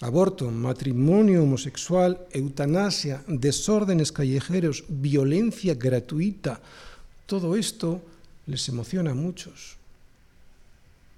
Aborto, 0.00 0.50
matrimonio 0.50 1.44
homosexual, 1.44 2.26
eutanasia, 2.32 3.22
desórdenes 3.28 4.10
callejeros, 4.10 4.82
violencia 4.88 5.76
gratuita, 5.76 6.60
todo 7.26 7.54
esto 7.54 8.02
les 8.46 8.68
emociona 8.68 9.10
a 9.10 9.14
muchos. 9.14 9.76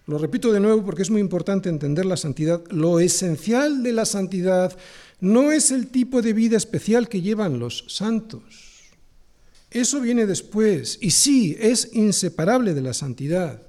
Lo 0.06 0.16
repito 0.16 0.50
de 0.52 0.60
nuevo 0.60 0.82
porque 0.84 1.02
es 1.02 1.10
muy 1.10 1.20
importante 1.20 1.68
entender 1.68 2.06
la 2.06 2.16
santidad. 2.16 2.62
Lo 2.70 2.98
esencial 2.98 3.82
de 3.82 3.92
la 3.92 4.06
santidad 4.06 4.76
no 5.20 5.52
es 5.52 5.70
el 5.70 5.88
tipo 5.88 6.22
de 6.22 6.32
vida 6.32 6.56
especial 6.56 7.08
que 7.08 7.20
llevan 7.20 7.58
los 7.58 7.84
santos. 7.88 8.42
Eso 9.70 10.00
viene 10.00 10.24
después 10.24 10.98
y 11.02 11.10
sí, 11.10 11.56
es 11.60 11.90
inseparable 11.92 12.72
de 12.72 12.80
la 12.80 12.94
santidad. 12.94 13.62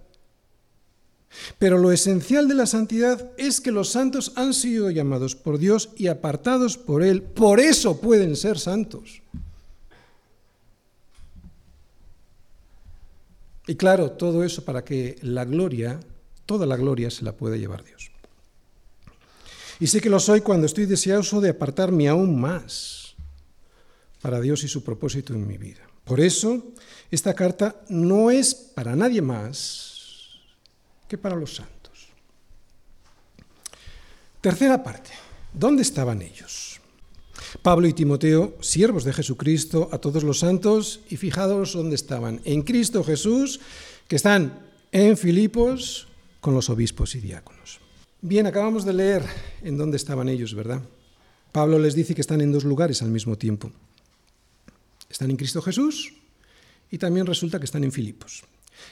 Pero 1.58 1.78
lo 1.78 1.92
esencial 1.92 2.48
de 2.48 2.56
la 2.56 2.66
santidad 2.66 3.32
es 3.38 3.60
que 3.60 3.72
los 3.72 3.90
santos 3.90 4.32
han 4.36 4.54
sido 4.54 4.90
llamados 4.90 5.36
por 5.36 5.58
Dios 5.58 5.90
y 5.98 6.08
apartados 6.08 6.78
por 6.78 7.04
Él. 7.04 7.22
Por 7.22 7.60
eso 7.60 8.00
pueden 8.00 8.36
ser 8.36 8.58
santos. 8.58 9.22
Y 13.70 13.76
claro, 13.76 14.14
todo 14.14 14.44
eso 14.44 14.66
para 14.66 14.84
que 14.84 15.20
la 15.22 15.46
gloria, 15.46 16.00
toda 16.48 16.66
la 16.66 16.76
gloria 16.76 17.12
se 17.12 17.24
la 17.24 17.34
pueda 17.34 17.56
llevar 17.56 17.84
Dios. 17.84 18.10
Y 19.80 19.86
sé 19.86 20.02
que 20.02 20.10
lo 20.10 20.20
soy 20.20 20.42
cuando 20.42 20.66
estoy 20.66 20.88
deseoso 20.88 21.40
de 21.40 21.52
apartarme 21.52 22.10
aún 22.10 22.42
más 22.42 23.14
para 24.24 24.42
Dios 24.42 24.64
y 24.64 24.68
su 24.68 24.84
propósito 24.84 25.36
en 25.36 25.46
mi 25.46 25.60
vida. 25.60 25.88
Por 26.04 26.20
eso, 26.20 26.74
esta 27.12 27.36
carta 27.36 27.80
no 27.90 28.32
es 28.32 28.56
para 28.56 28.96
nadie 28.96 29.22
más 29.22 30.40
que 31.08 31.20
para 31.20 31.36
los 31.36 31.54
santos. 31.54 32.08
Tercera 34.42 34.82
parte. 34.82 35.12
¿Dónde 35.54 35.84
estaban 35.84 36.24
ellos? 36.24 36.69
Pablo 37.62 37.88
y 37.88 37.94
Timoteo, 37.94 38.58
siervos 38.62 39.04
de 39.04 39.14
Jesucristo, 39.14 39.90
a 39.92 39.98
todos 39.98 40.24
los 40.24 40.40
santos, 40.40 41.02
y 41.10 41.18
fijados 41.18 41.74
dónde 41.74 41.96
estaban. 41.96 42.42
En 42.46 42.62
Cristo 42.62 43.04
Jesús, 43.04 43.60
que 44.08 44.16
están 44.16 44.60
en 44.92 45.18
Filipos 45.18 46.08
con 46.40 46.54
los 46.54 46.70
obispos 46.70 47.16
y 47.16 47.20
diáconos. 47.20 47.80
Bien, 48.22 48.48
acabamos 48.48 48.86
de 48.86 48.94
leer 48.94 49.24
en 49.62 49.78
dónde 49.78 49.98
estaban 49.98 50.30
ellos, 50.30 50.54
¿verdad? 50.54 50.82
Pablo 51.52 51.80
les 51.80 51.96
dice 51.96 52.14
que 52.14 52.22
están 52.22 52.42
en 52.42 52.52
dos 52.52 52.64
lugares 52.64 53.02
al 53.02 53.10
mismo 53.10 53.38
tiempo. 53.38 53.72
Están 55.10 55.32
en 55.32 55.38
Cristo 55.38 55.62
Jesús 55.62 56.14
y 56.92 56.98
también 56.98 57.26
resulta 57.26 57.60
que 57.60 57.66
están 57.66 57.84
en 57.84 57.92
Filipos. 57.92 58.44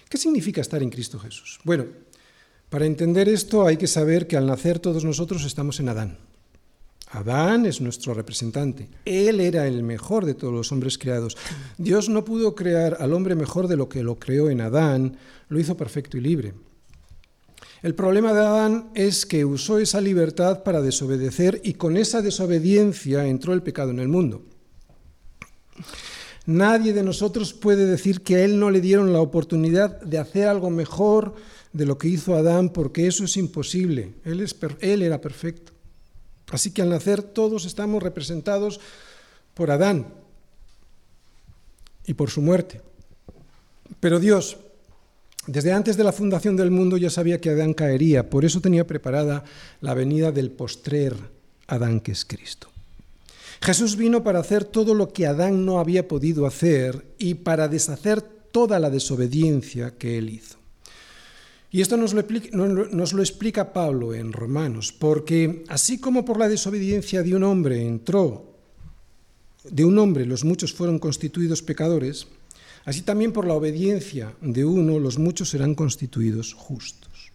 ¿Qué 0.09 0.17
significa 0.17 0.61
estar 0.61 0.81
en 0.81 0.89
Cristo 0.89 1.19
Jesús? 1.19 1.59
Bueno, 1.63 1.85
para 2.69 2.85
entender 2.85 3.29
esto 3.29 3.65
hay 3.65 3.77
que 3.77 3.87
saber 3.87 4.27
que 4.27 4.37
al 4.37 4.47
nacer 4.47 4.79
todos 4.79 5.03
nosotros 5.03 5.45
estamos 5.45 5.79
en 5.79 5.89
Adán. 5.89 6.17
Adán 7.09 7.65
es 7.65 7.79
nuestro 7.79 8.13
representante. 8.13 8.89
Él 9.05 9.39
era 9.39 9.65
el 9.67 9.83
mejor 9.83 10.25
de 10.25 10.33
todos 10.33 10.53
los 10.53 10.71
hombres 10.71 10.97
creados. 10.97 11.37
Dios 11.77 12.09
no 12.09 12.25
pudo 12.25 12.53
crear 12.53 12.97
al 12.99 13.13
hombre 13.13 13.35
mejor 13.35 13.67
de 13.67 13.77
lo 13.77 13.87
que 13.87 14.03
lo 14.03 14.19
creó 14.19 14.49
en 14.49 14.61
Adán, 14.61 15.17
lo 15.47 15.59
hizo 15.59 15.77
perfecto 15.77 16.17
y 16.17 16.21
libre. 16.21 16.53
El 17.81 17.95
problema 17.95 18.33
de 18.33 18.41
Adán 18.41 18.89
es 18.95 19.25
que 19.25 19.45
usó 19.45 19.79
esa 19.79 20.01
libertad 20.01 20.63
para 20.63 20.81
desobedecer 20.81 21.61
y 21.63 21.75
con 21.75 21.95
esa 21.95 22.21
desobediencia 22.21 23.25
entró 23.25 23.53
el 23.53 23.63
pecado 23.63 23.91
en 23.91 23.99
el 23.99 24.07
mundo. 24.07 24.43
Nadie 26.45 26.93
de 26.93 27.03
nosotros 27.03 27.53
puede 27.53 27.85
decir 27.85 28.21
que 28.21 28.37
a 28.37 28.45
él 28.45 28.59
no 28.59 28.71
le 28.71 28.81
dieron 28.81 29.13
la 29.13 29.21
oportunidad 29.21 30.01
de 30.01 30.17
hacer 30.17 30.47
algo 30.47 30.69
mejor, 30.69 31.35
de 31.73 31.85
lo 31.85 31.97
que 31.97 32.07
hizo 32.07 32.35
Adán, 32.35 32.69
porque 32.69 33.05
eso 33.05 33.25
es 33.25 33.37
imposible. 33.37 34.15
Él, 34.23 34.45
él 34.79 35.01
era 35.03 35.21
perfecto. 35.21 35.73
Así 36.51 36.71
que 36.71 36.81
al 36.81 36.89
nacer 36.89 37.21
todos 37.21 37.65
estamos 37.65 38.01
representados 38.01 38.79
por 39.53 39.71
Adán 39.71 40.07
y 42.05 42.13
por 42.13 42.29
su 42.29 42.41
muerte. 42.41 42.81
Pero 43.99 44.19
Dios, 44.19 44.57
desde 45.45 45.73
antes 45.73 45.97
de 45.97 46.03
la 46.03 46.13
fundación 46.13 46.55
del 46.55 46.71
mundo 46.71 46.97
ya 46.97 47.09
sabía 47.09 47.41
que 47.41 47.49
Adán 47.49 47.73
caería, 47.73 48.29
por 48.29 48.45
eso 48.45 48.61
tenía 48.61 48.87
preparada 48.87 49.43
la 49.81 49.93
venida 49.93 50.31
del 50.31 50.51
postrer 50.51 51.15
Adán 51.67 51.99
que 51.99 52.13
es 52.13 52.23
Cristo. 52.25 52.69
Jesús 53.61 53.97
vino 53.97 54.23
para 54.23 54.39
hacer 54.39 54.63
todo 54.63 54.93
lo 54.93 55.11
que 55.11 55.25
Adán 55.25 55.65
no 55.65 55.79
había 55.79 56.07
podido 56.07 56.45
hacer 56.45 57.05
y 57.17 57.33
para 57.35 57.67
deshacer 57.67 58.21
toda 58.21 58.79
la 58.79 58.89
desobediencia 58.89 59.91
que 59.97 60.17
él 60.17 60.29
hizo. 60.29 60.57
Y 61.69 61.81
esto 61.81 61.97
nos 61.97 62.13
lo, 62.13 62.21
explica, 63.21 63.73
Pablo 63.73 64.13
en 64.13 64.31
Romanos, 64.31 64.93
porque 64.93 65.65
así 65.67 65.99
como 65.99 66.23
por 66.23 66.39
la 66.39 66.47
desobediencia 66.47 67.23
de 67.23 67.35
un 67.35 67.43
hombre 67.43 67.85
entró, 67.85 68.55
de 69.69 69.83
un 69.83 69.99
hombre 69.99 70.25
los 70.25 70.45
muchos 70.45 70.73
fueron 70.73 70.97
constituidos 70.97 71.61
pecadores, 71.61 72.27
así 72.85 73.01
también 73.01 73.33
por 73.33 73.45
la 73.45 73.53
obediencia 73.53 74.33
de 74.39 74.63
uno 74.63 74.97
los 74.97 75.19
muchos 75.19 75.49
serán 75.49 75.75
constituidos 75.75 76.53
justos. 76.53 77.33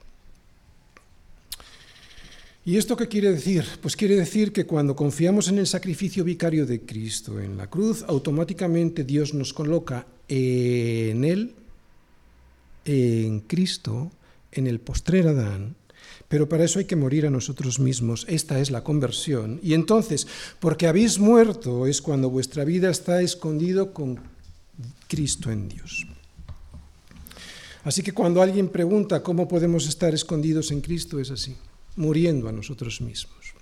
¿Y 2.64 2.76
esto 2.76 2.96
qué 2.96 3.08
quiere 3.08 3.32
decir? 3.32 3.66
Pues 3.82 3.96
quiere 3.96 4.16
decir 4.16 4.52
que 4.52 4.64
cuando 4.64 4.96
confiamos 4.96 5.48
en 5.48 5.58
el 5.58 5.66
sacrificio 5.66 6.24
vicario 6.24 6.64
de 6.64 6.80
Cristo 6.80 7.40
en 7.40 7.56
la 7.58 7.68
cruz, 7.68 8.04
automáticamente 8.06 9.04
Dios 9.04 9.34
nos 9.34 9.52
coloca 9.52 10.06
en 10.28 11.24
Él, 11.24 11.54
en 12.84 13.40
Cristo, 13.40 14.12
en 14.52 14.66
el 14.66 14.80
postrer 14.80 15.26
Adán, 15.26 15.76
pero 16.28 16.48
para 16.48 16.64
eso 16.64 16.78
hay 16.78 16.86
que 16.86 16.96
morir 16.96 17.26
a 17.26 17.30
nosotros 17.30 17.78
mismos. 17.78 18.24
Esta 18.28 18.58
es 18.58 18.70
la 18.70 18.82
conversión. 18.82 19.60
Y 19.62 19.74
entonces, 19.74 20.26
porque 20.60 20.86
habéis 20.86 21.18
muerto, 21.18 21.86
es 21.86 22.00
cuando 22.00 22.30
vuestra 22.30 22.64
vida 22.64 22.90
está 22.90 23.20
escondido 23.20 23.92
con 23.92 24.18
Cristo 25.08 25.50
en 25.50 25.68
Dios. 25.68 26.06
Así 27.84 28.02
que 28.02 28.12
cuando 28.12 28.40
alguien 28.40 28.68
pregunta 28.68 29.22
cómo 29.22 29.48
podemos 29.48 29.86
estar 29.86 30.14
escondidos 30.14 30.70
en 30.70 30.80
Cristo, 30.80 31.18
es 31.20 31.30
así, 31.30 31.56
muriendo 31.96 32.48
a 32.48 32.52
nosotros 32.52 33.00
mismos. 33.00 33.54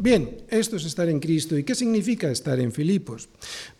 Bien, 0.00 0.44
esto 0.48 0.76
es 0.76 0.84
estar 0.84 1.08
en 1.08 1.18
Cristo. 1.18 1.58
¿Y 1.58 1.64
qué 1.64 1.74
significa 1.74 2.30
estar 2.30 2.60
en 2.60 2.70
Filipos? 2.70 3.28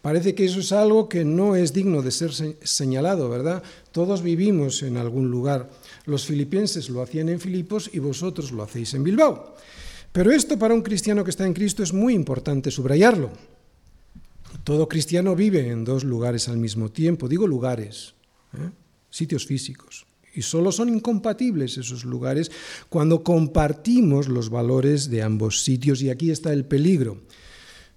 Parece 0.03 0.35
que 0.35 0.45
eso 0.45 0.59
es 0.59 0.73
algo 0.73 1.09
que 1.09 1.25
no 1.25 1.55
es 1.55 1.73
digno 1.73 2.03
de 2.03 2.11
ser 2.11 2.33
señalado, 2.62 3.29
¿verdad? 3.31 3.62
Todos 3.93 4.23
vivimos 4.23 4.83
en 4.83 4.97
algún 4.97 5.31
lugar. 5.31 5.71
Los 6.07 6.27
filipenses 6.27 6.89
lo 6.89 7.03
hacían 7.03 7.29
en 7.29 7.39
Filipos 7.39 7.89
y 7.93 8.01
vosotros 8.01 8.51
lo 8.51 8.64
hacéis 8.64 8.95
en 8.95 9.05
Bilbao. 9.05 9.55
Pero 10.11 10.33
esto 10.33 10.59
para 10.59 10.75
un 10.75 10.83
cristiano 10.83 11.23
que 11.23 11.31
está 11.31 11.47
en 11.47 11.55
Cristo 11.55 11.85
es 11.85 11.93
muy 11.93 12.14
importante 12.14 12.73
subrayarlo. 12.73 13.31
Todo 14.64 14.89
cristiano 14.89 15.37
vive 15.37 15.69
en 15.71 15.85
dos 15.85 16.03
lugares 16.03 16.49
al 16.49 16.57
mismo 16.57 16.91
tiempo, 16.91 17.29
digo 17.29 17.47
lugares, 17.47 18.14
¿eh? 18.55 18.71
sitios 19.09 19.47
físicos. 19.47 20.05
Y 20.39 20.43
solo 20.43 20.70
son 20.70 20.89
incompatibles 20.89 21.78
esos 21.78 22.05
lugares 22.05 22.53
cuando 22.89 23.24
compartimos 23.24 24.28
los 24.28 24.51
valores 24.51 25.11
de 25.11 25.22
ambos 25.22 25.64
sitios. 25.64 26.01
Y 26.01 26.11
aquí 26.11 26.30
está 26.30 26.53
el 26.53 26.64
peligro. 26.64 27.22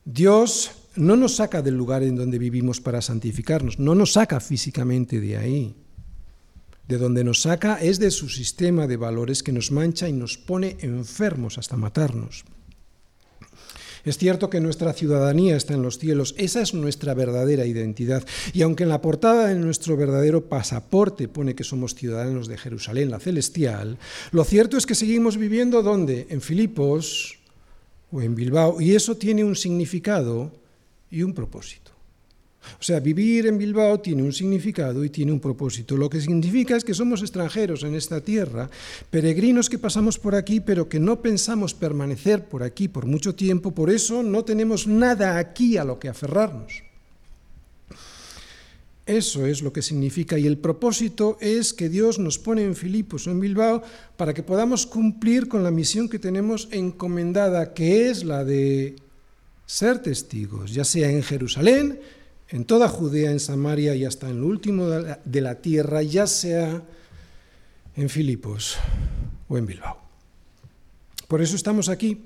Dios 0.06 0.72
no 0.96 1.16
nos 1.16 1.36
saca 1.36 1.62
del 1.62 1.76
lugar 1.76 2.02
en 2.02 2.16
donde 2.16 2.40
vivimos 2.40 2.82
para 2.82 3.04
santificarnos, 3.04 3.78
no 3.78 3.94
nos 3.94 4.14
saca 4.14 4.40
físicamente 4.40 5.22
de 5.22 5.38
ahí. 5.38 5.76
De 6.88 6.98
donde 6.98 7.24
nos 7.24 7.44
saca 7.44 7.76
es 7.76 8.00
de 8.00 8.10
su 8.10 8.28
sistema 8.28 8.88
de 8.88 8.98
valores 8.98 9.44
que 9.44 9.52
nos 9.52 9.72
mancha 9.72 10.10
y 10.10 10.14
nos 10.14 10.40
pone 10.40 10.78
enfermos 10.80 11.60
hasta 11.60 11.78
matarnos. 11.78 12.44
Es 14.06 14.18
cierto 14.18 14.50
que 14.50 14.60
nuestra 14.60 14.94
ciudadanía 14.94 15.56
está 15.56 15.74
en 15.74 15.82
los 15.82 15.98
cielos, 15.98 16.36
esa 16.38 16.62
es 16.62 16.74
nuestra 16.74 17.14
verdadera 17.14 17.66
identidad. 17.66 18.24
Y 18.54 18.62
aunque 18.62 18.84
en 18.84 18.90
la 18.90 19.02
portada 19.02 19.48
de 19.48 19.56
nuestro 19.56 19.98
verdadero 19.98 20.46
pasaporte 20.46 21.28
pone 21.28 21.56
que 21.56 21.64
somos 21.64 21.96
ciudadanos 21.96 22.48
de 22.48 22.58
Jerusalén, 22.58 23.12
la 23.12 23.20
celestial, 23.20 23.98
lo 24.32 24.44
cierto 24.44 24.78
es 24.78 24.86
que 24.86 24.96
seguimos 24.96 25.38
viviendo 25.38 25.82
donde? 25.82 26.28
En 26.30 26.42
Filipos 26.42 27.40
o 28.12 28.22
en 28.22 28.36
Bilbao, 28.36 28.82
y 28.82 28.96
eso 28.96 29.16
tiene 29.16 29.44
un 29.44 29.56
significado 29.56 30.52
y 31.10 31.24
un 31.24 31.34
propósito. 31.34 31.81
O 32.80 32.84
sea, 32.84 33.00
vivir 33.00 33.48
en 33.48 33.58
Bilbao 33.58 34.00
tiene 34.00 34.24
un 34.24 34.34
significado 34.34 35.04
y 35.04 35.10
tiene 35.10 35.32
un 35.32 35.40
propósito. 35.40 35.98
Lo 35.98 36.10
que 36.10 36.22
significa 36.22 36.76
es 36.76 36.84
que 36.84 36.94
somos 36.94 37.22
extranjeros 37.22 37.84
en 37.84 37.96
esta 37.96 38.22
tierra, 38.22 38.70
peregrinos 39.10 39.70
que 39.70 39.80
pasamos 39.80 40.20
por 40.20 40.36
aquí, 40.36 40.60
pero 40.60 40.88
que 40.88 41.00
no 41.00 41.22
pensamos 41.22 41.74
permanecer 41.74 42.46
por 42.46 42.64
aquí 42.64 42.88
por 42.88 43.06
mucho 43.06 43.36
tiempo, 43.36 43.72
por 43.72 43.90
eso 43.90 44.24
no 44.24 44.44
tenemos 44.44 44.88
nada 44.88 45.38
aquí 45.38 45.78
a 45.78 45.84
lo 45.84 46.00
que 46.00 46.10
aferrarnos. 46.10 46.84
Eso 49.06 49.46
es 49.46 49.62
lo 49.62 49.74
que 49.74 49.82
significa 49.82 50.38
y 50.38 50.46
el 50.46 50.58
propósito 50.58 51.38
es 51.42 51.74
que 51.74 51.90
Dios 51.90 52.20
nos 52.20 52.38
pone 52.38 52.64
en 52.64 52.76
Filipos 52.76 53.26
o 53.26 53.32
en 53.32 53.40
Bilbao 53.40 53.82
para 54.16 54.34
que 54.34 54.44
podamos 54.44 54.86
cumplir 54.86 55.48
con 55.48 55.64
la 55.64 55.72
misión 55.72 56.08
que 56.08 56.20
tenemos 56.20 56.70
encomendada, 56.72 57.74
que 57.74 58.10
es 58.10 58.24
la 58.24 58.46
de 58.46 58.96
ser 59.66 60.00
testigos, 60.00 60.74
ya 60.74 60.86
sea 60.86 61.10
en 61.10 61.24
Jerusalén, 61.24 62.00
en 62.52 62.66
toda 62.66 62.90
Judea, 62.90 63.32
en 63.32 63.40
Samaria 63.40 63.96
y 63.96 64.06
hasta 64.06 64.30
en 64.30 64.42
lo 64.42 64.48
último 64.48 64.88
de 64.88 65.42
la 65.42 65.62
tierra, 65.62 66.04
ya 66.04 66.28
sea 66.28 66.84
en 67.96 68.10
Filipos 68.10 68.78
o 69.48 69.58
en 69.58 69.66
Bilbao. 69.66 69.98
Por 71.28 71.42
eso 71.42 71.56
estamos 71.56 71.88
aquí. 71.88 72.26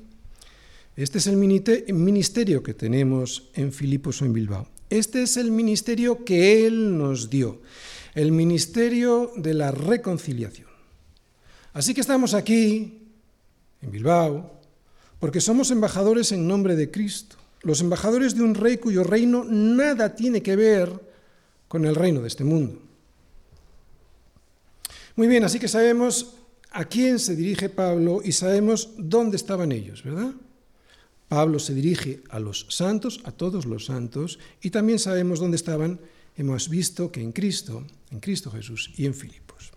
Este 0.96 1.20
es 1.20 1.28
el 1.28 1.38
ministerio 1.38 2.64
que 2.64 2.74
tenemos 2.74 3.50
en 3.54 3.72
Filipos 3.72 4.22
o 4.22 4.26
en 4.26 4.34
Bilbao. 4.34 4.68
Este 4.90 5.22
es 5.24 5.38
el 5.38 5.52
ministerio 5.52 6.26
que 6.26 6.66
Él 6.66 6.98
nos 6.98 7.30
dio, 7.30 7.62
el 8.16 8.32
ministerio 8.32 9.32
de 9.36 9.54
la 9.54 9.72
reconciliación. 9.72 10.70
Así 11.74 11.94
que 11.94 12.02
estamos 12.02 12.34
aquí, 12.34 13.02
en 13.82 13.92
Bilbao, 13.92 14.60
porque 15.20 15.42
somos 15.42 15.70
embajadores 15.70 16.32
en 16.32 16.48
nombre 16.48 16.76
de 16.76 16.90
Cristo, 16.90 17.36
los 17.66 17.82
embajadores 17.82 18.36
de 18.36 18.44
un 18.44 18.54
rey 18.54 18.78
cuyo 18.78 19.04
reino 19.04 19.44
nada 19.44 20.16
tiene 20.16 20.44
que 20.44 20.56
ver 20.56 21.02
con 21.68 21.84
el 21.86 21.96
reino 21.96 22.22
de 22.22 22.28
este 22.28 22.44
mundo. 22.44 22.80
Muy 25.16 25.28
bien, 25.28 25.44
así 25.44 25.60
que 25.60 25.68
sabemos 25.68 26.36
a 26.70 26.86
quién 26.86 27.18
se 27.18 27.36
dirige 27.36 27.70
Pablo 27.70 28.22
y 28.24 28.34
sabemos 28.34 28.92
dónde 28.98 29.36
estaban 29.38 29.72
ellos, 29.72 30.04
¿verdad? 30.04 30.32
Pablo 31.28 31.58
se 31.58 31.74
dirige 31.74 32.22
a 32.30 32.40
los 32.40 32.68
santos, 32.70 33.22
a 33.24 33.32
todos 33.32 33.66
los 33.66 33.86
santos, 33.86 34.38
y 34.62 34.70
también 34.70 35.00
sabemos 35.00 35.40
dónde 35.40 35.58
estaban, 35.58 36.00
hemos 36.38 36.70
visto 36.70 37.12
que 37.12 37.22
en 37.22 37.32
Cristo, 37.32 37.84
en 38.12 38.20
Cristo 38.20 38.52
Jesús 38.52 38.92
y 38.96 39.08
en 39.08 39.16
Filipos. 39.16 39.72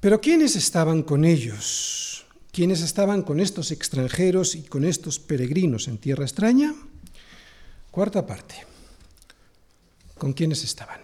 Pero 0.00 0.20
¿quiénes 0.20 0.56
estaban 0.56 1.04
con 1.04 1.24
ellos? 1.24 2.09
¿Quiénes 2.52 2.82
estaban 2.82 3.22
con 3.22 3.38
estos 3.38 3.70
extranjeros 3.70 4.56
y 4.56 4.62
con 4.62 4.84
estos 4.84 5.20
peregrinos 5.20 5.86
en 5.88 5.98
tierra 5.98 6.24
extraña? 6.24 6.74
Cuarta 7.90 8.26
parte. 8.26 8.56
¿Con 10.18 10.32
quiénes 10.32 10.64
estaban? 10.64 11.00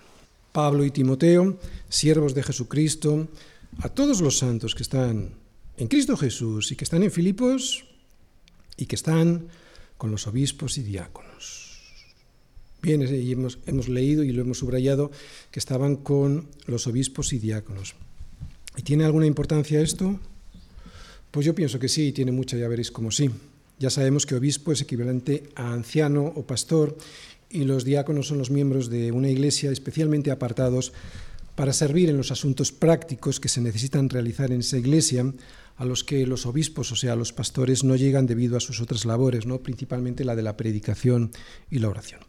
Pablo 0.53 0.85
y 0.85 0.91
Timoteo, 0.91 1.59
siervos 1.89 2.35
de 2.35 2.43
Jesucristo, 2.43 3.29
a 3.79 3.89
todos 3.89 4.21
los 4.21 4.39
santos 4.39 4.75
que 4.75 4.83
están 4.83 5.35
en 5.77 5.89
Cristo 5.89 6.17
Jesús 6.17 6.73
y 6.73 6.77
que 6.77 6.85
están 6.85 7.03
en 7.03 7.13
Filipos, 7.13 7.85
y 8.77 8.87
que 8.87 8.97
están 8.97 9.49
con 9.99 10.11
los 10.11 10.27
obispos 10.27 10.79
y 10.79 10.83
diáconos. 10.83 11.81
Bien, 12.83 13.03
hemos, 13.03 13.59
hemos 13.67 13.89
leído 13.89 14.23
y 14.23 14.33
lo 14.33 14.43
hemos 14.43 14.59
subrayado 14.59 15.11
que 15.51 15.59
estaban 15.59 15.97
con 15.97 16.49
los 16.67 16.87
obispos 16.87 17.33
y 17.33 17.39
diáconos. 17.39 17.95
¿Y 18.77 18.83
tiene 18.83 19.05
alguna 19.05 19.27
importancia 19.27 19.81
esto? 19.81 20.21
Pues 21.37 21.45
yo 21.45 21.55
pienso 21.55 21.79
que 21.79 21.91
sí, 21.91 22.13
tiene 22.13 22.33
mucha, 22.33 22.57
ya 22.57 22.67
veréis 22.67 22.91
como 22.91 23.11
sí. 23.11 23.31
Ya 23.79 23.91
sabemos 23.91 24.25
que 24.25 24.37
obispo 24.37 24.73
es 24.73 24.81
equivalente 24.81 25.43
a 25.55 25.71
anciano 25.75 26.33
o 26.35 26.47
pastor 26.47 26.97
y 27.51 27.65
los 27.65 27.85
diáconos 27.85 28.29
son 28.29 28.39
los 28.39 28.51
miembros 28.51 28.89
de 28.89 29.13
una 29.13 29.29
iglesia 29.29 29.71
especialmente 29.71 30.31
apartados 30.31 30.95
para 31.55 31.75
servir 31.75 32.09
en 32.09 32.17
los 32.17 32.33
asuntos 32.33 32.73
prácticos 32.73 33.39
que 33.39 33.51
se 33.51 33.61
necesitan 33.61 34.09
realizar 34.09 34.51
en 34.51 34.61
esa 34.61 34.79
iglesia, 34.79 35.31
a 35.77 35.85
los 35.85 36.05
que 36.05 36.27
los 36.27 36.47
obispos, 36.47 36.91
o 36.93 36.97
sea, 36.97 37.17
los 37.17 37.35
pastores, 37.35 37.85
no 37.85 37.97
llegan 37.97 38.25
debido 38.25 38.57
a 38.57 38.61
sus 38.61 38.81
otras 38.81 39.05
labores, 39.05 39.45
¿no? 39.45 39.59
principalmente 39.59 40.25
la 40.25 40.37
de 40.37 40.43
la 40.43 40.57
predicación 40.57 41.33
y 41.71 41.81
la 41.81 41.91
oración. 41.91 42.21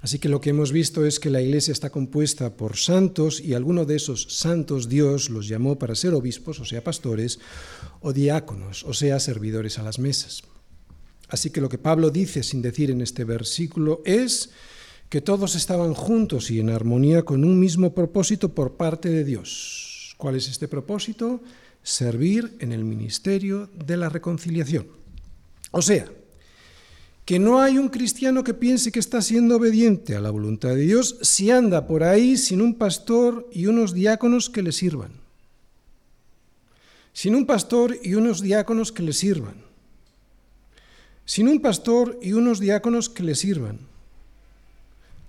Así 0.00 0.18
que 0.18 0.28
lo 0.28 0.40
que 0.40 0.50
hemos 0.50 0.72
visto 0.72 1.04
es 1.04 1.20
que 1.20 1.30
la 1.30 1.42
Iglesia 1.42 1.72
está 1.72 1.90
compuesta 1.90 2.56
por 2.56 2.76
santos 2.76 3.40
y 3.40 3.54
alguno 3.54 3.84
de 3.84 3.96
esos 3.96 4.26
santos 4.30 4.88
Dios 4.88 5.28
los 5.28 5.46
llamó 5.46 5.78
para 5.78 5.94
ser 5.94 6.14
obispos, 6.14 6.58
o 6.60 6.64
sea, 6.64 6.82
pastores, 6.82 7.38
o 8.00 8.12
diáconos, 8.12 8.84
o 8.84 8.94
sea, 8.94 9.20
servidores 9.20 9.78
a 9.78 9.82
las 9.82 9.98
mesas. 9.98 10.42
Así 11.28 11.50
que 11.50 11.60
lo 11.60 11.68
que 11.68 11.78
Pablo 11.78 12.10
dice 12.10 12.42
sin 12.42 12.62
decir 12.62 12.90
en 12.90 13.02
este 13.02 13.24
versículo 13.24 14.02
es 14.04 14.50
que 15.10 15.20
todos 15.20 15.54
estaban 15.54 15.92
juntos 15.94 16.50
y 16.50 16.60
en 16.60 16.70
armonía 16.70 17.22
con 17.22 17.44
un 17.44 17.60
mismo 17.60 17.94
propósito 17.94 18.54
por 18.54 18.76
parte 18.76 19.10
de 19.10 19.24
Dios. 19.24 20.14
¿Cuál 20.16 20.36
es 20.36 20.48
este 20.48 20.66
propósito? 20.66 21.40
servir 21.82 22.56
en 22.60 22.72
el 22.72 22.84
ministerio 22.84 23.70
de 23.74 23.96
la 23.96 24.08
reconciliación. 24.08 24.86
O 25.70 25.82
sea, 25.82 26.10
que 27.24 27.38
no 27.38 27.60
hay 27.60 27.78
un 27.78 27.88
cristiano 27.88 28.42
que 28.42 28.54
piense 28.54 28.90
que 28.90 28.98
está 28.98 29.22
siendo 29.22 29.56
obediente 29.56 30.16
a 30.16 30.20
la 30.20 30.30
voluntad 30.30 30.70
de 30.70 30.82
Dios 30.82 31.16
si 31.22 31.50
anda 31.50 31.86
por 31.86 32.02
ahí 32.02 32.36
sin 32.36 32.60
un 32.60 32.74
pastor 32.74 33.48
y 33.52 33.66
unos 33.66 33.94
diáconos 33.94 34.50
que 34.50 34.62
le 34.62 34.72
sirvan. 34.72 35.12
Sin 37.12 37.34
un 37.34 37.46
pastor 37.46 37.96
y 38.02 38.14
unos 38.14 38.40
diáconos 38.40 38.92
que 38.92 39.02
le 39.02 39.12
sirvan. 39.12 39.62
Sin 41.24 41.48
un 41.48 41.60
pastor 41.60 42.18
y 42.22 42.32
unos 42.32 42.58
diáconos 42.58 43.08
que 43.08 43.22
le 43.22 43.34
sirvan 43.34 43.78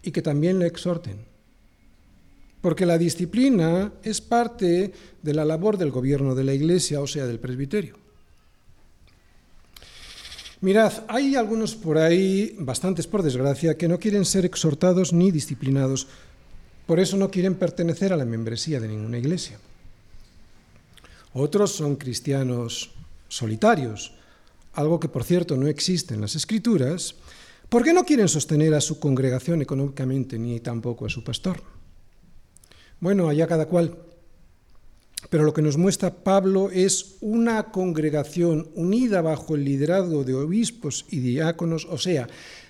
y 0.01 0.11
que 0.11 0.21
también 0.21 0.57
le 0.59 0.67
exhorten 0.67 1.31
porque 2.61 2.85
la 2.85 2.97
disciplina 2.97 3.91
es 4.03 4.21
parte 4.21 4.93
de 5.21 5.33
la 5.33 5.43
labor 5.43 5.77
del 5.77 5.91
gobierno 5.91 6.35
de 6.35 6.43
la 6.43 6.53
Iglesia, 6.53 7.01
o 7.01 7.07
sea, 7.07 7.25
del 7.25 7.39
presbiterio. 7.39 7.95
Mirad, 10.61 10.93
hay 11.07 11.35
algunos 11.35 11.75
por 11.75 11.97
ahí, 11.97 12.55
bastantes 12.59 13.07
por 13.07 13.23
desgracia, 13.23 13.77
que 13.77 13.87
no 13.87 13.97
quieren 13.97 14.25
ser 14.25 14.45
exhortados 14.45 15.11
ni 15.11 15.31
disciplinados, 15.31 16.07
por 16.85 16.99
eso 16.99 17.17
no 17.17 17.31
quieren 17.31 17.55
pertenecer 17.55 18.13
a 18.13 18.17
la 18.17 18.25
membresía 18.25 18.79
de 18.79 18.87
ninguna 18.87 19.17
iglesia. 19.17 19.57
Otros 21.33 21.71
son 21.71 21.95
cristianos 21.95 22.91
solitarios, 23.27 24.13
algo 24.73 24.99
que 24.99 25.09
por 25.09 25.23
cierto 25.23 25.57
no 25.57 25.67
existe 25.67 26.13
en 26.13 26.21
las 26.21 26.35
escrituras, 26.35 27.15
porque 27.67 27.93
no 27.93 28.03
quieren 28.03 28.27
sostener 28.27 28.75
a 28.75 28.81
su 28.81 28.99
congregación 28.99 29.63
económicamente 29.63 30.37
ni 30.37 30.59
tampoco 30.59 31.07
a 31.07 31.09
su 31.09 31.23
pastor. 31.23 31.63
Bueno, 32.99 33.29
allá 33.29 33.47
cada 33.47 33.65
cual. 33.65 33.97
Pero 35.29 35.43
lo 35.43 35.53
que 35.53 35.61
nos 35.61 35.77
muestra 35.77 36.23
Pablo 36.23 36.69
es 36.71 37.17
una 37.21 37.71
congregación 37.71 38.69
unida 38.75 39.21
bajo 39.21 39.55
el 39.55 39.63
liderazgo 39.63 40.23
de 40.23 40.33
obispos 40.33 41.05
y 41.09 41.19
diáconos, 41.19 41.85
o 41.89 41.97
sea, 41.97 42.27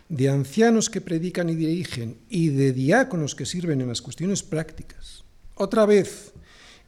de 0.10 0.30
ancianos 0.30 0.90
que 0.90 1.02
predican 1.02 1.50
y 1.50 1.56
dirigen 1.56 2.18
y 2.30 2.50
de 2.50 2.74
diáconos 2.74 3.34
que 3.34 3.46
sirven 3.46 3.82
en 3.82 3.88
las 3.88 4.02
cuestiones 4.02 4.44
prácticas. 4.44 5.24
Otra 5.56 5.86
vez, 5.86 6.34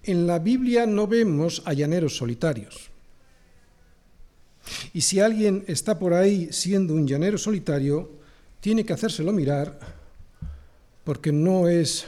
en 0.03 0.27
la 0.27 0.39
Biblia 0.39 0.85
no 0.85 1.07
vemos 1.07 1.61
a 1.65 1.73
llaneros 1.73 2.17
solitarios. 2.17 2.91
Y 4.93 5.01
si 5.01 5.19
alguien 5.19 5.63
está 5.67 5.97
por 5.97 6.13
ahí 6.13 6.49
siendo 6.51 6.93
un 6.93 7.07
llanero 7.07 7.37
solitario, 7.37 8.11
tiene 8.59 8.85
que 8.85 8.93
hacérselo 8.93 9.31
mirar 9.31 9.79
porque 11.03 11.31
no 11.31 11.67
es 11.67 12.05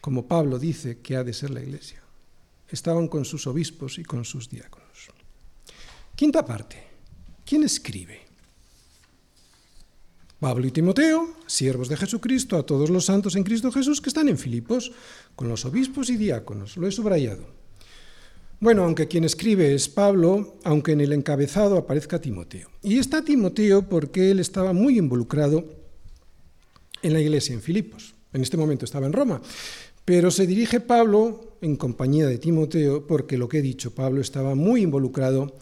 como 0.00 0.26
Pablo 0.26 0.58
dice 0.58 0.98
que 0.98 1.16
ha 1.16 1.24
de 1.24 1.32
ser 1.32 1.50
la 1.50 1.62
iglesia. 1.62 2.00
Estaban 2.68 3.08
con 3.08 3.24
sus 3.24 3.46
obispos 3.46 3.98
y 3.98 4.04
con 4.04 4.24
sus 4.24 4.48
diáconos. 4.48 5.08
Quinta 6.14 6.44
parte. 6.44 6.82
¿Quién 7.44 7.62
escribe? 7.62 8.26
Pablo 10.40 10.66
y 10.66 10.70
Timoteo, 10.70 11.34
siervos 11.46 11.88
de 11.88 11.96
Jesucristo, 11.96 12.56
a 12.56 12.66
todos 12.66 12.90
los 12.90 13.06
santos 13.06 13.36
en 13.36 13.44
Cristo 13.44 13.72
Jesús 13.72 14.00
que 14.00 14.10
están 14.10 14.28
en 14.28 14.36
Filipos, 14.36 14.92
con 15.34 15.48
los 15.48 15.64
obispos 15.64 16.10
y 16.10 16.16
diáconos. 16.16 16.76
Lo 16.76 16.86
he 16.86 16.92
subrayado. 16.92 17.46
Bueno, 18.60 18.84
aunque 18.84 19.08
quien 19.08 19.24
escribe 19.24 19.74
es 19.74 19.88
Pablo, 19.88 20.56
aunque 20.64 20.92
en 20.92 21.00
el 21.00 21.12
encabezado 21.12 21.76
aparezca 21.76 22.20
Timoteo. 22.20 22.70
Y 22.82 22.98
está 22.98 23.22
Timoteo 23.22 23.88
porque 23.88 24.30
él 24.30 24.40
estaba 24.40 24.72
muy 24.72 24.98
involucrado 24.98 25.64
en 27.02 27.12
la 27.12 27.20
iglesia 27.20 27.54
en 27.54 27.60
Filipos. 27.60 28.14
En 28.32 28.42
este 28.42 28.56
momento 28.56 28.84
estaba 28.84 29.06
en 29.06 29.12
Roma. 29.12 29.40
Pero 30.06 30.30
se 30.30 30.46
dirige 30.46 30.78
Pablo 30.78 31.58
en 31.60 31.74
compañía 31.74 32.28
de 32.28 32.38
Timoteo, 32.38 33.08
porque 33.08 33.36
lo 33.36 33.48
que 33.48 33.58
he 33.58 33.62
dicho, 33.62 33.90
Pablo 33.90 34.20
estaba 34.20 34.54
muy 34.54 34.82
involucrado 34.82 35.52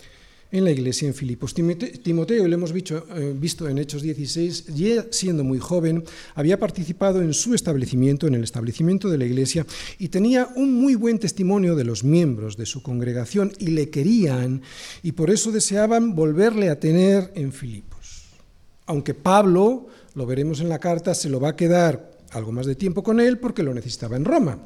en 0.53 0.65
la 0.65 0.71
iglesia 0.71 1.09
en 1.09 1.15
Filipos. 1.15 1.55
Timoteo, 1.55 2.47
lo 2.47 2.55
hemos 2.55 2.71
visto, 2.71 3.07
eh, 3.17 3.35
visto 3.35 3.67
en 3.71 3.79
Hechos 3.79 4.03
16, 4.03 4.67
ya 4.75 5.07
siendo 5.11 5.45
muy 5.45 5.59
joven, 5.59 6.05
había 6.35 6.61
participado 6.61 7.23
en 7.23 7.33
su 7.33 7.55
establecimiento, 7.55 8.27
en 8.27 8.35
el 8.35 8.45
establecimiento 8.45 9.09
de 9.09 9.17
la 9.17 9.25
iglesia, 9.25 9.65
y 9.99 10.09
tenía 10.09 10.51
un 10.57 10.75
muy 10.75 10.95
buen 10.95 11.19
testimonio 11.19 11.75
de 11.75 11.85
los 11.85 12.05
miembros 12.05 12.59
de 12.59 12.67
su 12.67 12.83
congregación 12.83 13.51
y 13.59 13.69
le 13.69 13.89
querían, 13.89 14.61
y 15.03 15.13
por 15.13 15.31
eso 15.31 15.53
deseaban 15.53 16.15
volverle 16.15 16.69
a 16.69 16.79
tener 16.79 17.33
en 17.35 17.51
Filipos. 17.51 18.27
Aunque 18.85 19.15
Pablo 19.15 19.87
lo 20.15 20.27
veremos 20.27 20.61
en 20.61 20.69
la 20.69 20.81
carta, 20.81 21.15
se 21.15 21.31
lo 21.31 21.41
va 21.41 21.49
a 21.49 21.57
quedar 21.57 22.14
algo 22.35 22.53
más 22.53 22.67
de 22.67 22.75
tiempo 22.75 23.03
con 23.03 23.21
él 23.21 23.39
porque 23.39 23.63
lo 23.63 23.73
necesitaba 23.73 24.17
en 24.17 24.25
Roma. 24.25 24.59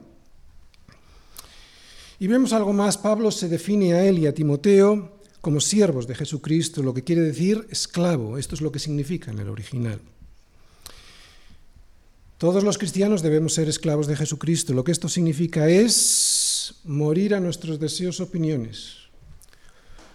Y 2.19 2.27
vemos 2.27 2.53
algo 2.53 2.73
más, 2.73 2.99
Pablo 2.99 3.31
se 3.31 3.49
define 3.49 3.95
a 3.95 4.05
él 4.05 4.19
y 4.19 4.27
a 4.27 4.35
Timoteo 4.35 5.19
como 5.41 5.61
siervos 5.61 6.09
de 6.09 6.17
Jesucristo, 6.17 6.83
lo 6.83 6.93
que 6.93 7.05
quiere 7.05 7.23
decir 7.23 7.67
esclavo, 7.71 8.39
esto 8.39 8.57
es 8.57 8.61
lo 8.61 8.73
que 8.73 8.81
significa 8.81 9.31
en 9.31 9.39
el 9.39 9.49
original. 9.49 10.01
Todos 12.39 12.65
los 12.65 12.79
cristianos 12.79 13.23
debemos 13.23 13.55
ser 13.55 13.69
esclavos 13.69 14.07
de 14.07 14.17
Jesucristo. 14.17 14.73
Lo 14.73 14.85
que 14.85 14.93
esto 14.93 15.09
significa 15.09 15.69
es 15.69 16.77
morir 16.85 17.35
a 17.35 17.41
nuestros 17.41 17.81
deseos, 17.81 18.21
opiniones. 18.21 18.95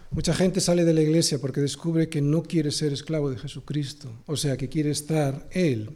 Mucha 0.10 0.34
gente 0.34 0.62
sale 0.62 0.86
de 0.86 0.94
la 0.94 1.02
iglesia 1.02 1.40
porque 1.40 1.60
descubre 1.60 2.08
que 2.08 2.22
no 2.22 2.44
quiere 2.44 2.72
ser 2.72 2.94
esclavo 2.94 3.30
de 3.30 3.38
Jesucristo, 3.38 4.10
o 4.26 4.38
sea, 4.38 4.56
que 4.56 4.70
quiere 4.70 4.92
estar 4.92 5.48
Él 5.52 5.90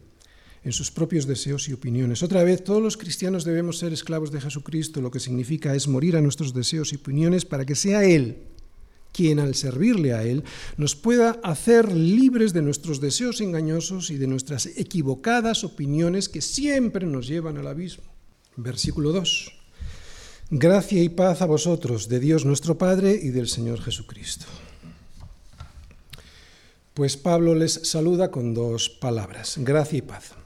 en 0.68 0.74
sus 0.74 0.92
propios 0.92 1.26
deseos 1.26 1.70
y 1.70 1.74
opiniones. 1.74 2.24
Otra 2.24 2.44
vez, 2.44 2.62
todos 2.62 2.84
los 2.84 2.98
cristianos 2.98 3.46
debemos 3.46 3.78
ser 3.78 3.94
esclavos 3.94 4.32
de 4.32 4.42
Jesucristo, 4.42 5.00
lo 5.00 5.10
que 5.10 5.22
significa 5.22 5.74
es 5.74 5.88
morir 5.88 6.18
a 6.18 6.22
nuestros 6.22 6.54
deseos 6.54 6.92
y 6.92 6.98
opiniones 6.98 7.46
para 7.46 7.66
que 7.66 7.74
sea 7.74 8.04
Él 8.04 8.44
quien 9.14 9.40
al 9.40 9.56
servirle 9.56 10.14
a 10.14 10.24
Él 10.24 10.44
nos 10.76 10.96
pueda 10.96 11.40
hacer 11.42 11.92
libres 11.92 12.54
de 12.54 12.62
nuestros 12.62 13.00
deseos 13.00 13.40
engañosos 13.42 14.12
y 14.12 14.18
de 14.18 14.28
nuestras 14.28 14.68
equivocadas 14.68 15.64
opiniones 15.64 16.30
que 16.30 16.42
siempre 16.42 17.08
nos 17.08 17.28
llevan 17.28 17.58
al 17.58 17.68
abismo. 17.68 18.04
Versículo 18.58 19.14
2. 19.14 19.54
Gracia 20.52 21.02
y 21.02 21.10
paz 21.10 21.42
a 21.42 21.46
vosotros, 21.46 22.10
de 22.10 22.20
Dios 22.20 22.46
nuestro 22.46 22.78
Padre 22.78 23.18
y 23.20 23.30
del 23.30 23.48
Señor 23.48 23.82
Jesucristo. 23.82 24.46
Pues 26.94 27.18
Pablo 27.18 27.56
les 27.56 27.90
saluda 27.90 28.30
con 28.30 28.54
dos 28.54 28.90
palabras, 28.90 29.56
gracia 29.58 29.98
y 29.98 30.02
paz. 30.04 30.37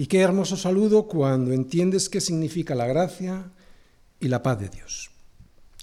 Y 0.00 0.06
qué 0.06 0.20
hermoso 0.20 0.56
saludo 0.56 1.02
cuando 1.02 1.52
entiendes 1.52 2.08
qué 2.08 2.22
significa 2.22 2.74
la 2.74 2.86
gracia 2.86 3.52
y 4.18 4.28
la 4.28 4.42
paz 4.42 4.58
de 4.58 4.70
Dios. 4.70 5.10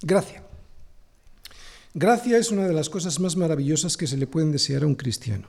Gracia. 0.01 0.43
Gracia 1.93 2.39
es 2.39 2.49
una 2.49 2.67
de 2.67 2.73
las 2.73 2.89
cosas 2.89 3.19
más 3.19 3.35
maravillosas 3.35 3.95
que 3.95 4.07
se 4.07 4.17
le 4.17 4.25
pueden 4.25 4.51
desear 4.51 4.81
a 4.81 4.87
un 4.87 4.95
cristiano. 4.95 5.47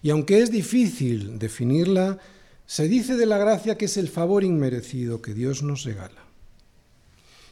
Y 0.00 0.10
aunque 0.10 0.40
es 0.40 0.52
difícil 0.52 1.40
definirla, 1.40 2.20
se 2.66 2.86
dice 2.86 3.16
de 3.16 3.26
la 3.26 3.36
gracia 3.36 3.76
que 3.76 3.86
es 3.86 3.96
el 3.96 4.06
favor 4.06 4.44
inmerecido 4.44 5.20
que 5.20 5.34
Dios 5.34 5.64
nos 5.64 5.82
regala. 5.82 6.22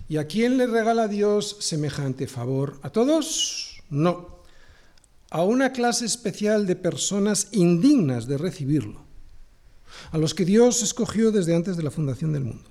¿Y 0.09 0.19
a 0.19 0.29
quién 0.29 0.59
le 0.59 0.69
regala 0.69 1.09
Dios 1.09 1.57
semejante 1.59 2.29
favor? 2.29 2.79
¿A 2.83 2.91
todos? 2.91 3.83
No. 3.91 4.43
A 5.29 5.43
una 5.43 5.73
clase 5.73 6.05
especial 6.05 6.69
de 6.69 6.77
personas 6.77 7.49
indignas 7.51 8.29
de 8.29 8.39
recibirlo, 8.39 9.06
a 10.11 10.19
los 10.19 10.35
que 10.35 10.45
Dios 10.45 10.83
escogió 10.83 11.31
desde 11.31 11.55
antes 11.55 11.77
de 11.77 11.83
la 11.83 11.91
fundación 11.91 12.33
del 12.33 12.45
mundo. 12.45 12.71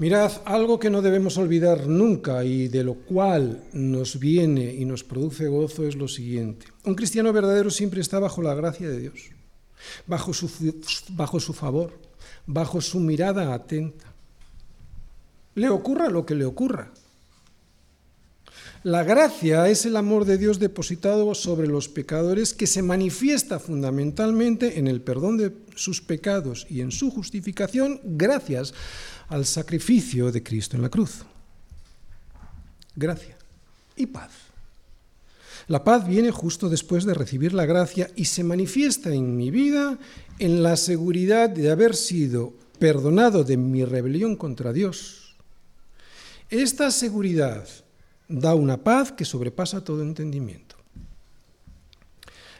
Mirad, 0.00 0.32
algo 0.46 0.78
que 0.78 0.88
no 0.88 1.02
debemos 1.02 1.36
olvidar 1.36 1.86
nunca 1.86 2.42
y 2.42 2.68
de 2.68 2.84
lo 2.84 2.94
cual 2.94 3.62
nos 3.74 4.18
viene 4.18 4.72
y 4.72 4.86
nos 4.86 5.04
produce 5.04 5.46
gozo 5.46 5.86
es 5.86 5.94
lo 5.94 6.08
siguiente. 6.08 6.66
Un 6.84 6.94
cristiano 6.94 7.34
verdadero 7.34 7.68
siempre 7.68 8.00
está 8.00 8.18
bajo 8.18 8.40
la 8.40 8.54
gracia 8.54 8.88
de 8.88 8.98
Dios, 8.98 9.30
bajo 10.06 10.32
su, 10.32 10.50
bajo 11.10 11.38
su 11.38 11.52
favor, 11.52 11.92
bajo 12.46 12.80
su 12.80 12.98
mirada 12.98 13.52
atenta. 13.52 14.06
Le 15.54 15.68
ocurra 15.68 16.08
lo 16.08 16.24
que 16.24 16.34
le 16.34 16.46
ocurra. 16.46 16.90
La 18.82 19.04
gracia 19.04 19.68
es 19.68 19.84
el 19.84 19.94
amor 19.94 20.24
de 20.24 20.38
Dios 20.38 20.58
depositado 20.58 21.34
sobre 21.34 21.68
los 21.68 21.90
pecadores 21.90 22.54
que 22.54 22.66
se 22.66 22.80
manifiesta 22.80 23.58
fundamentalmente 23.58 24.78
en 24.78 24.86
el 24.86 25.02
perdón 25.02 25.36
de 25.36 25.52
sus 25.74 26.00
pecados 26.00 26.66
y 26.70 26.80
en 26.80 26.90
su 26.90 27.10
justificación 27.10 28.00
gracias 28.02 28.72
al 29.28 29.44
sacrificio 29.44 30.32
de 30.32 30.42
Cristo 30.42 30.76
en 30.76 30.82
la 30.82 30.88
cruz. 30.88 31.24
Gracia 32.96 33.36
y 33.96 34.06
paz. 34.06 34.32
La 35.68 35.84
paz 35.84 36.08
viene 36.08 36.30
justo 36.30 36.70
después 36.70 37.04
de 37.04 37.12
recibir 37.12 37.52
la 37.52 37.66
gracia 37.66 38.10
y 38.16 38.24
se 38.24 38.44
manifiesta 38.44 39.12
en 39.12 39.36
mi 39.36 39.50
vida 39.50 39.98
en 40.38 40.62
la 40.62 40.78
seguridad 40.78 41.50
de 41.50 41.70
haber 41.70 41.94
sido 41.94 42.54
perdonado 42.78 43.44
de 43.44 43.58
mi 43.58 43.84
rebelión 43.84 44.36
contra 44.36 44.72
Dios. 44.72 45.36
Esta 46.48 46.90
seguridad 46.90 47.68
da 48.30 48.54
una 48.54 48.78
paz 48.78 49.12
que 49.12 49.24
sobrepasa 49.24 49.84
todo 49.84 50.02
entendimiento. 50.02 50.76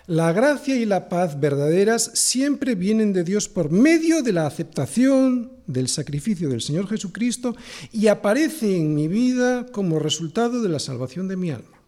La 0.07 0.33
gracia 0.33 0.75
y 0.75 0.87
la 0.87 1.09
paz 1.09 1.39
verdaderas 1.39 2.11
siempre 2.15 2.75
vienen 2.75 3.13
de 3.13 3.23
Dios 3.23 3.49
por 3.49 3.71
medio 3.71 4.23
de 4.23 4.33
la 4.33 4.45
aceptación 4.45 5.53
del 5.69 5.87
sacrificio 5.87 6.49
del 6.49 6.63
Señor 6.63 6.89
Jesucristo 6.89 7.55
y 7.93 8.09
aparece 8.09 8.77
en 8.77 8.97
mi 8.97 9.07
vida 9.07 9.67
como 9.67 10.01
resultado 10.01 10.63
de 10.63 10.69
la 10.69 10.81
salvación 10.81 11.29
de 11.29 11.37
mi 11.37 11.53
alma. 11.53 11.79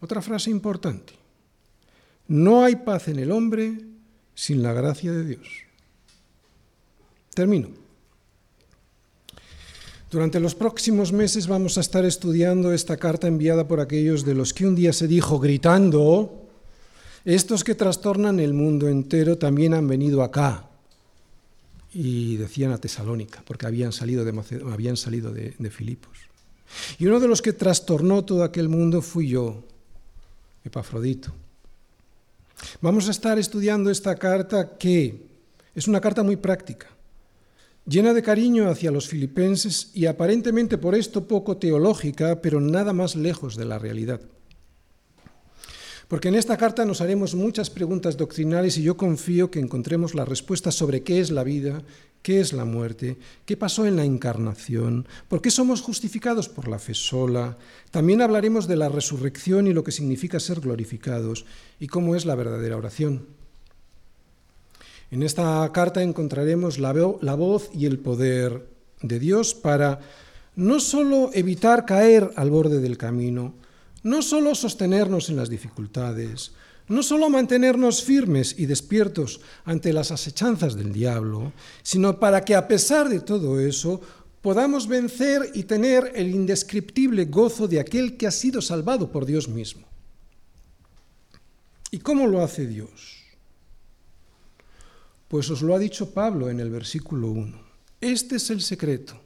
Otra 0.00 0.20
frase 0.20 0.50
importante. 0.50 1.14
No 2.28 2.62
hay 2.62 2.76
paz 2.76 3.08
en 3.08 3.18
el 3.18 3.32
hombre 3.32 3.80
sin 4.34 4.62
la 4.62 4.74
gracia 4.74 5.12
de 5.12 5.24
Dios. 5.24 5.48
Termino. 7.32 7.85
Durante 10.16 10.40
los 10.40 10.54
próximos 10.54 11.12
meses 11.12 11.46
vamos 11.46 11.76
a 11.76 11.82
estar 11.82 12.06
estudiando 12.06 12.72
esta 12.72 12.96
carta 12.96 13.26
enviada 13.26 13.68
por 13.68 13.80
aquellos 13.80 14.24
de 14.24 14.34
los 14.34 14.54
que 14.54 14.66
un 14.66 14.74
día 14.74 14.94
se 14.94 15.06
dijo 15.06 15.38
gritando, 15.38 16.48
estos 17.26 17.62
que 17.62 17.74
trastornan 17.74 18.40
el 18.40 18.54
mundo 18.54 18.88
entero 18.88 19.36
también 19.36 19.74
han 19.74 19.86
venido 19.86 20.22
acá. 20.22 20.70
Y 21.92 22.36
decían 22.38 22.72
a 22.72 22.78
Tesalónica, 22.78 23.42
porque 23.44 23.66
habían 23.66 23.92
salido 23.92 24.24
de, 24.24 24.32
habían 24.72 24.96
salido 24.96 25.32
de, 25.32 25.70
Filipos. 25.70 26.16
Y 26.98 27.04
uno 27.04 27.20
de 27.20 27.28
los 27.28 27.42
que 27.42 27.52
trastornó 27.52 28.24
todo 28.24 28.42
aquel 28.42 28.70
mundo 28.70 29.02
fui 29.02 29.28
yo, 29.28 29.64
Epafrodito. 30.64 31.30
Vamos 32.80 33.08
a 33.08 33.10
estar 33.10 33.38
estudiando 33.38 33.90
esta 33.90 34.14
carta 34.14 34.78
que 34.78 35.26
es 35.74 35.86
una 35.86 36.00
carta 36.00 36.22
muy 36.22 36.36
práctica 36.36 36.95
llena 37.86 38.12
de 38.12 38.22
cariño 38.22 38.68
hacia 38.68 38.90
los 38.90 39.08
filipenses 39.08 39.90
y 39.94 40.06
aparentemente 40.06 40.78
por 40.78 40.94
esto 40.94 41.26
poco 41.26 41.56
teológica, 41.56 42.42
pero 42.42 42.60
nada 42.60 42.92
más 42.92 43.16
lejos 43.16 43.56
de 43.56 43.64
la 43.64 43.78
realidad. 43.78 44.20
Porque 46.08 46.28
en 46.28 46.36
esta 46.36 46.56
carta 46.56 46.84
nos 46.84 47.00
haremos 47.00 47.34
muchas 47.34 47.68
preguntas 47.68 48.16
doctrinales 48.16 48.78
y 48.78 48.82
yo 48.82 48.96
confío 48.96 49.50
que 49.50 49.58
encontremos 49.58 50.14
la 50.14 50.24
respuesta 50.24 50.70
sobre 50.70 51.02
qué 51.02 51.18
es 51.18 51.32
la 51.32 51.42
vida, 51.42 51.82
qué 52.22 52.38
es 52.40 52.52
la 52.52 52.64
muerte, 52.64 53.18
qué 53.44 53.56
pasó 53.56 53.86
en 53.86 53.96
la 53.96 54.04
encarnación, 54.04 55.08
por 55.28 55.42
qué 55.42 55.50
somos 55.50 55.80
justificados 55.80 56.48
por 56.48 56.68
la 56.68 56.78
fe 56.78 56.94
sola. 56.94 57.58
También 57.90 58.22
hablaremos 58.22 58.68
de 58.68 58.76
la 58.76 58.88
resurrección 58.88 59.66
y 59.66 59.72
lo 59.72 59.82
que 59.82 59.90
significa 59.90 60.38
ser 60.38 60.60
glorificados 60.60 61.44
y 61.80 61.88
cómo 61.88 62.14
es 62.14 62.24
la 62.24 62.36
verdadera 62.36 62.76
oración. 62.76 63.26
En 65.10 65.22
esta 65.22 65.70
carta 65.72 66.02
encontraremos 66.02 66.78
la, 66.78 66.92
voz 66.92 67.70
y 67.72 67.86
el 67.86 67.98
poder 67.98 68.66
de 69.02 69.18
Dios 69.20 69.54
para 69.54 70.00
no 70.56 70.80
solo 70.80 71.30
evitar 71.32 71.84
caer 71.84 72.32
al 72.34 72.50
borde 72.50 72.80
del 72.80 72.98
camino, 72.98 73.54
no 74.02 74.22
solo 74.22 74.54
sostenernos 74.54 75.28
en 75.28 75.36
las 75.36 75.48
dificultades, 75.48 76.52
no 76.88 77.02
solo 77.02 77.28
mantenernos 77.28 78.02
firmes 78.02 78.54
y 78.58 78.66
despiertos 78.66 79.40
ante 79.64 79.92
las 79.92 80.10
asechanzas 80.10 80.74
del 80.74 80.92
diablo, 80.92 81.52
sino 81.82 82.18
para 82.18 82.44
que 82.44 82.54
a 82.54 82.66
pesar 82.66 83.08
de 83.08 83.20
todo 83.20 83.60
eso 83.60 84.00
podamos 84.42 84.88
vencer 84.88 85.50
y 85.54 85.64
tener 85.64 86.12
el 86.14 86.34
indescriptible 86.34 87.26
gozo 87.26 87.68
de 87.68 87.80
aquel 87.80 88.16
que 88.16 88.26
ha 88.26 88.30
sido 88.30 88.60
salvado 88.62 89.10
por 89.10 89.26
Dios 89.26 89.48
mismo. 89.48 89.86
¿Y 91.90 91.98
cómo 91.98 92.26
lo 92.26 92.42
hace 92.42 92.66
Dios? 92.66 93.15
Pues 95.28 95.50
os 95.50 95.62
lo 95.62 95.74
ha 95.74 95.78
dicho 95.78 96.12
Pablo 96.14 96.50
en 96.50 96.60
el 96.60 96.70
versículo 96.70 97.28
1. 97.28 97.66
Este 98.00 98.36
es 98.36 98.50
el 98.50 98.60
secreto, 98.60 99.20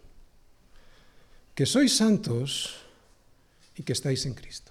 que 1.54 1.66
sois 1.66 1.94
santos 1.94 2.76
y 3.76 3.82
que 3.82 3.92
estáis 3.92 4.24
en 4.24 4.34
Cristo. 4.34 4.69